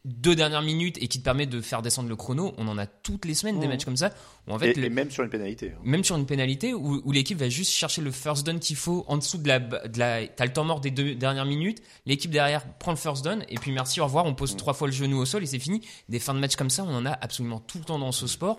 deux 0.07 0.35
dernières 0.35 0.63
minutes 0.63 0.97
et 1.03 1.09
qui 1.09 1.19
te 1.19 1.25
permet 1.25 1.45
de 1.47 1.61
faire 1.61 1.83
descendre 1.83 2.09
le 2.09 2.17
chrono. 2.17 2.55
On 2.57 2.69
en 2.69 2.79
a 2.79 2.87
toutes 2.87 3.27
les 3.27 3.35
semaines 3.35 3.61
des 3.61 3.67
Mhm. 3.67 3.73
matchs 3.73 3.85
comme 3.85 3.97
ça. 3.99 4.11
Où 4.49 4.53
en 4.53 4.59
fait, 4.59 4.71
et, 4.71 4.81
le- 4.81 4.87
et 4.87 4.89
même 4.91 5.11
sur 5.11 5.23
une 5.25 5.29
pénalité. 5.31 5.73
même 5.85 6.03
sur 6.05 6.17
une 6.17 6.25
pénalité 6.25 6.73
où, 6.73 7.03
où 7.05 7.13
l'équipe 7.13 7.39
va 7.39 7.49
juste 7.51 7.73
chercher 7.73 8.01
le 8.01 8.11
first 8.11 8.47
down 8.47 8.59
qu'il 8.59 8.77
faut 8.77 9.05
en 9.09 9.19
dessous 9.19 9.37
de 9.39 9.47
la, 9.49 9.59
de 9.59 9.99
la 9.99 10.27
t'as 10.27 10.47
le 10.47 10.53
temps 10.53 10.65
mort 10.65 10.81
des 10.81 10.91
deux 10.91 11.15
dernières 11.15 11.45
minutes 11.45 11.83
l'équipe 12.07 12.31
derrière 12.31 12.67
prend 12.79 12.93
le 12.93 12.97
first 12.97 13.23
down 13.25 13.45
et 13.49 13.57
puis 13.57 13.73
merci 13.73 14.01
au 14.01 14.05
revoir 14.05 14.25
on 14.25 14.35
pose 14.35 14.57
trois 14.57 14.73
fois 14.73 14.89
le 14.89 14.93
genou 14.95 15.19
au 15.19 15.27
sol 15.27 15.43
et 15.43 15.47
c'est 15.47 15.59
fini 15.59 15.83
des 16.09 16.19
fins 16.19 16.33
de 16.35 16.39
match 16.41 16.57
comme 16.57 16.71
ça 16.71 16.83
on 16.85 16.95
en 16.95 17.05
a 17.05 17.11
absolument 17.13 17.61
tout 17.61 17.79
le 17.79 17.85
temps 17.85 17.99
dans 17.99 18.13
ce 18.13 18.27
sport 18.27 18.59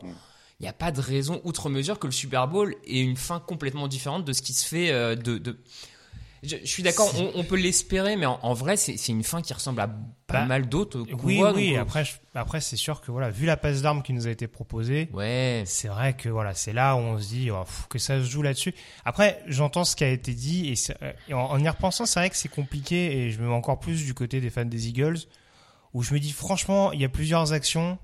il 0.60 0.64
n'y 0.66 0.68
a 0.70 0.74
pas 0.74 0.92
de 0.92 1.02
raison 1.02 1.42
outre 1.44 1.70
mesure 1.70 1.98
que 1.98 2.06
le 2.06 2.12
Super 2.14 2.48
Bowl 2.48 2.76
ait 2.86 3.00
une 3.02 3.18
fin 3.18 3.40
complètement 3.40 3.88
différente 3.88 4.26
de 4.26 4.32
ce 4.34 4.44
qui 4.44 4.54
se 4.54 4.64
fait 4.68 4.92
euh, 4.92 5.16
de, 5.16 5.40
de... 5.40 5.58
Je, 6.44 6.58
je 6.64 6.66
suis 6.66 6.82
d'accord, 6.82 7.12
on, 7.20 7.32
on 7.36 7.44
peut 7.44 7.56
l'espérer, 7.56 8.16
mais 8.16 8.26
en, 8.26 8.40
en 8.42 8.54
vrai, 8.54 8.76
c'est 8.76 8.96
une 9.10 9.24
fin 9.24 9.42
qui 9.44 9.54
ressemble 9.54 9.80
à 9.82 9.88
pas 9.88 10.40
Bah, 10.40 10.46
mal 10.46 10.68
d'autres. 10.70 11.04
Oui, 11.24 11.38
voit, 11.38 11.54
oui. 11.54 11.70
donc, 11.72 11.78
Après, 11.80 12.04
je- 12.04 12.14
après 12.34 12.62
c'est 12.62 12.78
sûr 12.78 13.00
que 13.02 13.12
voilà, 13.12 13.30
vu 13.30 13.46
la 13.46 13.58
passe 13.58 13.82
d'armes 13.84 14.02
qui 14.02 14.12
nous 14.14 14.26
a 14.26 14.32
été 14.32 14.48
proposée, 14.48 15.10
ouais. 15.14 15.64
c'est 15.68 15.88
vrai 15.88 16.14
que 16.16 16.30
voilà, 16.30 16.56
c'est 16.56 16.74
là 16.74 16.96
où 16.96 17.00
on 17.00 17.20
se 17.20 17.28
dit 17.28 17.52
oh, 17.52 17.64
pff, 17.64 17.86
que 17.90 18.00
ça 18.00 18.18
se 18.20 18.24
joue 18.28 18.42
là-dessus. 18.42 18.74
Après, 19.06 19.44
j'entends 19.46 19.84
ce 19.84 19.96
qui 19.96 20.04
a 20.04 20.10
été 20.10 20.34
dit 20.34 20.70
et, 20.72 20.76
euh, 21.04 21.12
et 21.30 21.34
en, 21.36 21.42
en 21.46 21.60
y 21.60 21.70
repensant, 21.70 22.06
c'est 22.08 22.20
vrai 22.20 22.30
que 22.32 22.36
c'est 22.38 22.50
compliqué 22.50 23.18
et 23.20 23.30
je 23.32 23.40
me 23.40 23.48
mets 23.48 23.54
encore 23.54 23.80
plus 23.80 24.04
du 24.04 24.14
côté 24.16 24.42
des 24.42 24.50
fans 24.50 24.66
des 24.66 24.88
Eagles 24.88 25.18
où 25.94 26.02
je 26.02 26.14
me 26.14 26.20
dis 26.20 26.32
franchement, 26.32 26.92
il 26.92 27.02
y 27.02 27.06
a 27.06 27.10
plusieurs 27.10 27.54
actions 27.54 28.00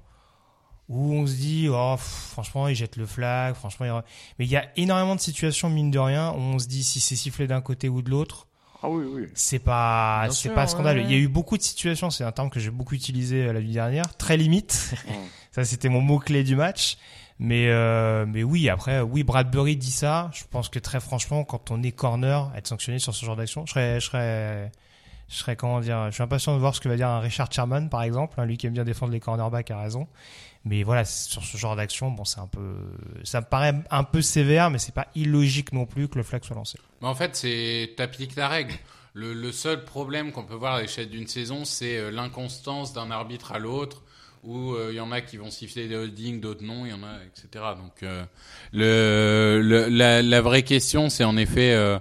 où 0.89 1.13
on 1.13 1.27
se 1.27 1.33
dit 1.33 1.67
oh, 1.69 1.95
pff, 1.95 2.29
franchement, 2.31 2.67
ils 2.67 2.75
jettent 2.75 2.95
le 2.95 3.05
flag, 3.05 3.55
franchement, 3.55 4.01
mais 4.39 4.45
il 4.45 4.51
y 4.51 4.55
a 4.55 4.67
énormément 4.77 5.15
de 5.15 5.19
situations 5.21 5.69
mine 5.69 5.91
de 5.91 5.99
rien 5.99 6.31
où 6.31 6.37
on 6.39 6.59
se 6.59 6.67
dit 6.67 6.83
si 6.83 6.99
c'est 6.99 7.15
sifflé 7.15 7.47
d'un 7.47 7.61
côté 7.61 7.89
ou 7.89 8.01
de 8.01 8.09
l'autre. 8.09 8.47
Ah 8.83 8.89
oui, 8.89 9.05
oui. 9.11 9.27
c'est 9.33 9.59
pas 9.59 10.21
Bien 10.23 10.31
c'est 10.31 10.41
sûr, 10.41 10.53
pas 10.53 10.67
scandaleux. 10.67 11.01
ouais. 11.01 11.07
Il 11.07 11.11
y 11.11 11.15
a 11.15 11.17
eu 11.17 11.27
beaucoup 11.27 11.57
de 11.57 11.63
situations, 11.63 12.11
c'est 12.11 12.23
un 12.23 12.31
terme 12.31 12.51
que 12.51 12.59
j'ai 12.59 12.69
beaucoup 12.69 12.93
utilisé 12.93 13.47
euh, 13.47 13.53
la 13.53 13.59
nuit 13.59 13.73
dernière, 13.73 14.15
très 14.17 14.37
limite. 14.37 14.93
Ça 15.51 15.65
c'était 15.65 15.89
mon 15.89 16.01
mot 16.01 16.19
clé 16.19 16.43
du 16.43 16.55
match. 16.55 16.97
Mais 17.39 17.67
euh, 17.69 18.25
mais 18.27 18.43
oui, 18.43 18.67
après 18.69 19.01
oui, 19.01 19.23
Bradbury 19.23 19.77
dit 19.77 19.91
ça, 19.91 20.31
je 20.33 20.43
pense 20.49 20.69
que 20.69 20.79
très 20.79 20.99
franchement 20.99 21.43
quand 21.43 21.69
on 21.69 21.83
est 21.83 21.91
corner, 21.91 22.51
être 22.55 22.67
sanctionné 22.67 22.97
sur 22.97 23.13
ce 23.13 23.25
genre 23.25 23.35
d'action, 23.35 23.65
je 23.65 23.71
serais 23.71 23.99
je 23.99 24.05
serais 24.05 24.71
je 25.29 25.35
serais 25.35 25.55
comment 25.55 25.79
dire, 25.79 26.05
je 26.07 26.11
suis 26.11 26.23
impatient 26.23 26.55
de 26.55 26.59
voir 26.59 26.73
ce 26.73 26.79
que 26.79 26.89
va 26.89 26.95
dire 26.95 27.09
un 27.09 27.19
Richard 27.19 27.51
Sherman 27.51 27.89
par 27.89 28.01
exemple, 28.03 28.39
hein, 28.39 28.45
lui 28.45 28.57
qui 28.57 28.65
aime 28.65 28.73
bien 28.73 28.85
défendre 28.85 29.11
les 29.11 29.19
cornerbacks 29.19 29.69
a 29.69 29.79
raison. 29.79 30.07
Mais 30.67 30.83
voilà, 30.83 31.05
sur 31.05 31.43
ce 31.43 31.57
genre 31.57 31.75
d'action, 31.75 32.11
bon, 32.11 32.25
c'est 32.25 32.39
un 32.39 32.47
peu, 32.47 32.75
ça 33.23 33.41
me 33.41 33.45
paraît 33.45 33.73
un 33.89 34.03
peu 34.03 34.21
sévère, 34.21 34.69
mais 34.69 34.77
c'est 34.77 34.93
pas 34.93 35.07
illogique 35.15 35.73
non 35.73 35.85
plus 35.85 36.07
que 36.07 36.17
le 36.17 36.23
flag 36.23 36.43
soit 36.43 36.55
lancé. 36.55 36.77
Mais 37.01 37.07
en 37.07 37.15
fait, 37.15 37.35
c'est 37.35 37.93
t'appliques 37.95 38.35
la 38.35 38.47
règle. 38.47 38.73
Le, 39.13 39.51
seul 39.51 39.83
problème 39.83 40.31
qu'on 40.31 40.43
peut 40.43 40.53
voir 40.53 40.75
à 40.75 40.81
l'échelle 40.81 41.09
d'une 41.09 41.25
saison, 41.25 41.65
c'est 41.65 41.97
euh, 41.97 42.11
l'inconstance 42.11 42.93
d'un 42.93 43.09
arbitre 43.09 43.51
à 43.51 43.57
l'autre, 43.57 44.03
où 44.43 44.73
euh, 44.73 44.89
il 44.91 44.95
y 44.95 44.99
en 44.99 45.11
a 45.11 45.21
qui 45.21 45.37
vont 45.37 45.49
siffler 45.49 45.87
des 45.87 45.95
holdings, 45.95 46.39
d'autres 46.39 46.63
non, 46.63 46.85
il 46.85 46.91
y 46.91 46.93
en 46.93 47.03
a, 47.03 47.17
etc. 47.25 47.65
Donc 47.77 48.03
euh, 48.03 48.23
la, 50.21 50.41
vraie 50.41 50.63
question, 50.63 51.09
c'est 51.09 51.23
en 51.23 51.35
effet, 51.35 51.73
euh, 51.73 51.97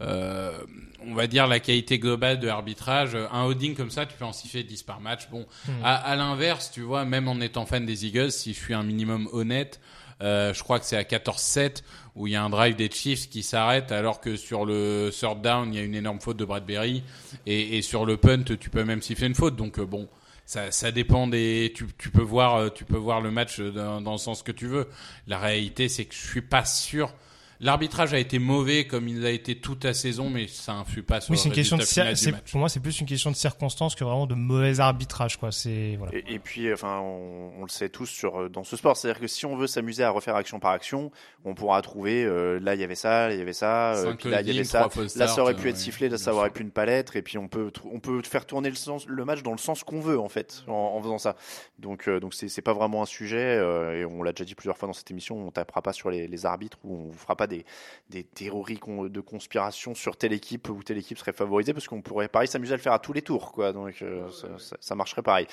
euh, 0.00 0.58
on 1.06 1.14
va 1.14 1.26
dire 1.26 1.46
la 1.46 1.60
qualité 1.60 1.98
globale 1.98 2.38
de 2.40 2.46
l'arbitrage. 2.46 3.16
Un 3.32 3.44
holding 3.44 3.74
comme 3.74 3.90
ça, 3.90 4.06
tu 4.06 4.16
peux 4.16 4.24
en 4.24 4.32
siffler 4.32 4.64
10 4.64 4.82
par 4.82 5.00
match. 5.00 5.28
Bon, 5.30 5.46
à, 5.82 5.94
à 5.94 6.16
l'inverse, 6.16 6.70
tu 6.72 6.82
vois, 6.82 7.04
même 7.04 7.28
en 7.28 7.40
étant 7.40 7.66
fan 7.66 7.86
des 7.86 8.06
Eagles, 8.06 8.32
si 8.32 8.52
je 8.52 8.58
suis 8.58 8.74
un 8.74 8.82
minimum 8.82 9.28
honnête, 9.32 9.80
euh, 10.22 10.54
je 10.54 10.62
crois 10.62 10.78
que 10.78 10.86
c'est 10.86 10.96
à 10.96 11.02
14-7 11.02 11.82
où 12.14 12.26
il 12.26 12.32
y 12.32 12.36
a 12.36 12.42
un 12.42 12.48
drive 12.48 12.74
des 12.74 12.90
Chiefs 12.90 13.28
qui 13.28 13.42
s'arrête 13.42 13.92
alors 13.92 14.20
que 14.20 14.36
sur 14.36 14.64
le 14.64 15.10
third 15.12 15.42
down, 15.42 15.72
il 15.72 15.78
y 15.78 15.82
a 15.82 15.84
une 15.84 15.94
énorme 15.94 16.20
faute 16.20 16.38
de 16.38 16.44
Bradbury 16.44 17.02
et, 17.44 17.76
et 17.76 17.82
sur 17.82 18.06
le 18.06 18.16
punt, 18.16 18.42
tu 18.58 18.70
peux 18.70 18.84
même 18.84 19.02
siffler 19.02 19.26
une 19.26 19.34
faute. 19.34 19.56
Donc 19.56 19.78
euh, 19.78 19.84
bon, 19.84 20.08
ça, 20.46 20.70
ça 20.70 20.90
dépend 20.90 21.26
des. 21.26 21.72
Tu, 21.74 21.86
tu 21.98 22.10
peux 22.10 22.22
voir, 22.22 22.56
euh, 22.56 22.68
tu 22.70 22.84
peux 22.84 22.96
voir 22.96 23.20
le 23.20 23.30
match 23.30 23.60
dans, 23.60 24.00
dans 24.00 24.12
le 24.12 24.18
sens 24.18 24.42
que 24.42 24.52
tu 24.52 24.66
veux. 24.66 24.88
La 25.26 25.38
réalité, 25.38 25.88
c'est 25.88 26.06
que 26.06 26.14
je 26.14 26.26
suis 26.26 26.42
pas 26.42 26.64
sûr. 26.64 27.12
L'arbitrage 27.60 28.12
a 28.14 28.18
été 28.18 28.38
mauvais 28.38 28.86
comme 28.86 29.08
il 29.08 29.24
a 29.24 29.30
été 29.30 29.58
toute 29.58 29.84
la 29.84 29.94
saison, 29.94 30.28
mais 30.30 30.46
ça 30.46 30.72
influe 30.74 31.02
pas 31.02 31.20
sur 31.20 31.30
Oui, 31.30 31.36
le 31.36 31.42
c'est 31.42 31.48
une 31.48 31.54
question 31.54 31.76
de, 31.76 31.82
résultat 31.82 32.02
final 32.02 32.14
cir- 32.14 32.18
du 32.18 32.24
c'est- 32.24 32.32
match. 32.32 32.50
pour 32.50 32.60
moi, 32.60 32.68
c'est 32.68 32.80
plus 32.80 33.00
une 33.00 33.06
question 33.06 33.30
de 33.30 33.36
circonstances 33.36 33.94
que 33.94 34.04
vraiment 34.04 34.26
de 34.26 34.34
mauvais 34.34 34.80
arbitrage, 34.80 35.36
quoi. 35.38 35.52
C'est, 35.52 35.96
voilà. 35.98 36.14
Et, 36.14 36.34
et 36.34 36.38
puis, 36.38 36.72
enfin, 36.72 37.00
on, 37.00 37.52
on 37.58 37.62
le 37.62 37.68
sait 37.68 37.88
tous 37.88 38.06
sur 38.06 38.40
euh, 38.42 38.48
dans 38.48 38.64
ce 38.64 38.76
sport, 38.76 38.96
c'est-à-dire 38.96 39.20
que 39.20 39.26
si 39.26 39.46
on 39.46 39.56
veut 39.56 39.66
s'amuser 39.66 40.02
à 40.04 40.10
refaire 40.10 40.36
action 40.36 40.58
par 40.60 40.72
action, 40.72 41.10
on 41.44 41.54
pourra 41.54 41.80
trouver 41.82 42.24
euh, 42.24 42.58
là 42.60 42.74
il 42.74 42.80
y 42.80 42.84
avait 42.84 42.94
ça, 42.94 43.28
là 43.28 43.34
il 43.34 43.38
y 43.38 43.42
avait 43.42 43.52
ça, 43.52 43.94
euh, 43.94 44.14
puis 44.14 44.30
là 44.30 44.40
il 44.42 44.48
y 44.48 44.50
avait 44.50 44.64
ça, 44.64 44.88
là 45.16 45.28
ça 45.28 45.42
aurait 45.42 45.54
pu 45.54 45.68
être 45.68 45.76
sifflé, 45.76 46.08
là 46.08 46.18
ça 46.18 46.34
aurait 46.34 46.48
sûr. 46.48 46.54
pu 46.54 46.64
ne 46.64 46.70
pas 46.70 46.84
l'être, 46.86 47.16
et 47.16 47.22
puis 47.22 47.38
on 47.38 47.48
peut 47.48 47.70
on 47.90 48.00
peut 48.00 48.20
faire 48.22 48.44
tourner 48.46 48.68
le 48.68 48.74
sens 48.74 49.06
le 49.06 49.24
match 49.24 49.42
dans 49.42 49.52
le 49.52 49.58
sens 49.58 49.84
qu'on 49.84 50.00
veut 50.00 50.18
en 50.18 50.28
fait 50.28 50.64
en, 50.68 50.72
en 50.72 51.00
faisant 51.02 51.18
ça. 51.18 51.36
Donc 51.78 52.08
euh, 52.08 52.20
donc 52.20 52.34
c'est 52.34 52.48
c'est 52.48 52.62
pas 52.62 52.72
vraiment 52.74 53.02
un 53.02 53.06
sujet 53.06 53.36
euh, 53.38 54.00
et 54.00 54.04
on 54.04 54.22
l'a 54.22 54.32
déjà 54.32 54.44
dit 54.44 54.54
plusieurs 54.54 54.76
fois 54.76 54.88
dans 54.88 54.92
cette 54.92 55.10
émission, 55.10 55.38
on 55.38 55.50
tapera 55.50 55.82
pas 55.82 55.92
sur 55.92 56.10
les, 56.10 56.26
les 56.26 56.46
arbitres 56.46 56.78
ou 56.84 56.94
on 56.96 57.08
vous 57.10 57.18
fera 57.18 57.36
pas 57.36 57.45
des 57.46 57.64
des 58.10 58.22
théories 58.24 58.78
de 58.86 59.20
conspiration 59.20 59.94
sur 59.94 60.16
telle 60.16 60.32
équipe 60.32 60.68
ou 60.68 60.82
telle 60.82 60.98
équipe 60.98 61.18
serait 61.18 61.32
favorisée 61.32 61.72
parce 61.72 61.88
qu'on 61.88 62.02
pourrait 62.02 62.28
pareil 62.28 62.46
s'amuser 62.48 62.72
à 62.74 62.76
le 62.76 62.82
faire 62.82 62.92
à 62.92 62.98
tous 62.98 63.12
les 63.12 63.22
tours 63.22 63.52
quoi. 63.52 63.72
Donc 63.72 64.00
euh, 64.02 64.30
ça, 64.30 64.48
ça- 64.58 64.76
ça 64.80 64.94
marcherait 64.94 65.22
pareil. 65.22 65.46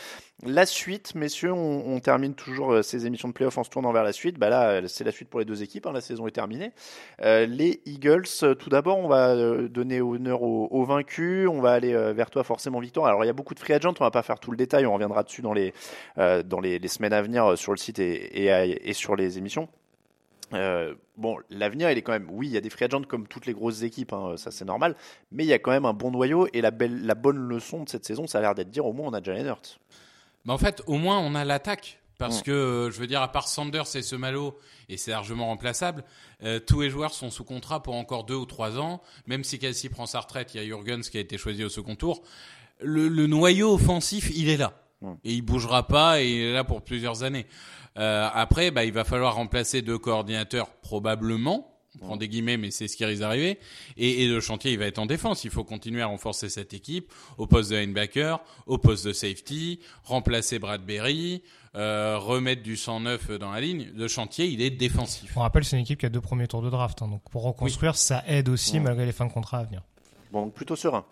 La 0.46 0.66
suite, 0.66 1.16
messieurs, 1.16 1.54
on, 1.54 1.94
on 1.96 2.00
termine 2.00 2.36
toujours 2.36 2.74
euh, 2.74 2.82
ces 2.82 3.06
émissions 3.06 3.28
de 3.28 3.34
playoffs 3.34 3.58
en 3.58 3.64
se 3.64 3.70
tournant 3.70 3.92
vers 3.92 4.04
la 4.04 4.14
suite. 4.14 4.38
Bah 4.38 4.50
là, 4.50 4.70
euh, 4.70 4.88
c'est 4.88 5.04
la 5.04 5.12
suite 5.12 5.30
pour 5.30 5.40
les 5.40 5.46
deux 5.46 5.64
équipes. 5.64 5.86
hein, 5.88 5.92
la 5.94 6.02
saison 6.02 6.28
est 6.28 6.32
terminée. 6.32 6.72
Euh, 7.22 7.46
les 7.46 7.82
Eagles, 7.86 8.26
tout 8.60 8.70
d'abord, 8.70 8.98
on 9.00 9.08
va 9.08 9.36
donner 9.68 10.02
honneur 10.02 10.44
aux, 10.44 10.68
aux 10.70 10.84
vaincus. 10.86 11.48
On 11.50 11.62
va 11.62 11.72
aller 11.72 11.94
vers 12.14 12.30
toi 12.30 12.44
forcément, 12.44 12.80
Victor. 12.80 13.08
Alors, 13.08 13.24
il 13.24 13.28
y 13.28 13.30
a 13.30 13.34
beaucoup 13.34 13.54
de 13.54 13.60
free 13.60 13.74
agents. 13.74 13.94
On 14.00 14.04
va 14.04 14.12
pas 14.12 14.24
faire 14.24 14.40
tout 14.40 14.52
le 14.52 14.58
détail. 14.58 14.86
On 14.86 14.94
reviendra 14.94 15.24
dessus 15.24 15.42
dans 15.42 15.54
les 15.54 15.74
euh, 16.18 16.44
dans 16.44 16.60
les, 16.60 16.80
les 16.80 16.88
semaines 16.88 17.14
à 17.14 17.22
venir 17.22 17.58
sur 17.58 17.72
le 17.72 17.78
site 17.78 18.00
et, 18.00 18.46
et, 18.46 18.90
et 18.90 18.94
sur 18.94 19.16
les 19.16 19.38
émissions. 19.38 19.68
Euh, 20.54 20.94
bon, 21.18 21.38
l'avenir, 21.50 21.90
il 21.92 21.98
est 21.98 22.02
quand 22.02 22.12
même. 22.12 22.30
Oui, 22.32 22.48
il 22.48 22.54
y 22.54 22.58
a 22.58 22.62
des 22.62 22.70
free 22.70 22.86
agents 22.86 23.02
comme 23.04 23.28
toutes 23.28 23.46
les 23.46 23.54
grosses 23.54 23.82
équipes, 23.84 24.14
hein, 24.14 24.36
ça 24.38 24.52
c'est 24.52 24.66
normal. 24.66 24.96
Mais 25.32 25.44
il 25.44 25.48
y 25.48 25.54
a 25.54 25.60
quand 25.60 25.72
même 25.72 25.86
un 25.86 25.94
bon 25.94 26.12
noyau 26.12 26.48
et 26.54 26.62
la 26.62 26.72
belle, 26.72 27.06
la 27.06 27.16
bonne 27.16 27.38
leçon 27.38 27.84
de 27.84 27.90
cette 27.90 28.06
saison, 28.06 28.28
ça 28.28 28.40
a 28.40 28.42
l'air 28.42 28.56
d'être 28.56 28.68
de 28.68 28.74
dire 28.74 28.86
au 28.86 28.94
moins 28.94 29.08
on 29.10 29.14
a 29.14 29.22
Jalen 29.22 29.46
Hurts. 29.48 29.80
Mais 30.46 30.54
en 30.54 30.58
fait, 30.58 30.82
au 30.88 30.96
moins, 30.96 31.20
on 31.20 31.36
a 31.36 31.46
l'attaque. 31.46 32.00
Parce 32.20 32.42
Mm. 32.42 32.44
que, 32.44 32.52
euh, 32.52 32.92
je 32.92 33.00
veux 33.00 33.08
dire, 33.08 33.22
à 33.24 33.32
part 33.32 33.48
Sanders 33.48 33.96
et 33.96 34.02
Semalo, 34.04 34.56
et 34.88 34.98
c'est 34.98 35.10
largement 35.12 35.48
remplaçable, 35.48 36.04
euh, 36.44 36.60
tous 36.60 36.82
les 36.82 36.90
joueurs 36.92 37.12
sont 37.14 37.32
sous 37.32 37.44
contrat 37.44 37.82
pour 37.82 37.96
encore 37.96 38.24
deux 38.24 38.36
ou 38.36 38.46
trois 38.46 38.78
ans. 38.78 39.02
Même 39.26 39.44
si 39.44 39.58
Kelsey 39.58 39.90
prend 39.90 40.06
sa 40.06 40.20
retraite, 40.20 40.54
il 40.54 40.62
y 40.62 40.64
a 40.64 40.66
Jurgens 40.66 41.10
qui 41.10 41.18
a 41.18 41.22
été 41.22 41.38
choisi 41.40 41.64
au 41.64 41.70
second 41.70 41.96
tour. 41.96 42.22
Le, 42.82 43.08
le 43.08 43.26
noyau 43.26 43.74
offensif, 43.74 44.30
il 44.36 44.48
est 44.48 44.58
là. 44.58 44.74
Et 45.24 45.34
il 45.34 45.42
bougera 45.42 45.88
pas, 45.88 46.22
et 46.22 46.30
il 46.30 46.42
est 46.42 46.54
là 46.54 46.64
pour 46.64 46.82
plusieurs 46.82 47.24
années. 47.24 47.46
Euh, 47.98 48.28
après, 48.34 48.72
bah, 48.72 48.86
il 48.86 48.94
va 48.94 49.04
falloir 49.04 49.36
remplacer 49.36 49.82
deux 49.82 49.98
coordinateurs, 49.98 50.70
probablement. 50.82 51.70
On 52.02 52.06
prend 52.08 52.18
des 52.18 52.28
guillemets, 52.28 52.58
mais 52.58 52.72
c'est 52.72 52.88
ce 52.88 52.98
qui 52.98 53.06
risque 53.06 53.20
d'arriver. 53.20 53.60
Et, 53.98 54.24
et 54.24 54.28
le 54.28 54.40
chantier, 54.40 54.72
il 54.72 54.80
va 54.80 54.86
être 54.88 54.98
en 54.98 55.06
défense. 55.06 55.44
Il 55.44 55.52
faut 55.52 55.64
continuer 55.64 56.02
à 56.02 56.08
renforcer 56.08 56.50
cette 56.50 56.74
équipe 56.74 57.14
au 57.38 57.46
poste 57.46 57.70
de 57.70 57.76
linebacker, 57.76 58.40
au 58.66 58.80
poste 58.80 59.06
de 59.06 59.14
safety, 59.14 59.80
remplacer 60.04 60.58
Bradbury, 60.58 61.44
euh, 61.76 62.18
remettre 62.18 62.64
du 62.64 62.78
109 62.78 63.32
dans 63.38 63.52
la 63.52 63.62
ligne. 63.62 63.92
Le 63.96 64.08
chantier, 64.08 64.48
il 64.48 64.62
est 64.64 64.72
défensif. 64.72 65.34
On 65.38 65.42
rappelle, 65.42 65.66
c'est 65.66 65.76
une 65.76 65.84
équipe 65.84 66.00
qui 66.00 66.08
a 66.08 66.10
deux 66.10 66.22
premiers 66.22 66.48
tours 66.48 66.64
de 66.64 66.72
draft, 66.72 67.00
hein, 67.04 67.08
donc 67.10 67.22
pour 67.30 67.44
reconstruire, 67.44 67.96
ça 67.96 68.24
aide 68.26 68.50
aussi 68.50 68.74
Ouais. 68.74 68.80
malgré 68.80 69.06
les 69.06 69.12
fins 69.12 69.28
de 69.28 69.32
contrat 69.32 69.60
à 69.60 69.64
venir. 69.64 69.84
Bon, 70.32 70.46
donc 70.46 70.54
plutôt 70.56 70.76
serein. 70.76 71.06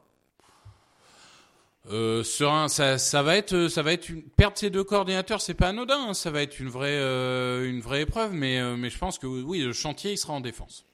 Euh, 1.89 2.23
serein, 2.23 2.67
ça, 2.67 2.97
ça 2.99 3.23
va 3.23 3.35
être, 3.37 3.67
ça 3.67 3.81
va 3.81 3.91
être 3.93 4.07
une 4.09 4.21
perdre 4.21 4.57
ces 4.57 4.69
deux 4.69 4.83
coordinateurs, 4.83 5.41
c'est 5.41 5.55
pas 5.55 5.69
anodin. 5.69 6.09
hein. 6.09 6.13
Ça 6.13 6.29
va 6.29 6.41
être 6.43 6.59
une 6.59 6.69
vraie, 6.69 6.97
euh, 6.97 7.67
une 7.67 7.81
vraie 7.81 8.01
épreuve. 8.01 8.33
Mais, 8.33 8.59
euh, 8.59 8.77
mais 8.77 8.89
je 8.89 8.97
pense 8.97 9.17
que 9.17 9.25
oui, 9.27 9.61
le 9.61 9.73
chantier, 9.73 10.11
il 10.11 10.17
sera 10.17 10.33
en 10.33 10.41
défense. 10.41 10.85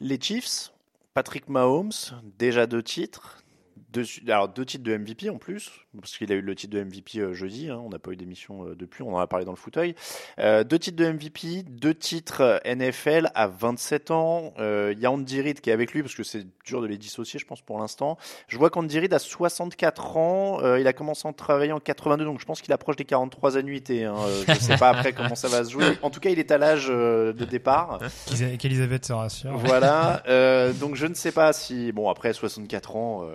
Les 0.00 0.18
Chiefs, 0.20 0.72
Patrick 1.14 1.48
Mahomes, 1.48 1.92
déjà 2.38 2.66
deux 2.66 2.82
titres. 2.82 3.42
Alors 4.28 4.48
deux 4.50 4.66
titres 4.66 4.84
de 4.84 4.94
MVP 4.96 5.30
en 5.30 5.38
plus, 5.38 5.70
parce 6.00 6.16
qu'il 6.16 6.30
a 6.32 6.34
eu 6.34 6.40
le 6.40 6.54
titre 6.54 6.74
de 6.74 6.82
MVP 6.82 7.18
euh, 7.18 7.34
jeudi, 7.34 7.70
hein, 7.70 7.80
on 7.84 7.90
n'a 7.90 7.98
pas 7.98 8.10
eu 8.10 8.16
d'émission 8.16 8.64
euh, 8.64 8.74
depuis, 8.74 9.02
on 9.02 9.14
en 9.14 9.18
a 9.18 9.26
parlé 9.26 9.44
dans 9.44 9.52
le 9.52 9.56
fauteuil. 9.56 9.94
Euh, 10.38 10.64
deux 10.64 10.78
titres 10.78 10.96
de 10.96 11.10
MVP, 11.10 11.64
deux 11.68 11.94
titres 11.94 12.60
NFL 12.64 13.30
à 13.34 13.46
27 13.46 14.10
ans. 14.10 14.52
Euh, 14.58 14.92
Il 14.96 15.02
y 15.02 15.06
a 15.06 15.10
Andy 15.10 15.40
Reid 15.40 15.60
qui 15.60 15.70
est 15.70 15.72
avec 15.72 15.92
lui, 15.92 16.02
parce 16.02 16.14
que 16.14 16.22
c'est 16.22 16.46
dur 16.64 16.80
de 16.82 16.86
les 16.86 16.98
dissocier, 16.98 17.38
je 17.38 17.46
pense, 17.46 17.62
pour 17.62 17.78
l'instant. 17.78 18.18
Je 18.48 18.58
vois 18.58 18.70
qu'Andy 18.70 18.98
Reid 18.98 19.12
a 19.14 19.18
64 19.18 20.16
ans, 20.16 20.58
euh, 20.62 20.80
il 20.80 20.86
a 20.86 20.92
commencé 20.92 21.26
à 21.28 21.32
travailler 21.32 21.72
en 21.72 21.80
82, 21.80 22.24
donc 22.24 22.40
je 22.40 22.44
pense 22.44 22.60
qu'il 22.60 22.72
approche 22.72 22.96
des 22.96 23.04
43 23.04 23.56
annuités. 23.56 24.04
Hein. 24.04 24.16
Je 24.46 24.52
ne 24.52 24.58
sais 24.58 24.76
pas 24.76 24.90
après 24.90 25.12
comment 25.12 25.34
ça 25.34 25.48
va 25.48 25.64
se 25.64 25.70
jouer. 25.70 25.86
En 26.02 26.10
tout 26.10 26.20
cas, 26.20 26.30
il 26.30 26.38
est 26.38 26.50
à 26.50 26.58
l'âge 26.58 26.88
de 26.88 27.44
départ. 27.48 28.00
Qu'Elisabeth 28.58 29.06
se 29.06 29.12
rassure. 29.12 29.56
Voilà, 29.58 30.22
donc 30.80 30.96
je 30.96 31.06
ne 31.06 31.14
sais 31.14 31.32
pas 31.32 31.52
si, 31.52 31.92
bon, 31.92 32.10
après 32.10 32.32
64 32.32 32.96
ans, 32.96 33.26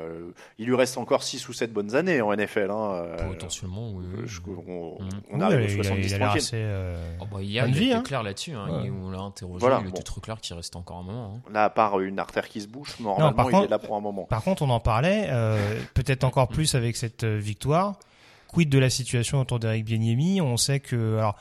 il 0.57 0.67
lui 0.67 0.75
reste 0.75 0.97
encore 0.97 1.23
6 1.23 1.47
ou 1.49 1.53
7 1.53 1.71
bonnes 1.71 1.95
années 1.95 2.21
en 2.21 2.35
NFL. 2.35 2.50
Hein, 2.57 2.91
euh, 2.93 3.27
Potentiellement, 3.29 3.91
oui. 3.93 4.05
oui. 4.15 4.23
je- 4.25 4.39
on, 4.47 4.51
Mm. 5.01 5.09
on 5.31 5.37
Oui, 5.37 5.43
arrive 5.43 5.59
il 5.59 5.77
a- 5.77 5.79
aux 5.79 5.83
70 5.83 6.11
il 6.15 6.21
a 6.23 6.31
assez, 6.31 6.51
euh, 6.55 7.13
Oh, 7.21 7.25
bah, 7.31 7.41
hier, 7.41 7.63
bonne 7.63 7.73
il 7.73 7.79
vie, 7.79 7.85
était 7.87 7.93
hein. 7.95 8.01
clair 8.03 8.23
là-dessus. 8.23 8.51
Hein. 8.53 8.81
Ouais. 8.83 8.89
On 8.91 9.09
l'a 9.09 9.19
interrogé, 9.19 9.59
Voilà, 9.59 9.79
il 9.81 9.87
était 9.87 9.97
bon. 9.97 10.03
trop 10.03 10.21
clair 10.21 10.39
qu'il 10.41 10.55
restait 10.55 10.75
encore 10.77 10.97
un 10.97 11.03
moment. 11.03 11.33
hein. 11.45 11.51
Là, 11.53 11.63
à 11.65 11.69
part 11.69 11.99
une 12.01 12.19
artère 12.19 12.47
qui 12.49 12.61
se 12.61 12.67
bouche, 12.67 12.99
Non, 12.99 13.09
normalement, 13.09 13.33
par 13.33 13.45
il 13.45 13.51
contre- 13.51 13.65
est 13.65 13.69
là 13.69 13.79
pour 13.79 13.95
un 13.95 14.01
moment. 14.01 14.23
Par 14.25 14.43
contre, 14.43 14.61
on 14.63 14.69
en 14.69 14.79
parlait, 14.79 15.27
euh, 15.29 15.79
peut-être 15.93 16.23
encore 16.23 16.47
plus 16.49 16.75
avec 16.75 16.97
cette 16.97 17.23
euh, 17.23 17.37
victoire. 17.37 17.95
Quid 18.47 18.69
de 18.69 18.79
la 18.79 18.89
situation 18.89 19.39
autour 19.39 19.59
d'Eric 19.59 19.85
Bieniemy? 19.85 20.41
On 20.41 20.57
sait 20.57 20.81
que, 20.81 21.17
alors, 21.17 21.35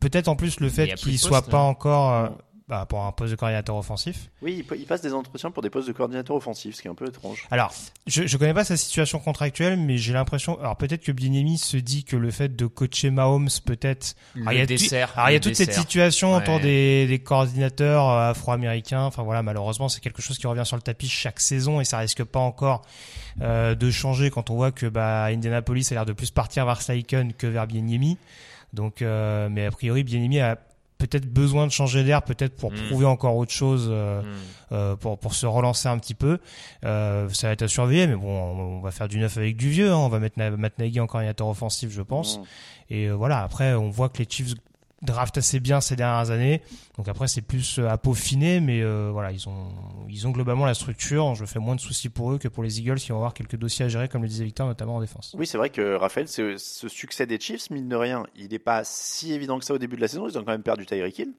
peut-être 0.00 0.28
en 0.28 0.36
plus 0.36 0.60
le 0.60 0.68
fait 0.68 0.94
qu'il 0.94 1.12
de 1.12 1.16
soit 1.18 1.40
poste, 1.40 1.50
pas 1.50 1.60
encore 1.60 2.12
euh, 2.12 2.28
Mm. 2.28 2.36
Bah, 2.72 2.86
pour 2.86 3.04
un 3.04 3.12
poste 3.12 3.32
de 3.32 3.36
coordinateur 3.36 3.76
offensif. 3.76 4.30
Oui, 4.40 4.64
il, 4.66 4.78
il 4.78 4.86
passe 4.86 5.02
des 5.02 5.12
entretiens 5.12 5.50
pour 5.50 5.62
des 5.62 5.68
postes 5.68 5.88
de 5.88 5.92
coordinateur 5.92 6.34
offensif, 6.34 6.74
ce 6.74 6.80
qui 6.80 6.88
est 6.88 6.90
un 6.90 6.94
peu 6.94 7.06
étrange. 7.06 7.46
Alors, 7.50 7.70
je, 8.06 8.26
je 8.26 8.36
connais 8.38 8.54
pas 8.54 8.64
sa 8.64 8.78
situation 8.78 9.18
contractuelle, 9.18 9.78
mais 9.78 9.98
j'ai 9.98 10.14
l'impression, 10.14 10.58
alors 10.58 10.78
peut-être 10.78 11.02
que 11.02 11.12
Bieniemy 11.12 11.58
se 11.58 11.76
dit 11.76 12.04
que 12.04 12.16
le 12.16 12.30
fait 12.30 12.56
de 12.56 12.64
coacher 12.64 13.10
Mahomes, 13.10 13.50
peut-être, 13.66 14.14
alors, 14.36 14.54
il 14.54 14.58
y 14.58 14.62
a, 14.62 14.66
dessert. 14.66 15.12
alors, 15.16 15.28
il 15.28 15.32
y 15.34 15.36
a 15.36 15.40
toute 15.40 15.54
cette 15.54 15.74
situation 15.74 16.34
autour 16.34 16.60
des, 16.60 17.06
des 17.06 17.18
coordinateurs 17.18 18.08
euh, 18.08 18.30
afro-américains. 18.30 19.02
Enfin 19.02 19.22
voilà, 19.22 19.42
malheureusement, 19.42 19.90
c'est 19.90 20.00
quelque 20.00 20.22
chose 20.22 20.38
qui 20.38 20.46
revient 20.46 20.64
sur 20.64 20.76
le 20.76 20.82
tapis 20.82 21.10
chaque 21.10 21.40
saison 21.40 21.78
et 21.78 21.84
ça 21.84 21.98
risque 21.98 22.24
pas 22.24 22.40
encore 22.40 22.80
euh, 23.42 23.74
de 23.74 23.90
changer 23.90 24.30
quand 24.30 24.48
on 24.48 24.54
voit 24.54 24.72
que 24.72 24.86
bah, 24.86 25.24
Indianapolis 25.24 25.88
a 25.90 25.94
l'air 25.94 26.06
de 26.06 26.14
plus 26.14 26.30
partir 26.30 26.64
vers 26.64 26.80
Steichen 26.80 27.34
que 27.34 27.46
vers 27.46 27.66
Bieniemy. 27.66 28.16
Donc, 28.72 29.02
euh, 29.02 29.50
mais 29.50 29.66
a 29.66 29.70
priori, 29.70 30.04
Bieniemy 30.04 30.40
a 30.40 30.58
peut-être 31.06 31.26
besoin 31.32 31.66
de 31.66 31.72
changer 31.72 32.04
d'air, 32.04 32.22
peut-être 32.22 32.56
pour 32.56 32.72
Mm. 32.72 32.76
prouver 32.88 33.06
encore 33.06 33.36
autre 33.36 33.52
chose. 33.52 33.88
euh, 33.90 34.22
Mm. 34.22 34.26
euh, 34.72 34.96
pour, 34.96 35.18
pour 35.18 35.34
se 35.34 35.44
relancer 35.46 35.88
un 35.88 35.98
petit 35.98 36.14
peu. 36.14 36.38
Euh, 36.84 37.28
ça 37.30 37.48
va 37.48 37.52
être 37.52 37.62
à 37.62 37.68
surveiller, 37.68 38.06
mais 38.06 38.16
bon, 38.16 38.28
on, 38.28 38.60
on 38.78 38.80
va 38.80 38.90
faire 38.90 39.08
du 39.08 39.18
neuf 39.18 39.36
avec 39.36 39.56
du 39.56 39.68
vieux. 39.70 39.90
hein. 39.90 39.96
On 39.96 40.08
va 40.08 40.18
mettre 40.18 40.38
Matt 40.56 40.78
Nagy 40.78 40.98
en 41.00 41.06
coordinateur 41.06 41.46
offensif, 41.48 41.90
je 41.90 42.02
pense. 42.02 42.38
Mm. 42.38 42.42
Et 42.90 43.06
euh, 43.06 43.12
voilà, 43.14 43.42
après, 43.42 43.74
on 43.74 43.90
voit 43.90 44.08
que 44.08 44.18
les 44.18 44.26
Chiefs 44.28 44.54
draft 45.02 45.36
assez 45.38 45.60
bien 45.60 45.80
ces 45.80 45.96
dernières 45.96 46.30
années. 46.30 46.62
Donc 46.96 47.08
après, 47.08 47.28
c'est 47.28 47.42
plus 47.42 47.78
euh, 47.78 47.88
à 47.88 47.98
peaufiner, 47.98 48.60
mais 48.60 48.82
euh, 48.82 49.10
voilà, 49.12 49.32
ils 49.32 49.48
ont, 49.48 49.68
ils 50.08 50.26
ont 50.26 50.30
globalement 50.30 50.64
la 50.64 50.74
structure. 50.74 51.34
Je 51.34 51.44
fais 51.44 51.58
moins 51.58 51.74
de 51.74 51.80
soucis 51.80 52.08
pour 52.08 52.32
eux 52.32 52.38
que 52.38 52.48
pour 52.48 52.62
les 52.62 52.80
Eagles 52.80 52.96
qui 52.96 53.10
vont 53.10 53.16
avoir 53.16 53.34
quelques 53.34 53.56
dossiers 53.56 53.84
à 53.84 53.88
gérer, 53.88 54.08
comme 54.08 54.22
le 54.22 54.28
disait 54.28 54.44
Victor, 54.44 54.66
notamment 54.66 54.96
en 54.96 55.00
défense. 55.00 55.34
Oui, 55.38 55.46
c'est 55.46 55.58
vrai 55.58 55.70
que 55.70 55.94
Raphaël, 55.96 56.28
ce, 56.28 56.56
ce 56.56 56.88
succès 56.88 57.26
des 57.26 57.38
Chiefs, 57.38 57.70
mine 57.70 57.88
de 57.88 57.96
rien, 57.96 58.24
il 58.36 58.48
n'est 58.48 58.58
pas 58.58 58.82
si 58.84 59.32
évident 59.32 59.58
que 59.58 59.64
ça 59.64 59.74
au 59.74 59.78
début 59.78 59.96
de 59.96 60.00
la 60.00 60.08
saison. 60.08 60.28
Ils 60.28 60.38
ont 60.38 60.44
quand 60.44 60.52
même 60.52 60.62
perdu 60.62 60.86
Tyreek 60.86 61.18
Hill. 61.18 61.32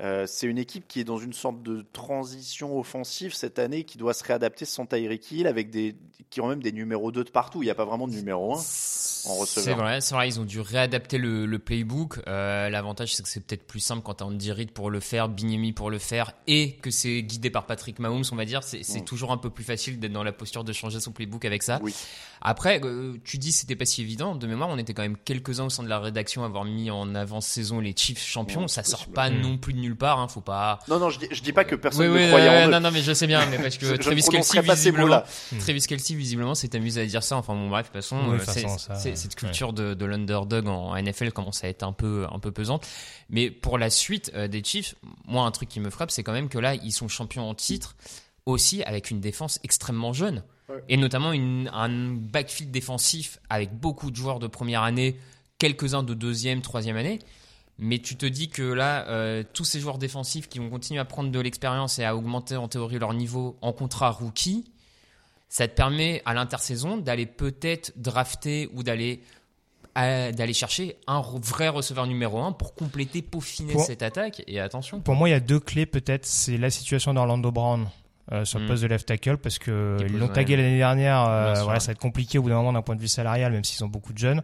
Euh, 0.00 0.24
c'est 0.26 0.46
une 0.48 0.58
équipe 0.58 0.88
qui 0.88 0.98
est 1.00 1.04
dans 1.04 1.18
une 1.18 1.32
sorte 1.32 1.62
de 1.62 1.84
transition 1.92 2.78
offensive 2.78 3.32
cette 3.34 3.58
année, 3.58 3.84
qui 3.84 3.96
doit 3.98 4.14
se 4.14 4.24
réadapter 4.24 4.64
sans 4.64 4.86
Tyreek 4.86 5.30
Hill, 5.30 5.46
avec 5.46 5.70
des, 5.70 5.94
qui 6.30 6.40
ont 6.40 6.48
même 6.48 6.62
des 6.62 6.72
numéros 6.72 7.12
2 7.12 7.22
de 7.24 7.30
partout. 7.30 7.62
Il 7.62 7.66
n'y 7.66 7.70
a 7.70 7.74
pas 7.76 7.84
vraiment 7.84 8.08
de 8.08 8.12
numéro 8.12 8.54
1 8.54 8.56
en 8.56 9.34
receveur. 9.36 9.46
C'est 9.46 9.72
vrai, 9.74 10.00
c'est 10.00 10.14
vrai, 10.14 10.28
ils 10.28 10.40
ont 10.40 10.44
dû 10.44 10.60
réadapter 10.60 11.16
le, 11.18 11.46
le 11.46 11.58
playbook. 11.58 12.20
Euh, 12.26 12.68
L'avantage, 12.70 13.14
c'est 13.14 13.22
que 13.22 13.28
c'est 13.28 13.40
peut-être 13.40 13.66
plus 13.66 13.80
simple 13.80 14.02
quand 14.02 14.14
t'as 14.14 14.24
Andy 14.24 14.50
Reid 14.52 14.72
pour 14.72 14.90
le 14.90 15.00
faire, 15.00 15.28
Bignemi 15.28 15.72
pour 15.72 15.90
le 15.90 15.98
faire, 15.98 16.32
et 16.46 16.72
que 16.76 16.90
c'est 16.90 17.22
guidé 17.22 17.50
par 17.50 17.66
Patrick 17.66 17.98
Mahomes, 18.00 18.24
on 18.32 18.36
va 18.36 18.44
dire. 18.44 18.62
C'est 18.64 18.82
Mm. 19.00 19.04
toujours 19.04 19.30
un 19.32 19.38
peu 19.38 19.50
plus 19.50 19.64
facile 19.64 20.00
d'être 20.00 20.12
dans 20.12 20.24
la 20.24 20.32
posture 20.32 20.64
de 20.64 20.72
changer 20.72 20.98
son 21.00 21.12
playbook 21.12 21.44
avec 21.44 21.62
ça. 21.62 21.78
Oui. 21.82 21.94
Après, 22.42 22.80
euh, 22.84 23.14
tu 23.24 23.38
dis 23.38 23.52
c'était 23.52 23.76
pas 23.76 23.86
si 23.86 24.02
évident. 24.02 24.34
De 24.34 24.46
mémoire, 24.46 24.68
on 24.70 24.76
était 24.76 24.92
quand 24.92 25.02
même 25.02 25.16
quelques-uns 25.24 25.64
au 25.66 25.70
sein 25.70 25.82
de 25.82 25.88
la 25.88 25.98
rédaction 26.00 26.42
à 26.42 26.46
avoir 26.46 26.64
mis 26.64 26.90
en 26.90 27.14
avant-saison 27.14 27.80
les 27.80 27.94
Chiefs 27.96 28.22
champions. 28.22 28.62
Ouais, 28.62 28.68
ça 28.68 28.82
sort 28.82 28.98
possible. 29.00 29.14
pas 29.14 29.30
Mm. 29.30 29.40
non 29.40 29.56
plus 29.58 29.72
de 29.72 29.78
nulle 29.84 29.96
part. 29.96 30.18
Hein, 30.18 30.28
faut 30.28 30.40
pas. 30.40 30.80
Non, 30.88 30.98
non, 30.98 31.10
je 31.10 31.18
dis, 31.20 31.28
je 31.30 31.42
dis 31.42 31.52
pas 31.52 31.64
que 31.64 31.74
personne 31.76 32.06
Oui, 32.06 32.12
ne 32.12 32.22
oui, 32.24 32.28
croyait 32.28 32.48
euh, 32.48 32.64
en 32.64 32.68
eux. 32.68 32.70
non, 32.72 32.80
non, 32.80 32.90
mais 32.90 33.02
je 33.02 33.12
sais 33.12 33.26
bien, 33.26 33.44
mais 33.46 33.58
parce 33.58 33.74
Je- 33.74 33.78
que 33.80 33.86
je 33.86 33.92
Travis 33.94 34.22
prononcerai 34.22 34.58
Kelsey, 34.58 34.74
visiblement, 34.74 35.06
mots-là. 35.06 35.24
Travis 35.60 35.82
Kelsey, 35.86 36.14
visiblement, 36.16 36.54
s'est 36.54 36.74
amusé 36.74 37.02
à 37.02 37.06
dire 37.06 37.22
ça. 37.22 37.36
Enfin, 37.36 37.54
bon, 37.54 37.68
bref, 37.68 37.86
de 37.86 37.86
toute 37.88 38.02
façon, 38.02 38.18
Oui, 38.28 38.38
euh, 38.40 38.94
c'est- 38.98 39.16
cette 39.16 39.34
culture 39.36 39.72
de, 39.72 39.94
de 39.94 40.04
l'underdog 40.04 40.66
en 40.68 40.96
NFL 40.96 41.32
commence 41.32 41.62
à 41.64 41.68
être 41.68 41.82
un 41.84 41.92
peu, 41.92 42.26
un 42.32 42.38
peu 42.38 42.50
pesante. 42.52 42.86
Mais 43.30 43.50
pour 43.50 43.78
la 43.78 43.90
suite 43.90 44.32
euh, 44.34 44.48
des 44.48 44.62
Chiefs, 44.64 44.94
moi, 45.26 45.44
un 45.44 45.50
truc 45.50 45.68
qui 45.68 45.80
me 45.80 45.90
frappe, 45.90 46.10
c'est 46.10 46.22
quand 46.22 46.32
même 46.32 46.48
que 46.48 46.58
là, 46.58 46.74
ils 46.74 46.92
sont 46.92 47.08
champions 47.08 47.48
en 47.48 47.54
titre 47.54 47.94
aussi 48.46 48.82
avec 48.82 49.10
une 49.10 49.20
défense 49.20 49.58
extrêmement 49.64 50.12
jeune. 50.12 50.42
Et 50.88 50.96
notamment 50.96 51.32
une, 51.32 51.70
un 51.74 52.14
backfield 52.14 52.70
défensif 52.70 53.38
avec 53.50 53.72
beaucoup 53.78 54.10
de 54.10 54.16
joueurs 54.16 54.38
de 54.38 54.46
première 54.46 54.82
année, 54.82 55.18
quelques-uns 55.58 56.02
de 56.02 56.14
deuxième, 56.14 56.62
troisième 56.62 56.96
année. 56.96 57.18
Mais 57.78 57.98
tu 57.98 58.16
te 58.16 58.24
dis 58.26 58.48
que 58.48 58.62
là, 58.62 59.06
euh, 59.08 59.42
tous 59.52 59.64
ces 59.64 59.80
joueurs 59.80 59.98
défensifs 59.98 60.48
qui 60.48 60.58
vont 60.60 60.70
continuer 60.70 61.00
à 61.00 61.04
prendre 61.04 61.30
de 61.30 61.40
l'expérience 61.40 61.98
et 61.98 62.04
à 62.04 62.14
augmenter 62.16 62.56
en 62.56 62.68
théorie 62.68 62.98
leur 62.98 63.12
niveau 63.14 63.56
en 63.62 63.72
contrat 63.72 64.10
rookie, 64.10 64.64
ça 65.48 65.66
te 65.68 65.74
permet 65.74 66.22
à 66.24 66.34
l'intersaison 66.34 66.96
d'aller 66.96 67.26
peut-être 67.26 67.92
drafter 67.96 68.68
ou 68.74 68.82
d'aller 68.82 69.20
à- 69.96 70.32
d'aller 70.32 70.52
chercher 70.54 70.96
un 71.06 71.20
vrai 71.20 71.68
receveur 71.68 72.06
numéro 72.08 72.40
1 72.40 72.50
pour 72.52 72.74
compléter, 72.74 73.22
peaufiner 73.22 73.74
Pour- 73.74 73.84
cette 73.84 74.02
attaque. 74.02 74.42
Et 74.48 74.58
attention. 74.58 75.00
Pour 75.00 75.14
moi, 75.14 75.28
il 75.28 75.32
y 75.32 75.36
a 75.36 75.40
deux 75.40 75.60
clés 75.60 75.86
peut-être. 75.86 76.26
C'est 76.26 76.56
la 76.58 76.70
situation 76.70 77.14
d'Orlando 77.14 77.52
Brown 77.52 77.88
euh, 78.32 78.44
sur 78.44 78.58
le 78.58 78.64
Mm. 78.64 78.68
poste 78.68 78.82
de 78.82 78.88
left 78.88 79.06
tackle 79.06 79.36
parce 79.36 79.58
que 79.60 79.98
ils 80.00 80.16
l'ont 80.18 80.26
tagué 80.28 80.56
l'année 80.56 80.78
dernière. 80.78 81.20
euh, 81.28 81.62
voilà, 81.62 81.78
ça 81.78 81.88
va 81.88 81.92
être 81.92 81.98
compliqué 82.00 82.38
au 82.38 82.42
bout 82.42 82.48
d'un 82.48 82.56
moment 82.56 82.72
d'un 82.72 82.82
point 82.82 82.96
de 82.96 83.00
vue 83.00 83.06
salarial, 83.06 83.52
même 83.52 83.62
s'ils 83.64 83.84
ont 83.84 83.88
beaucoup 83.88 84.12
de 84.12 84.18
jeunes. 84.18 84.42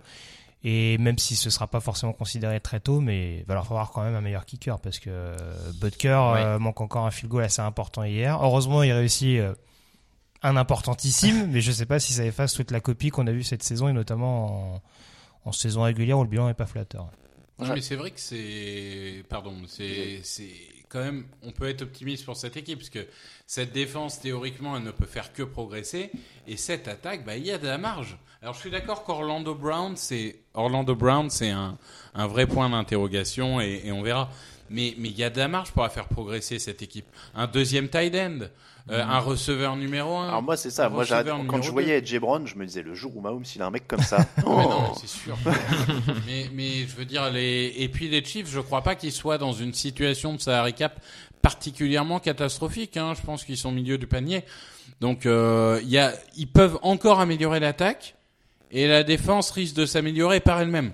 Et 0.63 0.99
même 0.99 1.19
si 1.19 1.37
ce 1.37 1.49
sera 1.49 1.67
pas 1.67 1.81
forcément 1.81 2.13
considéré 2.13 2.61
très 2.61 2.81
tôt, 2.81 3.01
mais 3.01 3.39
il 3.39 3.45
va 3.45 3.55
leur 3.55 3.67
falloir 3.67 3.91
quand 3.93 4.03
même 4.03 4.15
un 4.15 4.21
meilleur 4.21 4.45
kicker 4.45 4.79
parce 4.79 4.99
que 4.99 5.09
euh, 5.09 5.37
Butker 5.81 6.21
euh, 6.37 6.59
manque 6.59 6.83
encore 6.83 7.07
un 7.07 7.11
field 7.11 7.31
goal 7.31 7.45
assez 7.45 7.63
important 7.63 8.05
hier. 8.05 8.39
Heureusement, 8.43 8.83
il 8.83 8.93
réussit 8.93 9.39
euh, 9.39 9.55
un 10.43 10.57
importantissime, 10.57 11.47
mais 11.51 11.63
je 11.63 11.73
sais 11.73 11.87
pas 11.87 11.99
si 11.99 12.13
ça 12.13 12.27
efface 12.27 12.53
toute 12.53 12.73
la 12.73 12.81
copie 12.81 13.09
qu'on 13.09 13.27
a 13.27 13.33
vue 13.33 13.43
cette 13.43 13.63
saison 13.63 13.89
et 13.89 13.95
notamment 13.95 14.75
en, 14.75 14.83
en 15.47 15.53
saison 15.53 15.83
régulière 15.83 16.19
où 16.19 16.25
le 16.25 16.29
bilan 16.29 16.51
est 16.51 16.55
pas 16.55 16.67
flatteur. 16.67 17.11
Non, 17.61 17.75
mais 17.75 17.81
c'est 17.81 17.97
vrai 17.97 18.11
que 18.11 18.21
c'est. 18.21 19.23
Pardon, 19.29 19.55
c'est. 19.67 20.21
c'est 20.23 20.51
quand 20.89 21.01
même. 21.01 21.27
On 21.43 21.53
peut 21.53 21.69
être 21.69 21.83
optimiste 21.83 22.25
pour 22.25 22.37
cette 22.37 22.57
équipe, 22.57 22.79
parce 22.79 22.91
que 22.91 23.07
cette 23.47 23.73
défense, 23.73 24.21
théoriquement, 24.21 24.77
elle 24.77 24.83
ne 24.83 24.91
peut 24.91 25.07
faire 25.07 25.33
que 25.33 25.43
progresser. 25.43 26.11
Et 26.47 26.57
cette 26.57 26.89
attaque, 26.89 27.25
bah, 27.25 27.37
il 27.37 27.47
y 27.47 27.51
a 27.51 27.59
de 27.59 27.67
la 27.67 27.79
marge. 27.79 28.19
Alors, 28.43 28.55
je 28.55 28.61
suis 28.61 28.71
d'accord 28.71 29.05
qu'Orlando 29.05 29.55
Brown, 29.55 29.97
c'est. 29.97 30.40
Orlando 30.55 30.95
Brown, 30.95 31.31
c'est 31.31 31.51
un, 31.51 31.77
un 32.15 32.27
vrai 32.27 32.47
point 32.47 32.69
d'interrogation, 32.69 33.61
et, 33.61 33.83
et 33.85 33.93
on 33.93 34.03
verra. 34.03 34.29
Mais 34.71 34.95
mais 34.99 35.09
il 35.09 35.19
y 35.19 35.25
a 35.25 35.31
de 35.31 35.39
la 35.39 35.49
marge 35.49 35.73
pour 35.73 35.83
la 35.83 35.89
faire 35.89 36.07
progresser 36.07 36.61
cette 36.61 36.81
équipe. 36.81 37.07
Un 37.35 37.49
deuxième 37.49 37.89
tight 37.89 38.15
end, 38.15 38.39
euh, 38.91 39.03
un 39.03 39.19
receveur 39.19 39.75
numéro 39.75 40.17
un. 40.17 40.29
Alors 40.29 40.43
moi 40.43 40.57
c'est 40.57 40.71
ça, 40.71 40.89
moi 40.89 41.05
quand 41.05 41.61
je 41.61 41.71
voyais 41.73 41.99
Edge 41.99 42.17
Brown, 42.19 42.47
je 42.47 42.55
me 42.55 42.65
disais 42.65 42.83
le 42.83 42.95
jour 42.95 43.17
où 43.17 43.21
Mahomes 43.21 43.45
il 43.55 43.63
a 43.63 43.67
un 43.67 43.71
mec 43.71 43.89
comme 43.89 44.03
ça. 44.03 44.19
Ouais, 44.39 44.45
non, 44.45 44.83
mais 44.83 44.89
oh. 44.93 44.99
c'est 45.01 45.09
sûr. 45.09 45.37
mais, 46.27 46.51
mais 46.55 46.87
je 46.87 46.97
veux 46.97 47.05
dire, 47.05 47.31
les... 47.31 47.75
et 47.77 47.89
puis 47.89 48.09
les 48.09 48.25
Chiefs, 48.25 48.49
je 48.49 48.61
crois 48.61 48.83
pas 48.83 48.95
qu'ils 48.95 49.13
soient 49.13 49.39
dans 49.39 49.53
une 49.53 49.75
situation 49.75 50.35
de 50.35 50.41
salary 50.41 50.73
cap 50.73 51.01
particulièrement 51.43 52.21
catastrophique. 52.21 52.97
Hein. 52.97 53.15
Je 53.15 53.23
pense 53.23 53.45
qu'ils 53.45 53.57
sont 53.57 53.71
au 53.71 53.73
milieu 53.73 53.99
du 53.99 54.07
panier. 54.07 54.45
Donc, 55.01 55.27
euh, 55.27 55.81
il 55.83 55.89
y 55.89 55.99
a... 55.99 56.13
ils 56.37 56.49
peuvent 56.49 56.79
encore 56.83 57.21
améliorer 57.21 57.61
l'attaque 57.61 58.15
et 58.71 58.87
la 58.87 59.03
défense 59.03 59.51
risque 59.51 59.75
de 59.75 59.87
s'améliorer 59.87 60.41
par 60.41 60.61
elle-même. 60.61 60.93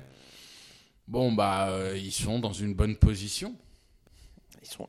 Bon, 1.09 1.33
bah, 1.33 1.69
euh, 1.71 1.97
ils 1.97 2.13
sont 2.13 2.39
dans 2.39 2.53
une 2.53 2.75
bonne 2.75 2.97
position. 2.97 3.55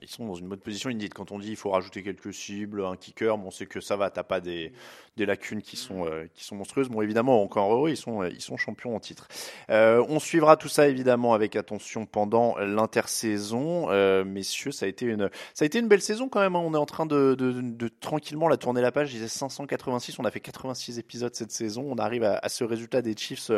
Ils 0.02 0.08
sont, 0.10 0.26
dans 0.26 0.36
une 0.36 0.48
bonne 0.48 0.60
position. 0.60 0.90
Quand 1.14 1.32
on 1.32 1.40
dit 1.40 1.50
il 1.50 1.56
faut 1.56 1.70
rajouter 1.70 2.04
quelques 2.04 2.34
cibles, 2.34 2.84
un 2.86 2.96
kicker, 2.96 3.38
bon, 3.38 3.52
c'est 3.52 3.66
que 3.66 3.80
ça 3.80 3.96
va. 3.96 4.10
T'as 4.10 4.24
pas 4.24 4.40
des, 4.40 4.72
des 5.16 5.26
lacunes 5.26 5.62
qui 5.62 5.78
sont, 5.78 6.06
euh, 6.06 6.26
qui 6.34 6.44
sont 6.44 6.56
monstrueuses. 6.56 6.90
Bon, 6.90 7.02
évidemment, 7.02 7.42
encore 7.44 7.72
heureux, 7.74 7.90
ils 7.90 7.98
sont, 7.98 8.24
ils 8.24 8.42
sont 8.42 8.58
champions 8.58 8.96
en 8.96 9.00
titre. 9.00 9.28
Euh, 9.70 10.04
on 10.10 10.20
suivra 10.20 10.58
tout 10.58 10.68
ça 10.70 10.88
évidemment 10.88 11.34
avec 11.34 11.56
attention 11.56 12.06
pendant 12.06 12.58
l'intersaison, 12.58 13.90
Euh, 13.90 14.24
messieurs. 14.26 14.72
Ça 14.72 14.86
a 14.86 14.90
été 14.90 15.06
une, 15.06 15.88
belle 15.88 16.02
saison 16.02 16.30
quand 16.30 16.40
même. 16.40 16.56
hein. 16.56 16.62
On 16.64 16.74
est 16.74 16.78
en 16.78 16.86
train 16.86 17.06
de 17.06 17.88
tranquillement 18.02 18.48
la 18.48 18.58
tourner 18.58 18.82
la 18.82 18.92
page. 18.92 19.10
Je 19.10 19.14
disais 19.14 19.28
586. 19.28 20.20
On 20.20 20.26
a 20.26 20.32
fait 20.32 20.40
86 20.40 21.00
épisodes 21.00 21.34
cette 21.36 21.52
saison. 21.52 21.86
On 21.88 21.98
arrive 21.98 22.24
à, 22.24 22.40
à 22.42 22.50
ce 22.50 22.64
résultat 22.64 23.02
des 23.02 23.16
Chiefs. 23.16 23.52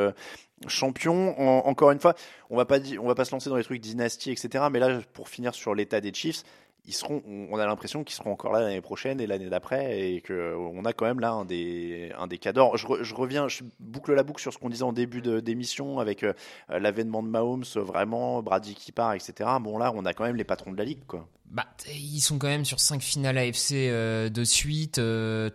Euh, 0.65 0.67
champions. 0.69 1.39
En- 1.39 1.67
encore 1.67 1.91
une 1.91 1.99
fois, 1.99 2.15
on 2.49 2.57
va 2.57 2.65
pas 2.65 2.77
on 3.01 3.07
va 3.07 3.15
pas 3.15 3.25
se 3.25 3.31
lancer 3.31 3.49
dans 3.49 3.55
les 3.57 3.63
trucs 3.63 3.81
dynastie, 3.81 4.31
etc. 4.31 4.65
Mais 4.71 4.79
là, 4.79 4.99
pour 5.13 5.29
finir 5.29 5.53
sur 5.53 5.73
l'état 5.75 6.01
des 6.01 6.13
Chiefs, 6.13 6.43
ils 6.85 6.93
seront, 6.93 7.21
on 7.27 7.57
a 7.59 7.65
l'impression 7.67 8.03
qu'ils 8.03 8.15
seront 8.15 8.31
encore 8.31 8.51
là 8.53 8.61
l'année 8.61 8.81
prochaine 8.81 9.19
et 9.19 9.27
l'année 9.27 9.49
d'après, 9.49 9.99
et 10.13 10.21
que 10.21 10.55
on 10.57 10.85
a 10.85 10.93
quand 10.93 11.05
même 11.05 11.19
là 11.19 11.31
un 11.33 11.45
des, 11.45 12.11
un 12.17 12.25
des 12.25 12.37
cadors. 12.39 12.77
Je, 12.77 12.87
re- 12.87 13.03
je 13.03 13.13
reviens, 13.13 13.47
je 13.47 13.63
boucle 13.79 14.13
la 14.13 14.23
boucle 14.23 14.41
sur 14.41 14.53
ce 14.53 14.57
qu'on 14.57 14.69
disait 14.69 14.83
en 14.83 14.93
début 14.93 15.21
d'émission 15.21 15.99
avec 15.99 16.23
euh, 16.23 16.33
l'avènement 16.69 17.21
de 17.21 17.27
Mahomes, 17.27 17.65
vraiment 17.75 18.41
Brady 18.41 18.73
qui 18.75 18.91
part, 18.91 19.13
etc. 19.13 19.33
Bon 19.61 19.77
là, 19.77 19.91
on 19.93 20.05
a 20.05 20.13
quand 20.13 20.23
même 20.23 20.37
les 20.37 20.45
patrons 20.45 20.71
de 20.71 20.77
la 20.77 20.85
ligue, 20.85 21.05
quoi. 21.05 21.27
Bah, 21.51 21.65
ils 21.93 22.21
sont 22.21 22.39
quand 22.39 22.47
même 22.47 22.65
sur 22.65 22.79
5 22.79 23.01
finales 23.01 23.37
AFC 23.37 23.71
euh, 23.73 24.29
de 24.29 24.43
suite, 24.43 25.01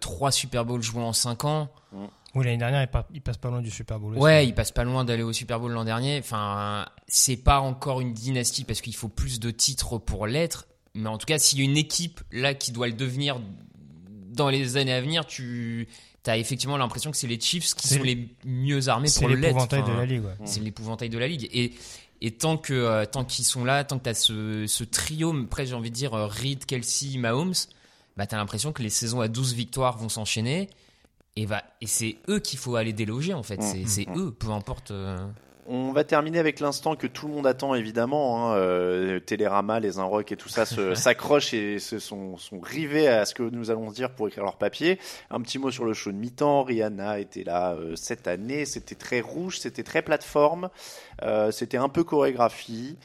3 0.01 0.31
Super 0.31 0.65
Bowls 0.65 0.83
joués 0.83 1.03
en 1.03 1.13
5 1.13 1.45
ans. 1.47 1.69
Oui, 2.35 2.45
l'année 2.45 2.57
dernière, 2.59 2.83
il, 2.83 2.89
pa- 2.89 3.07
il 3.15 3.21
passe 3.21 3.37
pas 3.37 3.49
loin 3.51 3.63
du 3.63 3.71
Super 3.71 3.99
Bowl. 4.01 4.13
aussi. 4.13 4.21
Ouais, 4.23 4.47
ils 4.47 4.55
passent 4.55 4.73
pas 4.73 4.85
loin 4.85 5.05
d'aller 5.05 5.23
au 5.23 5.33
Super 5.33 5.61
Bowl 5.61 5.71
l'an 5.73 5.85
dernier. 5.85 6.19
Enfin, 6.19 6.87
c'est 7.07 7.37
pas 7.37 7.61
encore 7.61 8.01
une 8.01 8.13
dynastie 8.13 8.65
parce 8.65 8.81
qu'il 8.81 8.95
faut 8.97 9.09
plus 9.09 9.39
de 9.41 9.51
titres 9.51 9.99
pour 9.99 10.27
l'être. 10.27 10.67
Mais 10.95 11.09
en 11.09 11.19
tout 11.19 11.27
cas, 11.27 11.39
s'il 11.39 11.59
y 11.59 11.63
a 11.63 11.65
une 11.65 11.77
équipe 11.77 12.21
là 12.33 12.55
qui 12.55 12.73
doit 12.73 12.87
le 12.89 12.93
devenir 12.93 13.41
dans 14.33 14.49
les 14.49 14.77
années 14.77 14.93
à 14.93 15.01
venir, 15.01 15.27
tu 15.27 15.87
as 16.27 16.37
effectivement 16.39 16.77
l'impression 16.77 17.11
que 17.11 17.17
c'est 17.17 17.27
les 17.27 17.39
Chiefs 17.41 17.75
qui 17.75 17.87
C'est 17.89 17.99
sont 17.99 18.03
les 18.03 18.29
mieux 18.45 18.89
armés 18.89 19.09
c'est 19.09 19.21
pour 19.21 19.29
l'être. 19.29 19.41
l'épouvantail 19.41 19.83
de 19.85 19.93
la 19.93 20.07
ligue, 20.07 20.25
ouais. 20.25 20.35
C'est 20.45 20.61
l'épouvantail 20.61 21.09
de 21.11 21.19
la 21.19 21.29
ligue. 21.29 21.49
Et, 21.53 21.73
et 22.21 22.31
tant 22.33 22.57
que 22.57 22.73
euh, 22.73 23.05
tant 23.05 23.25
qu'ils 23.25 23.45
sont 23.45 23.65
là, 23.65 23.85
tant 23.85 23.99
que 23.99 24.05
tu 24.05 24.11
as 24.11 24.15
ce, 24.15 24.67
ce 24.67 24.85
trio, 24.85 25.35
après 25.45 25.67
j'ai 25.67 25.75
envie 25.75 25.91
de 25.91 25.95
dire 25.95 26.15
euh, 26.15 26.27
Reed, 26.27 26.65
Kelsey, 26.65 27.19
Mahomes, 27.19 27.55
bah, 28.17 28.27
tu 28.27 28.35
as 28.35 28.39
l'impression 28.39 28.73
que 28.73 28.83
les 28.83 28.91
saisons 28.91 29.21
à 29.21 29.29
12 29.29 29.53
victoires 29.55 29.99
vont 29.99 30.09
s'enchaîner. 30.09 30.71
Et, 31.37 31.47
va, 31.47 31.63
et 31.81 31.87
c'est 31.87 32.17
eux 32.29 32.39
qu'il 32.39 32.59
faut 32.59 32.77
aller 32.77 32.93
déloger 32.93 33.35
en 33.35 33.43
fait. 33.43 33.61
C'est 33.63 33.79
Mm, 33.79 33.87
c'est 33.89 34.07
mm. 34.09 34.19
eux, 34.19 34.31
peu 34.31 34.51
importe. 34.51 34.91
euh, 34.93 35.19
On 35.67 35.93
va 35.93 36.05
terminer 36.05 36.39
avec 36.39 36.61
l'instant 36.61 36.95
que 36.95 37.07
tout 37.09 37.27
le 37.27 37.33
monde 37.35 37.47
attend 37.47 37.75
évidemment. 37.75 38.53
Hein, 38.53 38.57
euh, 38.57 39.19
Télérama, 39.19 39.81
les 39.81 39.99
Inrocks 39.99 40.31
et 40.31 40.37
tout 40.37 40.49
ça 40.51 40.65
se- 40.67 40.95
s'accrochent 40.95 41.53
et 41.55 41.79
se 41.81 41.99
sont, 41.99 42.37
sont 42.37 42.61
rivés 42.61 43.09
à 43.09 43.25
ce 43.25 43.35
que 43.35 43.43
nous 43.43 43.71
allons 43.71 43.91
se 43.91 43.95
dire 43.97 44.11
pour 44.11 44.29
écrire 44.29 44.45
leur 44.45 44.59
papier. 44.59 45.01
Un 45.31 45.41
petit 45.41 45.59
mot 45.59 45.71
sur 45.73 45.87
le 45.87 45.93
show 45.95 46.13
de 46.13 46.17
mi-temps. 46.19 46.63
Rihanna 46.65 47.19
était 47.19 47.45
là 47.45 47.73
euh, 47.73 47.97
cette 47.97 48.29
année. 48.29 48.65
C'était 48.67 48.95
très 48.95 49.21
rouge, 49.23 49.59
c'était 49.59 49.83
très 49.83 50.03
plateforme, 50.03 50.69
euh, 51.23 51.51
c'était 51.51 51.79
un 51.79 51.89
peu 51.89 52.05
chorégraphie. 52.05 52.97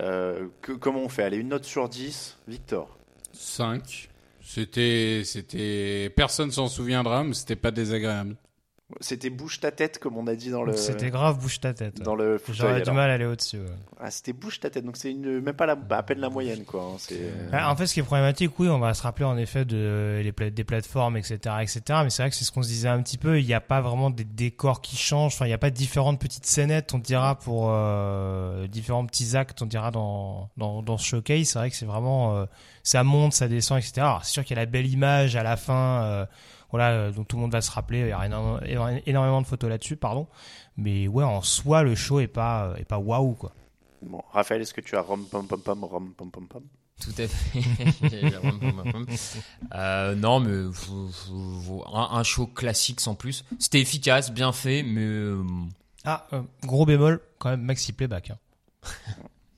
Euh, 0.00 0.46
que, 0.62 0.72
comment 0.72 1.00
on 1.02 1.08
fait? 1.08 1.22
Allez, 1.22 1.36
une 1.36 1.48
note 1.50 1.64
sur 1.66 1.88
10. 1.88 2.36
Victor 2.48 2.88
5. 3.32 4.08
C'était, 4.48 5.22
c'était, 5.24 6.08
personne 6.14 6.52
s'en 6.52 6.68
souviendra, 6.68 7.24
mais 7.24 7.34
c'était 7.34 7.56
pas 7.56 7.72
désagréable. 7.72 8.36
C'était 9.00 9.30
bouge 9.30 9.58
ta 9.58 9.72
tête, 9.72 9.98
comme 9.98 10.16
on 10.16 10.28
a 10.28 10.36
dit 10.36 10.48
dans 10.50 10.62
le. 10.62 10.76
C'était 10.76 11.10
grave 11.10 11.40
bouge 11.40 11.58
ta 11.58 11.74
tête. 11.74 12.00
Dans 12.02 12.14
le 12.14 12.40
J'aurais 12.52 12.82
du 12.82 12.92
mal 12.92 13.10
à 13.10 13.14
aller 13.14 13.24
au-dessus. 13.24 13.58
Ouais. 13.58 13.66
Ah, 14.00 14.12
c'était 14.12 14.32
bouge 14.32 14.60
ta 14.60 14.70
tête, 14.70 14.84
donc 14.84 14.96
c'est 14.96 15.10
une 15.10 15.40
même 15.40 15.56
pas 15.56 15.66
la, 15.66 15.74
bah, 15.74 15.98
à 15.98 16.02
peine 16.04 16.20
la 16.20 16.30
moyenne 16.30 16.64
quoi. 16.64 16.82
Hein, 16.82 16.96
c'est. 16.98 17.32
En 17.52 17.74
fait, 17.74 17.88
ce 17.88 17.94
qui 17.94 17.98
est 18.00 18.04
problématique, 18.04 18.56
oui, 18.60 18.68
on 18.68 18.78
va 18.78 18.94
se 18.94 19.02
rappeler 19.02 19.24
en 19.24 19.36
effet 19.38 19.64
de 19.64 20.20
les 20.22 20.30
pla- 20.30 20.50
des 20.50 20.62
plateformes, 20.62 21.16
etc., 21.16 21.36
etc. 21.62 21.80
Mais 22.04 22.10
c'est 22.10 22.22
vrai 22.22 22.30
que 22.30 22.36
c'est 22.36 22.44
ce 22.44 22.52
qu'on 22.52 22.62
se 22.62 22.68
disait 22.68 22.88
un 22.88 23.02
petit 23.02 23.18
peu. 23.18 23.40
Il 23.40 23.46
n'y 23.46 23.54
a 23.54 23.60
pas 23.60 23.80
vraiment 23.80 24.08
des 24.08 24.22
décors 24.22 24.80
qui 24.80 24.96
changent. 24.96 25.34
Enfin, 25.34 25.46
il 25.46 25.48
n'y 25.48 25.54
a 25.54 25.58
pas 25.58 25.70
différentes 25.70 26.20
petites 26.20 26.46
scénettes, 26.46 26.94
on 26.94 26.98
dira 26.98 27.34
pour 27.40 27.70
euh, 27.72 28.68
différents 28.68 29.04
petits 29.04 29.36
actes, 29.36 29.62
on 29.62 29.66
dira 29.66 29.90
dans 29.90 30.48
dans, 30.56 30.82
dans 30.82 30.96
ce 30.96 31.04
showcase. 31.06 31.48
C'est 31.48 31.58
vrai 31.58 31.70
que 31.70 31.76
c'est 31.76 31.86
vraiment 31.86 32.36
euh, 32.36 32.46
ça 32.84 33.02
monte, 33.02 33.32
ça 33.32 33.48
descend, 33.48 33.78
etc. 33.78 33.94
Alors, 33.98 34.24
c'est 34.24 34.30
sûr 34.30 34.44
qu'il 34.44 34.56
y 34.56 34.60
a 34.60 34.62
la 34.62 34.66
belle 34.70 34.86
image 34.86 35.34
à 35.34 35.42
la 35.42 35.56
fin. 35.56 36.02
Euh, 36.04 36.26
voilà, 36.70 36.90
euh, 36.92 37.12
dont 37.12 37.24
tout 37.24 37.36
le 37.36 37.42
monde 37.42 37.52
va 37.52 37.60
se 37.60 37.70
rappeler. 37.70 38.00
Il 38.00 38.08
y 38.08 38.12
a 38.12 38.26
énormément, 38.26 38.88
énormément 39.06 39.42
de 39.42 39.46
photos 39.46 39.70
là-dessus, 39.70 39.96
pardon. 39.96 40.26
Mais 40.76 41.08
ouais, 41.08 41.24
en 41.24 41.42
soi, 41.42 41.82
le 41.82 41.94
show 41.94 42.20
est 42.20 42.26
pas, 42.26 42.74
est 42.78 42.84
pas 42.84 42.98
waouh, 42.98 43.34
quoi. 43.34 43.52
Bon, 44.02 44.22
Raphaël, 44.32 44.60
est-ce 44.62 44.74
que 44.74 44.80
tu 44.80 44.96
as 44.96 45.00
rom 45.00 45.24
pom 45.26 45.46
pom 45.46 45.60
pom 45.60 45.84
rom 45.84 46.12
pom 46.16 46.30
pom 46.30 46.46
pom? 46.46 46.62
Tout 47.00 47.12
à 47.18 47.26
fait. 47.26 47.60
euh, 49.74 50.14
non, 50.14 50.40
mais 50.40 50.70
un, 51.92 52.08
un 52.18 52.22
show 52.22 52.46
classique 52.46 53.00
sans 53.00 53.14
plus. 53.14 53.44
C'était 53.58 53.80
efficace, 53.80 54.32
bien 54.32 54.52
fait, 54.52 54.82
mais 54.82 55.02
euh, 55.02 55.42
Ah, 56.04 56.26
euh, 56.32 56.42
gros 56.62 56.86
bémol, 56.86 57.20
quand 57.38 57.50
même, 57.50 57.62
maxi 57.62 57.92
playback. 57.92 58.30
Hein. 58.30 58.38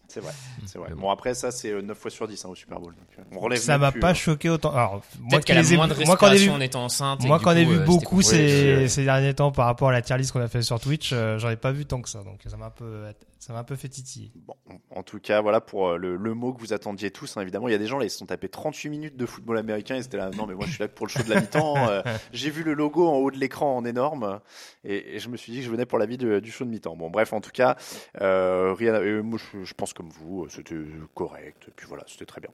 C'est 0.09 0.21
vrai, 0.21 0.33
c'est 0.67 0.79
vrai. 0.79 0.91
Bon 0.97 1.11
après 1.11 1.35
ça 1.35 1.51
c'est 1.51 1.71
euh, 1.71 1.83
9 1.83 1.97
fois 1.97 2.11
sur 2.11 2.27
10 2.27 2.45
hein, 2.45 2.49
au 2.49 2.55
Super 2.55 2.81
Bowl. 2.81 2.95
Donc, 2.95 3.07
euh, 3.19 3.23
on 3.37 3.41
relève 3.41 3.59
Ça 3.59 3.77
m'a 3.77 3.93
pas 3.93 4.11
hein. 4.11 4.15
choqué 4.15 4.49
autant. 4.49 4.73
Alors, 4.73 5.03
moi 5.21 5.41
qu'elle 5.41 5.59
a 5.59 5.61
les 5.61 5.75
ai 5.75 5.77
moins 5.77 5.87
de 5.87 5.95
moi 6.07 6.17
quand 6.17 6.33
vu, 6.35 6.49
en 6.49 6.61
étant 6.61 6.85
enceinte. 6.85 7.23
et 7.25 7.27
moi 7.27 7.39
que 7.39 7.45
quand 7.45 7.51
on 7.51 7.55
du 7.55 7.61
a 7.61 7.65
coup, 7.65 7.71
vu 7.73 7.79
euh, 7.79 7.85
beaucoup 7.85 8.23
c'était 8.23 8.49
ces, 8.87 8.89
ces 8.89 9.05
derniers 9.05 9.35
temps 9.35 9.53
par 9.53 9.67
rapport 9.67 9.91
à 9.91 9.93
la 9.93 10.01
tier 10.03 10.17
list 10.17 10.33
qu'on 10.33 10.41
a 10.41 10.49
fait 10.49 10.63
sur 10.63 10.81
Twitch, 10.81 11.11
euh, 11.13 11.39
j'en 11.39 11.51
ai 11.51 11.57
pas 11.57 11.73
vu 11.73 11.85
tant 11.85 12.01
que 12.01 12.09
ça, 12.09 12.23
donc 12.25 12.41
ça 12.47 12.57
m'a 12.57 12.67
un 12.67 12.71
peu, 12.71 13.05
ça 13.39 13.53
m'a 13.53 13.59
un 13.61 13.65
peu 13.65 13.77
fait 13.77 13.89
titiller. 13.91 14.33
Bon, 14.47 14.55
en 14.95 15.03
tout 15.03 15.21
cas, 15.21 15.43
voilà 15.43 15.61
pour 15.61 15.89
euh, 15.91 15.97
le, 15.99 16.17
le 16.17 16.35
mot 16.35 16.55
que 16.55 16.61
vous 16.61 16.73
attendiez 16.73 17.11
tous. 17.11 17.37
hein. 17.37 17.43
Évidemment, 17.43 17.69
il 17.69 17.73
y 17.73 17.75
a 17.75 17.79
des 17.79 17.87
gens 17.87 17.99
là, 17.99 18.05
ils 18.07 18.11
se 18.11 18.17
sont 18.19 18.27
tapés 18.27 18.49
38 18.49 18.89
minutes 18.89 19.17
de 19.19 19.27
football 19.27 19.59
américain. 19.59 19.95
Ils 19.97 20.05
étaient 20.07 20.17
là, 20.17 20.31
non, 20.35 20.47
mais 20.47 20.55
moi 20.55 20.65
je 20.67 20.73
suis 20.73 20.81
là 20.83 20.89
pour 20.89 21.07
le 21.07 21.11
show 21.13 21.23
de 21.23 21.29
la 21.31 21.41
mi-temps. 21.43 21.87
Euh, 21.91 22.03
J'ai 22.33 22.49
vu 22.51 22.63
le 22.63 22.73
logo 22.73 23.07
en 23.07 23.17
haut 23.17 23.31
de 23.31 23.37
l'écran 23.37 23.77
en 23.77 23.85
énorme 23.85 24.41
et, 24.85 25.17
et 25.17 25.19
je 25.19 25.29
me 25.29 25.37
suis 25.37 25.53
dit 25.53 25.59
que 25.59 25.65
je 25.67 25.71
venais 25.71 25.85
pour 25.87 25.99
la 25.99 26.07
vie 26.07 26.17
de- 26.19 26.41
du 26.41 26.51
show 26.51 26.65
de 26.65 26.71
mi-temps. 26.71 26.97
Bon, 26.97 27.11
bref, 27.11 27.33
en 27.35 27.41
tout 27.43 27.51
cas, 27.53 27.77
euh, 28.23 28.73
rien. 28.77 28.95
euh, 28.95 29.23
moi, 29.23 29.39
je, 29.53 29.65
je 29.65 29.75
pense 29.75 29.93
comme 29.99 30.11
vous, 30.11 30.45
euh, 30.45 30.49
c'était 30.49 30.77
correct. 31.15 31.65
Et 31.67 31.73
puis 31.75 31.89
voilà, 31.89 32.05
c'était 32.07 32.25
très 32.25 32.41
bien. 32.41 32.51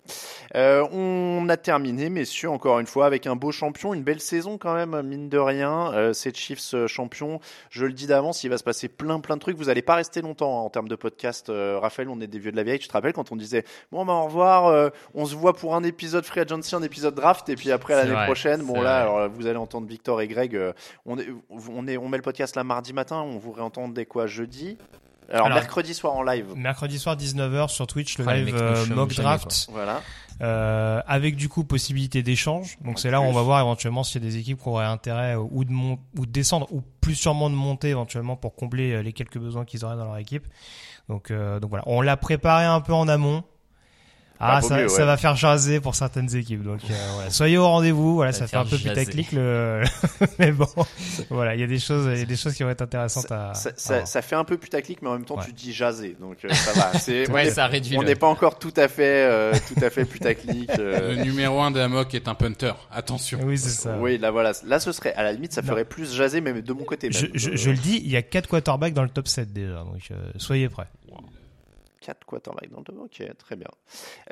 Euh, 0.54 0.82
on 0.92 1.46
a 1.50 1.58
terminé, 1.58 2.08
messieurs, 2.08 2.48
encore 2.48 2.80
une 2.80 2.86
fois, 2.86 3.04
avec 3.04 3.26
un 3.26 3.36
beau 3.36 3.52
champion, 3.52 3.92
une 3.92 4.02
belle 4.02 4.20
saison 4.20 4.56
quand 4.56 4.72
même, 4.72 5.02
mine 5.02 5.28
de 5.28 5.36
rien. 5.36 5.92
Euh, 5.92 6.14
Chiefs 6.14 6.72
euh, 6.72 6.86
champions, 6.86 7.40
je 7.68 7.84
le 7.84 7.92
dis 7.92 8.06
d'avance, 8.06 8.44
il 8.44 8.48
va 8.48 8.56
se 8.56 8.64
passer 8.64 8.88
plein 8.88 9.20
plein 9.20 9.36
de 9.36 9.40
trucs. 9.40 9.58
Vous 9.58 9.68
allez 9.68 9.82
pas 9.82 9.94
rester 9.96 10.22
longtemps 10.22 10.58
hein, 10.58 10.62
en 10.62 10.70
termes 10.70 10.88
de 10.88 10.96
podcast. 10.96 11.50
Euh, 11.50 11.78
Raphaël, 11.78 12.08
on 12.08 12.18
est 12.22 12.26
des 12.26 12.38
vieux 12.38 12.50
de 12.50 12.56
la 12.56 12.62
vieille. 12.62 12.78
Tu 12.78 12.88
te 12.88 12.94
rappelles 12.94 13.12
quand 13.12 13.30
on 13.30 13.36
disait 13.36 13.64
bon 13.92 14.06
bah 14.06 14.14
au 14.14 14.24
revoir, 14.24 14.68
euh, 14.68 14.88
on 15.12 15.26
se 15.26 15.34
voit 15.34 15.52
pour 15.52 15.74
un 15.74 15.84
épisode 15.84 16.24
free 16.24 16.40
agency, 16.40 16.74
un 16.74 16.82
épisode 16.82 17.14
draft, 17.14 17.46
et 17.50 17.56
puis 17.56 17.70
après 17.70 17.94
l'année 17.94 18.24
prochaine. 18.24 18.62
Bon 18.62 18.80
là, 18.80 19.02
alors, 19.02 19.28
vous 19.28 19.46
allez 19.46 19.58
entendre 19.58 19.86
Victor 19.86 20.22
et 20.22 20.28
Greg. 20.28 20.56
euh, 20.56 20.72
on 21.04 21.18
est, 21.18 21.28
on 21.50 21.86
est, 21.86 21.98
on 21.98 22.08
met 22.08 22.16
le 22.16 22.22
podcast 22.22 22.56
là 22.56 22.64
mardi 22.64 22.94
matin. 22.94 23.20
On 23.20 23.36
vous 23.36 23.52
réentend 23.52 23.88
dès 23.88 24.06
quoi 24.06 24.26
jeudi? 24.26 24.78
Alors, 25.30 25.46
Alors, 25.46 25.58
mercredi 25.58 25.94
soir 25.94 26.14
en 26.14 26.22
live. 26.22 26.46
Mercredi 26.54 26.98
soir 26.98 27.16
19h 27.16 27.68
sur 27.68 27.86
Twitch, 27.86 28.18
le 28.18 28.24
Ah, 28.28 28.36
live 28.36 28.54
euh, 28.54 28.86
mock 28.94 29.14
draft, 29.14 29.68
Voilà. 29.72 30.02
euh, 30.42 31.00
avec 31.06 31.36
du 31.36 31.48
coup 31.48 31.64
possibilité 31.64 32.22
d'échange. 32.22 32.76
Donc 32.82 32.98
c'est 32.98 33.10
là 33.10 33.20
où 33.20 33.24
on 33.24 33.32
va 33.32 33.42
voir 33.42 33.60
éventuellement 33.60 34.04
s'il 34.04 34.22
y 34.22 34.26
a 34.26 34.30
des 34.30 34.36
équipes 34.36 34.60
qui 34.62 34.68
auraient 34.68 34.84
intérêt 34.84 35.34
euh, 35.36 35.44
ou 35.50 35.64
de 35.64 35.72
mon- 35.72 35.98
ou 36.18 36.26
de 36.26 36.30
descendre 36.30 36.66
ou 36.70 36.82
plus 37.00 37.14
sûrement 37.14 37.48
de 37.50 37.54
monter 37.54 37.88
éventuellement 37.88 38.36
pour 38.36 38.54
combler 38.54 38.92
euh, 38.92 39.02
les 39.02 39.12
quelques 39.12 39.38
besoins 39.38 39.64
qu'ils 39.64 39.84
auraient 39.84 39.96
dans 39.96 40.04
leur 40.04 40.18
équipe. 40.18 40.46
Donc 41.08 41.30
donc 41.30 41.68
voilà, 41.68 41.84
on 41.86 42.00
l'a 42.00 42.16
préparé 42.16 42.64
un 42.64 42.80
peu 42.80 42.94
en 42.94 43.08
amont. 43.08 43.44
Ah, 44.40 44.60
ça, 44.60 44.76
mieux, 44.76 44.88
ça 44.88 45.04
va 45.06 45.16
faire 45.16 45.36
jaser 45.36 45.80
pour 45.80 45.94
certaines 45.94 46.34
équipes. 46.36 46.62
Donc 46.64 46.80
euh, 46.90 46.94
voilà. 47.14 47.30
soyez 47.30 47.56
au 47.56 47.66
rendez-vous. 47.66 48.14
Voilà, 48.16 48.32
Ça 48.32 48.40
ça, 48.40 48.44
va 48.44 48.48
fait 48.48 48.56
un 48.56 48.64
peu 48.70 48.76
jaser. 48.76 49.00
putaclic 49.00 49.32
le. 49.32 49.82
Mais 50.38 50.50
bon, 50.52 50.66
voilà, 51.30 51.54
il 51.54 51.60
y 51.60 51.64
a 51.64 51.66
des 51.66 51.78
choses, 51.78 52.08
il 52.12 52.18
y 52.18 52.22
a 52.22 52.26
des 52.26 52.36
choses 52.36 52.54
qui 52.54 52.62
vont 52.62 52.70
être 52.70 52.82
intéressantes 52.82 53.30
à. 53.30 53.54
Ça, 53.54 53.70
à 53.70 53.72
ça, 53.76 53.94
voir. 53.94 54.06
ça 54.08 54.22
fait 54.22 54.34
un 54.34 54.44
peu 54.44 54.56
putaclic, 54.58 55.00
mais 55.02 55.08
en 55.08 55.12
même 55.12 55.24
temps, 55.24 55.36
Ouais. 55.38 55.44
tu 55.46 55.52
dis 55.52 55.72
jaser. 55.72 56.16
Donc, 56.20 56.36
euh, 56.44 56.52
ça 56.52 56.72
va. 56.72 56.98
C'est, 56.98 57.30
on 57.30 57.32
Ouais, 57.34 57.50
ça 57.50 57.66
réduit. 57.66 57.96
on 57.96 58.00
le- 58.00 58.08
n'est 58.08 58.14
pas 58.16 58.26
encore 58.26 58.58
tout 58.58 58.74
à 58.76 58.88
fait, 58.88 59.26
euh, 59.30 59.52
tout 59.72 59.82
à 59.84 59.88
fait 59.90 60.04
putaclic. 60.04 60.68
euh, 60.78 61.14
Le 61.14 61.22
numéro 61.24 61.60
1 61.62 61.70
d'Amok 61.70 62.12
est 62.14 62.28
un 62.28 62.34
punter. 62.34 62.72
Attention. 62.92 63.38
Oui, 63.44 63.56
c'est 63.56 63.70
ça. 63.70 63.96
oui, 64.00 64.18
là, 64.18 64.30
voilà. 64.30 64.52
Là, 64.66 64.80
ce 64.80 64.92
serait, 64.92 65.14
à 65.14 65.22
la 65.22 65.32
limite, 65.32 65.52
ça 65.52 65.62
Non. 65.62 65.68
ferait 65.68 65.84
plus 65.84 66.12
jaser, 66.12 66.40
mais 66.40 66.60
de 66.60 66.72
mon 66.72 66.84
côté. 66.84 67.08
Je, 67.12 67.22
Même. 67.22 67.30
je, 67.34 67.56
je 67.56 67.70
le 67.70 67.76
dis, 67.76 68.00
il 68.04 68.10
y 68.10 68.16
a 68.16 68.22
quatre 68.22 68.48
quarterbacks 68.48 68.94
dans 68.94 69.02
le 69.04 69.08
top 69.08 69.28
7 69.28 69.52
déjà, 69.52 69.84
donc 69.84 70.02
euh, 70.10 70.16
soyez 70.38 70.68
prêts. 70.68 70.86
4 72.04 72.26
quarterbacks 72.26 72.70
dans 72.70 72.80
le 72.80 72.84
top. 72.84 72.96
Ok, 72.98 73.22
très 73.38 73.56
bien. 73.56 73.68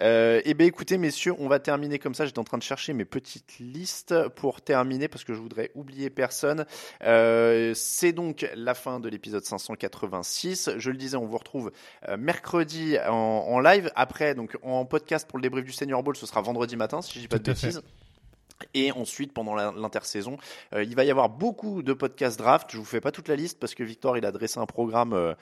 Euh, 0.00 0.42
eh 0.44 0.52
bien, 0.52 0.66
écoutez, 0.66 0.98
messieurs, 0.98 1.34
on 1.38 1.48
va 1.48 1.58
terminer 1.58 1.98
comme 1.98 2.14
ça. 2.14 2.26
J'étais 2.26 2.38
en 2.38 2.44
train 2.44 2.58
de 2.58 2.62
chercher 2.62 2.92
mes 2.92 3.06
petites 3.06 3.58
listes 3.58 4.14
pour 4.36 4.60
terminer 4.60 5.08
parce 5.08 5.24
que 5.24 5.32
je 5.32 5.40
voudrais 5.40 5.70
oublier 5.74 6.10
personne. 6.10 6.66
Euh, 7.02 7.72
c'est 7.74 8.12
donc 8.12 8.46
la 8.54 8.74
fin 8.74 9.00
de 9.00 9.08
l'épisode 9.08 9.44
586. 9.44 10.72
Je 10.76 10.90
le 10.90 10.96
disais, 10.98 11.16
on 11.16 11.26
vous 11.26 11.38
retrouve 11.38 11.72
euh, 12.08 12.18
mercredi 12.18 12.98
en, 13.08 13.14
en 13.14 13.60
live. 13.60 13.90
Après, 13.96 14.34
donc 14.34 14.58
en 14.62 14.84
podcast 14.84 15.26
pour 15.26 15.38
le 15.38 15.42
débrief 15.42 15.64
du 15.64 15.72
Senior 15.72 16.02
Bowl, 16.02 16.16
ce 16.16 16.26
sera 16.26 16.42
vendredi 16.42 16.76
matin, 16.76 17.00
si 17.00 17.14
je 17.14 17.20
dis 17.20 17.28
pas 17.28 17.38
Tout 17.38 17.52
de 17.52 17.54
fait. 17.54 17.78
Et 18.74 18.92
ensuite, 18.92 19.32
pendant 19.32 19.54
l'intersaison, 19.54 20.36
euh, 20.74 20.84
il 20.84 20.94
va 20.94 21.04
y 21.04 21.10
avoir 21.10 21.28
beaucoup 21.28 21.82
de 21.82 21.92
podcasts 21.92 22.38
draft. 22.38 22.70
Je 22.72 22.78
vous 22.78 22.84
fais 22.84 23.00
pas 23.00 23.12
toute 23.12 23.28
la 23.28 23.36
liste 23.36 23.58
parce 23.58 23.74
que 23.74 23.82
Victor, 23.82 24.16
il 24.16 24.24
a 24.24 24.32
dressé 24.32 24.58
un 24.58 24.66
programme 24.66 25.12
euh, 25.12 25.34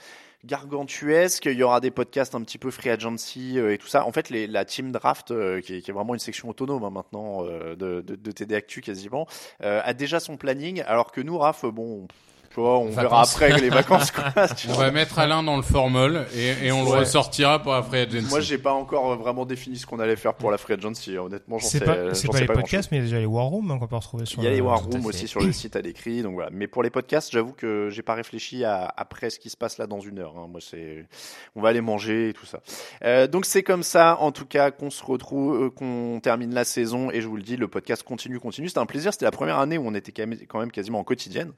gargantuesque. 0.44 1.46
Il 1.46 1.58
y 1.58 1.62
aura 1.62 1.80
des 1.80 1.90
podcasts 1.90 2.34
un 2.34 2.42
petit 2.42 2.58
peu 2.58 2.70
free 2.70 2.90
agency 2.90 3.58
euh, 3.58 3.72
et 3.72 3.78
tout 3.78 3.86
ça. 3.86 4.06
En 4.06 4.12
fait, 4.12 4.30
les, 4.30 4.46
la 4.46 4.64
team 4.64 4.92
draft, 4.92 5.30
euh, 5.30 5.60
qui, 5.60 5.76
est, 5.76 5.82
qui 5.82 5.90
est 5.90 5.94
vraiment 5.94 6.14
une 6.14 6.20
section 6.20 6.48
autonome 6.48 6.84
hein, 6.84 6.90
maintenant 6.90 7.44
euh, 7.44 7.74
de, 7.76 8.00
de, 8.00 8.16
de 8.16 8.32
TD 8.32 8.54
Actu 8.54 8.80
quasiment, 8.80 9.26
euh, 9.62 9.80
a 9.84 9.94
déjà 9.94 10.20
son 10.20 10.36
planning. 10.36 10.82
Alors 10.86 11.12
que 11.12 11.20
nous, 11.20 11.38
Raph, 11.38 11.64
bon, 11.66 12.06
tu 12.52 12.60
vois, 12.60 12.78
on 12.80 12.90
verra 12.90 13.22
après 13.22 13.56
les 13.60 13.68
vacances. 13.70 14.10
Quoi, 14.34 14.48
tu 14.48 14.68
On 14.68 14.72
vois. 14.72 14.86
va 14.86 14.90
mettre 14.90 15.18
Alain 15.18 15.42
dans 15.42 15.56
le 15.56 15.62
formol 15.62 16.26
et, 16.34 16.66
et 16.66 16.72
on 16.72 16.82
Ouais. 16.84 16.92
le 16.94 16.98
ressortira 17.00 17.60
pour 17.62 17.72
après 17.74 18.00
agency. 18.08 18.28
Moi, 18.28 18.40
j'ai 18.40 18.58
pas 18.58 18.72
encore 18.72 19.16
vraiment 19.16 19.44
défini 19.46 19.76
ce 19.78 19.86
qu'on 19.86 20.00
allait 20.00 20.16
faire 20.16 20.34
pour 20.34 20.50
la 20.50 20.58
free 20.58 20.74
agency. 20.74 21.16
Honnêtement, 21.16 21.58
j'en 21.58 21.66
sais, 21.68 21.78
C'est 21.78 21.84
pas, 21.84 22.14
c'est 22.14 22.28
pas 22.28 22.40
les 22.40 22.46
pas 22.46 22.54
podcasts, 22.54 22.90
mais 22.90 22.98
il 22.98 23.00
y 23.00 23.02
a 23.04 23.06
déjà 23.06 23.18
les 23.20 23.26
War 23.26 23.44
Rooms 23.46 23.70
hein, 23.70 23.78
qu'on 23.78 23.86
peut 23.86 23.96
retrouver 23.96 24.26
sur 24.26 24.40
Il 24.40 24.44
y 24.44 24.46
a 24.46 24.50
le- 24.50 24.56
les 24.56 24.60
War 24.62 24.82
Room 24.82 25.06
aussi 25.06 25.28
sur 25.28 25.40
le 25.40 25.52
site 25.52 25.76
à 25.76 25.80
l'écrit, 25.80 26.22
donc 26.22 26.34
voilà. 26.34 26.50
Mais 26.52 26.66
pour 26.66 26.82
les 26.82 26.90
podcasts, 26.90 27.30
j'avoue 27.30 27.52
que 27.52 27.88
j'ai 27.90 28.02
pas 28.02 28.14
réfléchi 28.14 28.64
à 28.64 28.92
après 28.96 29.30
ce 29.30 29.38
qui 29.38 29.48
se 29.50 29.56
passe 29.56 29.78
là 29.78 29.86
dans 29.86 30.00
une 30.00 30.18
heure. 30.18 30.34
hein. 30.36 30.46
Moi, 30.50 30.60
c'est, 30.60 31.06
on 31.54 31.60
va 31.62 31.68
aller 31.68 31.80
manger 31.80 32.30
et 32.30 32.32
tout 32.32 32.46
ça. 32.46 32.60
Euh, 33.04 33.26
donc 33.28 33.44
c'est 33.46 33.62
comme 33.62 33.82
ça, 33.84 34.16
en 34.20 34.32
tout 34.32 34.46
cas, 34.46 34.70
qu'on 34.72 34.90
se 34.90 35.04
retrouve, 35.04 35.64
euh, 35.66 35.70
qu'on 35.70 36.18
termine 36.22 36.52
la 36.54 36.64
saison. 36.64 37.10
Et 37.12 37.20
je 37.20 37.28
vous 37.28 37.36
le 37.36 37.42
dis, 37.42 37.56
le 37.56 37.68
podcast 37.68 38.02
continue, 38.02 38.40
continue. 38.40 38.68
C'était 38.68 38.80
un 38.80 38.86
plaisir. 38.86 39.12
C'était 39.12 39.24
la 39.26 39.30
première 39.30 39.58
année 39.58 39.78
où 39.78 39.86
on 39.86 39.94
était 39.94 40.10
quand 40.12 40.26
même, 40.26 40.38
quand 40.48 40.58
même 40.58 40.72
quasiment 40.72 40.98
en 40.98 41.04
quotidienne. 41.04 41.52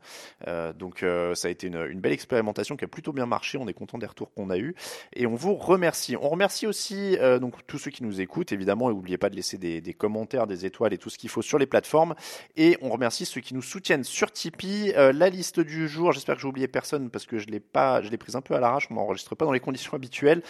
Euh, 0.48 0.72
donc 0.72 0.91
euh, 1.02 1.34
ça 1.34 1.48
a 1.48 1.50
été 1.50 1.66
une, 1.66 2.00
belle 2.00 2.12
expérimentation 2.12 2.76
qui 2.76 2.84
a 2.84 2.88
plutôt 2.88 3.12
bien 3.12 3.26
marché. 3.26 3.58
On 3.58 3.68
est 3.68 3.74
content 3.74 3.98
des 3.98 4.06
retours 4.06 4.32
qu'on 4.34 4.50
a 4.50 4.58
eu 4.58 4.74
et 5.14 5.26
on 5.26 5.34
vous 5.34 5.54
remercie. 5.54 6.16
On 6.16 6.28
remercie 6.28 6.66
aussi 6.66 7.16
euh, 7.18 7.38
donc 7.38 7.66
tous 7.66 7.78
ceux 7.78 7.90
qui 7.90 8.02
nous 8.02 8.20
écoutent 8.20 8.52
évidemment 8.52 8.90
et 8.90 8.94
n'oubliez 8.94 9.18
pas 9.18 9.30
de 9.30 9.36
laisser 9.36 9.58
des, 9.58 9.94
commentaires, 9.94 10.46
des 10.46 10.66
étoiles 10.66 10.92
et 10.92 10.98
tout 10.98 11.10
ce 11.10 11.18
qu'il 11.18 11.30
faut 11.30 11.42
sur 11.42 11.58
les 11.58 11.66
plateformes. 11.66 12.14
Et 12.56 12.76
on 12.82 12.90
remercie 12.90 13.24
ceux 13.24 13.40
qui 13.40 13.54
nous 13.54 13.62
soutiennent 13.62 14.04
sur 14.04 14.32
Tipeee. 14.32 14.92
Euh, 14.96 15.12
la 15.12 15.28
liste 15.28 15.60
du 15.60 15.88
jour, 15.88 16.12
j'espère 16.12 16.36
que 16.36 16.42
j'ai 16.42 16.48
oublié 16.48 16.68
personne 16.68 17.10
parce 17.10 17.26
que 17.26 17.38
je 17.38 17.46
l'ai 17.46 17.60
pas, 17.60 18.02
je 18.02 18.10
l'ai 18.10 18.18
prise 18.18 18.36
un 18.36 18.40
peu 18.40 18.54
à 18.54 18.60
l'arrache. 18.60 18.88
On 18.90 18.94
n'enregistre 18.94 19.34
pas 19.34 19.44
dans 19.44 19.52
les 19.52 19.60
conditions 19.60 19.94
habituelles. 19.94 20.42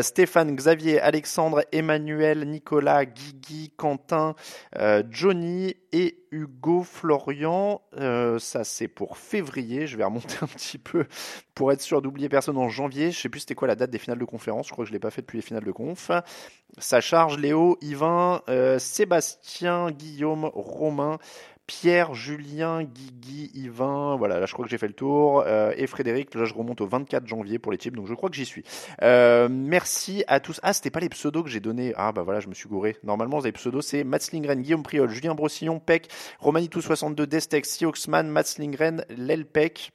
Stéphane, 0.00 0.54
Xavier, 0.54 1.00
Alexandre, 1.00 1.64
Emmanuel, 1.72 2.48
Nicolas, 2.48 3.04
Guigui, 3.04 3.72
Quentin, 3.76 4.34
Johnny 5.10 5.76
et 5.92 6.18
Hugo 6.30 6.82
Florian. 6.82 7.82
Ça 8.38 8.64
c'est 8.64 8.88
pour 8.88 9.18
février. 9.18 9.75
Je 9.84 9.96
vais 9.96 10.04
remonter 10.04 10.36
un 10.42 10.46
petit 10.46 10.78
peu 10.78 11.04
pour 11.54 11.72
être 11.72 11.82
sûr 11.82 12.00
d'oublier 12.00 12.28
personne 12.28 12.56
en 12.56 12.70
janvier. 12.70 13.10
Je 13.10 13.20
sais 13.20 13.28
plus 13.28 13.40
c'était 13.40 13.54
quoi 13.54 13.68
la 13.68 13.76
date 13.76 13.90
des 13.90 13.98
finales 13.98 14.18
de 14.18 14.24
conférence. 14.24 14.68
Je 14.68 14.72
crois 14.72 14.84
que 14.84 14.88
je 14.88 14.92
l'ai 14.92 14.98
pas 14.98 15.10
fait 15.10 15.20
depuis 15.20 15.36
les 15.36 15.42
finales 15.42 15.64
de 15.64 15.72
conf. 15.72 16.10
Ça 16.78 17.00
charge 17.00 17.38
Léo, 17.38 17.76
Yvain, 17.82 18.42
euh, 18.48 18.78
Sébastien, 18.78 19.90
Guillaume, 19.90 20.50
Romain. 20.54 21.18
Pierre, 21.66 22.14
Julien, 22.14 22.84
Guigui, 22.84 23.50
Yvain, 23.54 24.16
voilà, 24.16 24.38
là 24.38 24.46
je 24.46 24.52
crois 24.52 24.64
que 24.64 24.70
j'ai 24.70 24.78
fait 24.78 24.86
le 24.86 24.92
tour, 24.92 25.42
euh, 25.46 25.72
et 25.76 25.86
Frédéric, 25.88 26.34
là 26.34 26.44
je 26.44 26.54
remonte 26.54 26.80
au 26.80 26.86
24 26.86 27.26
janvier 27.26 27.58
pour 27.58 27.72
les 27.72 27.78
types, 27.78 27.96
donc 27.96 28.06
je 28.06 28.14
crois 28.14 28.30
que 28.30 28.36
j'y 28.36 28.44
suis. 28.44 28.62
Euh, 29.02 29.48
merci 29.50 30.22
à 30.28 30.38
tous. 30.38 30.60
Ah, 30.62 30.72
c'était 30.72 30.90
pas 30.90 31.00
les 31.00 31.08
pseudos 31.08 31.42
que 31.42 31.50
j'ai 31.50 31.60
donnés. 31.60 31.92
Ah 31.96 32.12
bah 32.12 32.22
voilà, 32.22 32.38
je 32.40 32.48
me 32.48 32.54
suis 32.54 32.68
gouré. 32.68 32.96
Normalement, 33.02 33.40
les 33.40 33.52
pseudos, 33.52 33.82
c'est 33.82 34.04
Mats 34.04 34.18
Lindgren, 34.32 34.62
Guillaume 34.62 34.82
Priol, 34.84 35.10
Julien 35.10 35.34
Brossillon, 35.34 35.80
Peck, 35.80 36.08
Romanitou62, 36.40 37.26
Destex, 37.26 37.68
Sioxman, 37.76 38.28
Mats 38.28 38.54
Lindgren, 38.58 39.04
Lelpec. 39.10 39.92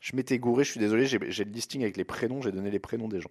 Je 0.00 0.16
m'étais 0.16 0.38
gouré, 0.38 0.64
je 0.64 0.70
suis 0.70 0.80
désolé, 0.80 1.04
j'ai 1.04 1.18
le 1.18 1.50
listing 1.50 1.82
avec 1.82 1.98
les 1.98 2.04
prénoms, 2.04 2.40
j'ai 2.40 2.52
donné 2.52 2.70
les 2.70 2.78
prénoms 2.78 3.08
des 3.08 3.20
gens. 3.20 3.30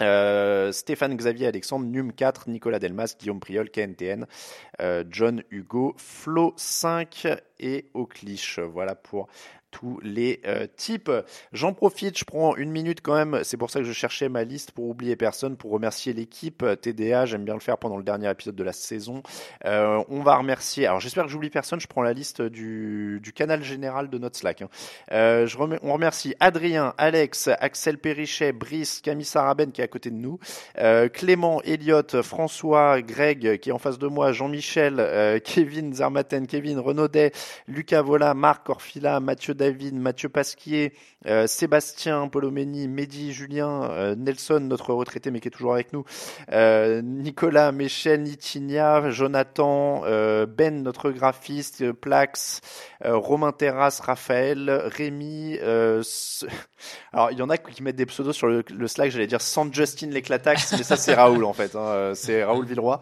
Euh, 0.00 0.70
Stéphane 0.70 1.16
Xavier 1.16 1.48
Alexandre, 1.48 1.86
Num 1.86 2.12
4, 2.12 2.48
Nicolas 2.48 2.78
Delmas, 2.78 3.16
Guillaume 3.18 3.40
Priol, 3.40 3.68
KNTN, 3.68 4.26
euh, 4.80 5.04
John 5.10 5.42
Hugo, 5.50 5.94
Flo 5.96 6.54
5 6.56 7.26
et 7.58 7.90
Aucliche. 7.94 8.60
Voilà 8.60 8.94
pour 8.94 9.28
tous 9.70 10.00
les 10.02 10.40
euh, 10.46 10.66
types. 10.76 11.10
J'en 11.52 11.72
profite, 11.72 12.18
je 12.18 12.24
prends 12.24 12.56
une 12.56 12.70
minute 12.70 13.00
quand 13.02 13.14
même, 13.14 13.40
c'est 13.44 13.56
pour 13.56 13.70
ça 13.70 13.80
que 13.80 13.86
je 13.86 13.92
cherchais 13.92 14.28
ma 14.28 14.44
liste 14.44 14.72
pour 14.72 14.86
oublier 14.88 15.16
personne, 15.16 15.56
pour 15.56 15.70
remercier 15.70 16.12
l'équipe 16.12 16.64
TDA, 16.80 17.26
j'aime 17.26 17.44
bien 17.44 17.54
le 17.54 17.60
faire 17.60 17.78
pendant 17.78 17.96
le 17.96 18.02
dernier 18.02 18.30
épisode 18.30 18.56
de 18.56 18.64
la 18.64 18.72
saison. 18.72 19.22
Euh, 19.64 20.02
on 20.08 20.20
va 20.20 20.36
remercier, 20.36 20.86
alors 20.86 21.00
j'espère 21.00 21.24
que 21.24 21.30
j'oublie 21.30 21.50
personne, 21.50 21.80
je 21.80 21.86
prends 21.86 22.02
la 22.02 22.12
liste 22.12 22.42
du, 22.42 23.20
canal 23.34 23.62
général 23.62 24.10
de 24.10 24.18
notre 24.18 24.36
Slack. 24.36 24.62
hein. 24.62 24.68
Euh, 25.12 25.46
on 25.82 25.92
remercie 25.92 26.34
Adrien, 26.40 26.94
Alex, 26.98 27.48
Axel 27.60 27.98
Perrichet, 27.98 28.52
Brice, 28.52 29.00
Camille 29.00 29.24
Saraben 29.24 29.70
qui 29.72 29.80
est 29.80 29.84
à 29.84 29.88
côté 29.88 30.10
de 30.10 30.16
nous, 30.16 30.38
euh, 30.78 31.08
Clément, 31.08 31.60
Elliot, 31.62 32.22
François, 32.22 33.00
Greg 33.02 33.58
qui 33.58 33.70
est 33.70 33.72
en 33.72 33.78
face 33.78 33.98
de 33.98 34.06
moi, 34.06 34.32
Jean-Michel, 34.32 34.96
euh, 34.98 35.38
Kevin 35.40 35.92
Zermaten, 35.92 36.46
Kevin 36.46 36.78
Renaudet, 36.78 37.32
Lucas 37.66 38.02
Vola, 38.02 38.34
Marc 38.34 38.68
Orfila, 38.68 39.20
Mathieu 39.20 39.54
David, 39.58 39.94
Mathieu 39.94 40.28
Pasquier, 40.28 40.94
euh, 41.26 41.48
Sébastien 41.48 42.28
Polomeni, 42.28 42.86
Mehdi, 42.86 43.32
Julien, 43.32 43.90
euh, 43.90 44.14
Nelson, 44.14 44.60
notre 44.60 44.94
retraité 44.94 45.32
mais 45.32 45.40
qui 45.40 45.48
est 45.48 45.50
toujours 45.50 45.74
avec 45.74 45.92
nous, 45.92 46.04
euh, 46.52 47.02
Nicolas, 47.02 47.72
Michel, 47.72 48.22
Nitinia, 48.22 49.10
Jonathan, 49.10 50.02
Ben, 50.46 50.82
notre 50.82 51.10
graphiste, 51.10 51.92
Plax, 51.92 52.60
Romain 53.04 53.52
Terrasse, 53.52 54.00
Raphaël, 54.00 54.70
Rémi. 54.70 55.58
Alors, 57.12 57.32
il 57.32 57.38
y 57.38 57.42
en 57.42 57.50
a 57.50 57.58
qui 57.58 57.82
mettent 57.82 57.96
des 57.96 58.06
pseudos 58.06 58.32
sur 58.32 58.46
le, 58.46 58.86
Slack, 58.86 59.10
j'allais 59.10 59.26
dire 59.26 59.40
sans 59.40 59.72
Justin 59.72 60.10
l'éclatax, 60.10 60.74
mais 60.78 60.84
ça 60.84 60.96
c'est 60.96 61.14
Raoul 61.14 61.44
en 61.44 61.52
fait, 61.52 61.74
hein, 61.74 62.12
c'est 62.14 62.44
Raoul 62.44 62.64
Villeroy. 62.64 63.00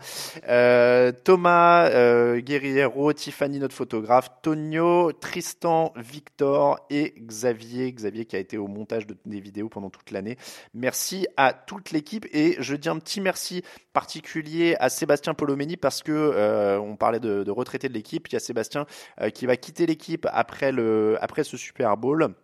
Thomas, 1.24 1.90
Guerriero, 2.38 3.12
Tiffany, 3.12 3.59
notre 3.59 3.74
photographe, 3.74 4.30
Tonio, 4.40 5.12
Tristan, 5.12 5.92
Victor 5.96 6.45
et 6.90 7.14
Xavier. 7.20 7.92
Xavier 7.92 8.24
qui 8.24 8.36
a 8.36 8.38
été 8.38 8.59
au 8.59 8.66
montage 8.66 9.07
de, 9.07 9.16
des 9.24 9.40
vidéos 9.40 9.68
pendant 9.68 9.90
toute 9.90 10.11
l'année. 10.11 10.36
Merci 10.74 11.26
à 11.36 11.53
toute 11.53 11.90
l'équipe 11.90 12.26
et 12.32 12.57
je 12.59 12.74
dis 12.74 12.88
un 12.88 12.99
petit 12.99 13.20
merci 13.20 13.62
particulier 13.92 14.76
à 14.80 14.88
Sébastien 14.88 15.34
Polomeni 15.34 15.76
parce 15.76 16.03
que 16.03 16.12
euh, 16.12 16.78
on 16.78 16.97
parlait 16.97 17.20
de, 17.20 17.51
retraité 17.51 17.88
de 17.88 17.94
l'équipe. 17.94 18.28
Il 18.28 18.34
y 18.34 18.36
a 18.36 18.40
Sébastien 18.40 18.86
euh, 19.20 19.30
qui 19.30 19.47
va 19.47 19.57
quitter 19.57 19.86
l'équipe 19.86 20.26
après 20.32 20.72
après 21.20 21.44
ce 21.44 21.57
Super 21.57 21.97
Bowl 21.97 22.34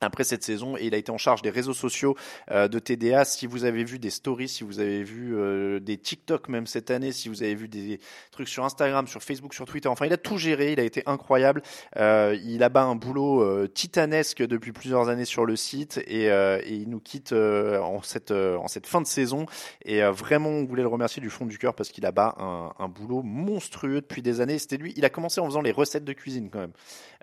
après 0.00 0.24
cette 0.24 0.42
saison 0.42 0.76
et 0.76 0.86
il 0.86 0.94
a 0.94 0.98
été 0.98 1.10
en 1.10 1.18
charge 1.18 1.42
des 1.42 1.50
réseaux 1.50 1.74
sociaux 1.74 2.16
euh, 2.50 2.68
de 2.68 2.78
TDA. 2.78 3.24
Si 3.24 3.46
vous 3.46 3.64
avez 3.64 3.84
vu 3.84 3.98
des 3.98 4.10
stories, 4.10 4.48
si 4.48 4.64
vous 4.64 4.80
avez 4.80 5.02
vu 5.02 5.36
euh, 5.36 5.80
des 5.80 5.96
TikTok 5.96 6.48
même 6.48 6.66
cette 6.66 6.90
année, 6.90 7.12
si 7.12 7.28
vous 7.28 7.42
avez 7.42 7.54
vu 7.54 7.68
des 7.68 8.00
trucs 8.30 8.48
sur 8.48 8.64
Instagram, 8.64 9.06
sur 9.06 9.22
Facebook, 9.22 9.54
sur 9.54 9.64
Twitter, 9.66 9.88
enfin 9.88 10.06
il 10.06 10.12
a 10.12 10.16
tout 10.16 10.38
géré, 10.38 10.72
il 10.72 10.80
a 10.80 10.84
été 10.84 11.02
incroyable. 11.06 11.62
Euh, 11.96 12.36
il 12.44 12.62
a 12.62 12.68
bas 12.68 12.82
un 12.82 12.94
boulot 12.94 13.42
euh, 13.42 13.66
titanesque 13.66 14.42
depuis 14.42 14.72
plusieurs 14.72 15.08
années 15.08 15.24
sur 15.24 15.44
le 15.44 15.56
site 15.56 16.00
et, 16.06 16.30
euh, 16.30 16.60
et 16.64 16.74
il 16.74 16.88
nous 16.88 17.00
quitte 17.00 17.32
euh, 17.32 17.80
en 17.80 18.02
cette 18.02 18.30
en 18.30 18.68
cette 18.68 18.86
fin 18.86 19.00
de 19.00 19.06
saison 19.06 19.46
et 19.84 20.02
vraiment 20.02 20.50
on 20.50 20.64
voulait 20.64 20.82
le 20.82 20.88
remercier 20.88 21.20
du 21.20 21.30
fond 21.30 21.46
du 21.46 21.58
cœur 21.58 21.74
parce 21.74 21.90
qu'il 21.90 22.06
a 22.06 22.12
bas 22.12 22.34
un, 22.38 22.72
un 22.78 22.88
boulot 22.88 23.22
monstrueux 23.22 24.00
depuis 24.00 24.22
des 24.22 24.40
années. 24.40 24.58
C'était 24.58 24.76
lui, 24.76 24.92
il 24.96 25.04
a 25.04 25.10
commencé 25.10 25.40
en 25.40 25.46
faisant 25.46 25.62
les 25.62 25.72
recettes 25.72 26.04
de 26.04 26.12
cuisine 26.12 26.50
quand 26.50 26.60
même 26.60 26.72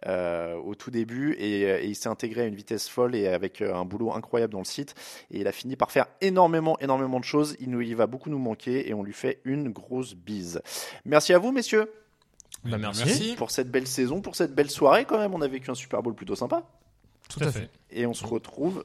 euh, 0.06 0.56
au 0.56 0.76
tout 0.76 0.92
début 0.92 1.34
et, 1.40 1.62
et 1.62 1.86
il 1.86 1.96
s'est 1.96 2.10
intégré 2.10 2.42
à 2.42 2.46
une 2.46 2.56
vitesse 2.56 2.90
folle 2.90 3.16
et 3.16 3.28
avec 3.28 3.62
euh, 3.62 3.74
un 3.74 3.86
boulot 3.86 4.12
incroyable 4.14 4.52
dans 4.54 4.60
le 4.60 4.66
site 4.66 4.94
et 5.32 5.40
il 5.40 5.48
a 5.48 5.52
fini 5.54 5.76
par 5.78 5.90
faire 5.92 6.08
énormément 6.20 6.78
énormément 6.80 7.20
de 7.20 7.24
choses 7.26 7.56
il 7.62 7.70
nous 7.70 7.80
il 7.82 7.96
va 7.96 8.06
beaucoup 8.06 8.30
nous 8.30 8.38
manquer 8.38 8.90
et 8.90 8.94
on 8.94 9.04
lui 9.04 9.14
fait 9.14 9.40
une 9.46 9.70
grosse 9.72 10.14
bise 10.14 10.62
merci 11.06 11.32
à 11.34 11.38
vous 11.38 11.54
messieurs 11.54 11.90
Bah, 12.66 12.78
merci. 12.78 13.04
Merci. 13.06 13.36
pour 13.38 13.52
cette 13.52 13.72
belle 13.72 13.88
saison 13.88 14.20
pour 14.22 14.36
cette 14.36 14.54
belle 14.54 14.70
soirée 14.70 15.06
quand 15.06 15.18
même 15.18 15.34
on 15.34 15.42
a 15.42 15.48
vécu 15.48 15.72
un 15.72 15.76
Super 15.76 16.04
Bowl 16.04 16.14
plutôt 16.14 16.36
sympa 16.36 16.64
Tout 17.30 17.40
à 17.44 17.52
fait. 17.52 17.70
et 17.90 18.06
on 18.06 18.14
se 18.14 18.26
retrouve 18.26 18.84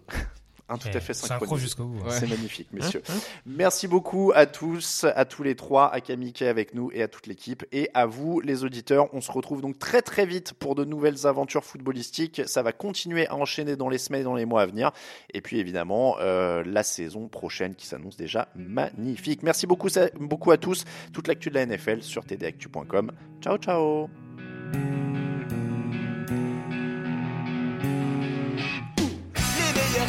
un 0.70 0.78
tout 0.78 0.88
à 0.94 1.00
fait 1.00 1.14
synchro 1.14 1.56
jusqu'au 1.56 1.84
bout. 1.84 2.02
c'est 2.10 2.28
magnifique, 2.28 2.68
messieurs. 2.72 3.02
Merci 3.46 3.88
beaucoup 3.88 4.32
à 4.34 4.46
tous, 4.46 5.04
à 5.14 5.24
tous 5.24 5.42
les 5.42 5.56
trois, 5.56 5.92
à 5.92 6.00
Camille 6.00 6.32
qui 6.32 6.44
est 6.44 6.48
avec 6.48 6.74
nous 6.74 6.90
et 6.92 7.02
à 7.02 7.08
toute 7.08 7.26
l'équipe. 7.26 7.64
Et 7.72 7.90
à 7.94 8.06
vous, 8.06 8.40
les 8.40 8.64
auditeurs. 8.64 9.12
On 9.12 9.20
se 9.20 9.32
retrouve 9.32 9.60
donc 9.62 9.78
très 9.78 10.02
très 10.02 10.26
vite 10.26 10.52
pour 10.54 10.74
de 10.74 10.84
nouvelles 10.84 11.26
aventures 11.26 11.64
footballistiques. 11.64 12.42
Ça 12.46 12.62
va 12.62 12.72
continuer 12.72 13.26
à 13.26 13.34
enchaîner 13.34 13.76
dans 13.76 13.88
les 13.88 13.98
semaines 13.98 14.22
et 14.22 14.24
dans 14.24 14.34
les 14.34 14.46
mois 14.46 14.62
à 14.62 14.66
venir. 14.66 14.92
Et 15.34 15.40
puis 15.40 15.58
évidemment, 15.58 16.16
euh, 16.20 16.62
la 16.64 16.82
saison 16.82 17.28
prochaine 17.28 17.74
qui 17.74 17.86
s'annonce 17.86 18.16
déjà 18.16 18.48
magnifique. 18.54 19.42
Merci 19.42 19.66
beaucoup, 19.66 19.88
beaucoup 20.18 20.50
à 20.50 20.56
tous. 20.56 20.84
Toute 21.12 21.28
l'actu 21.28 21.50
de 21.50 21.54
la 21.54 21.66
NFL 21.66 22.02
sur 22.02 22.24
tdactu.com. 22.24 23.12
Ciao, 23.40 23.58
ciao. 23.58 24.08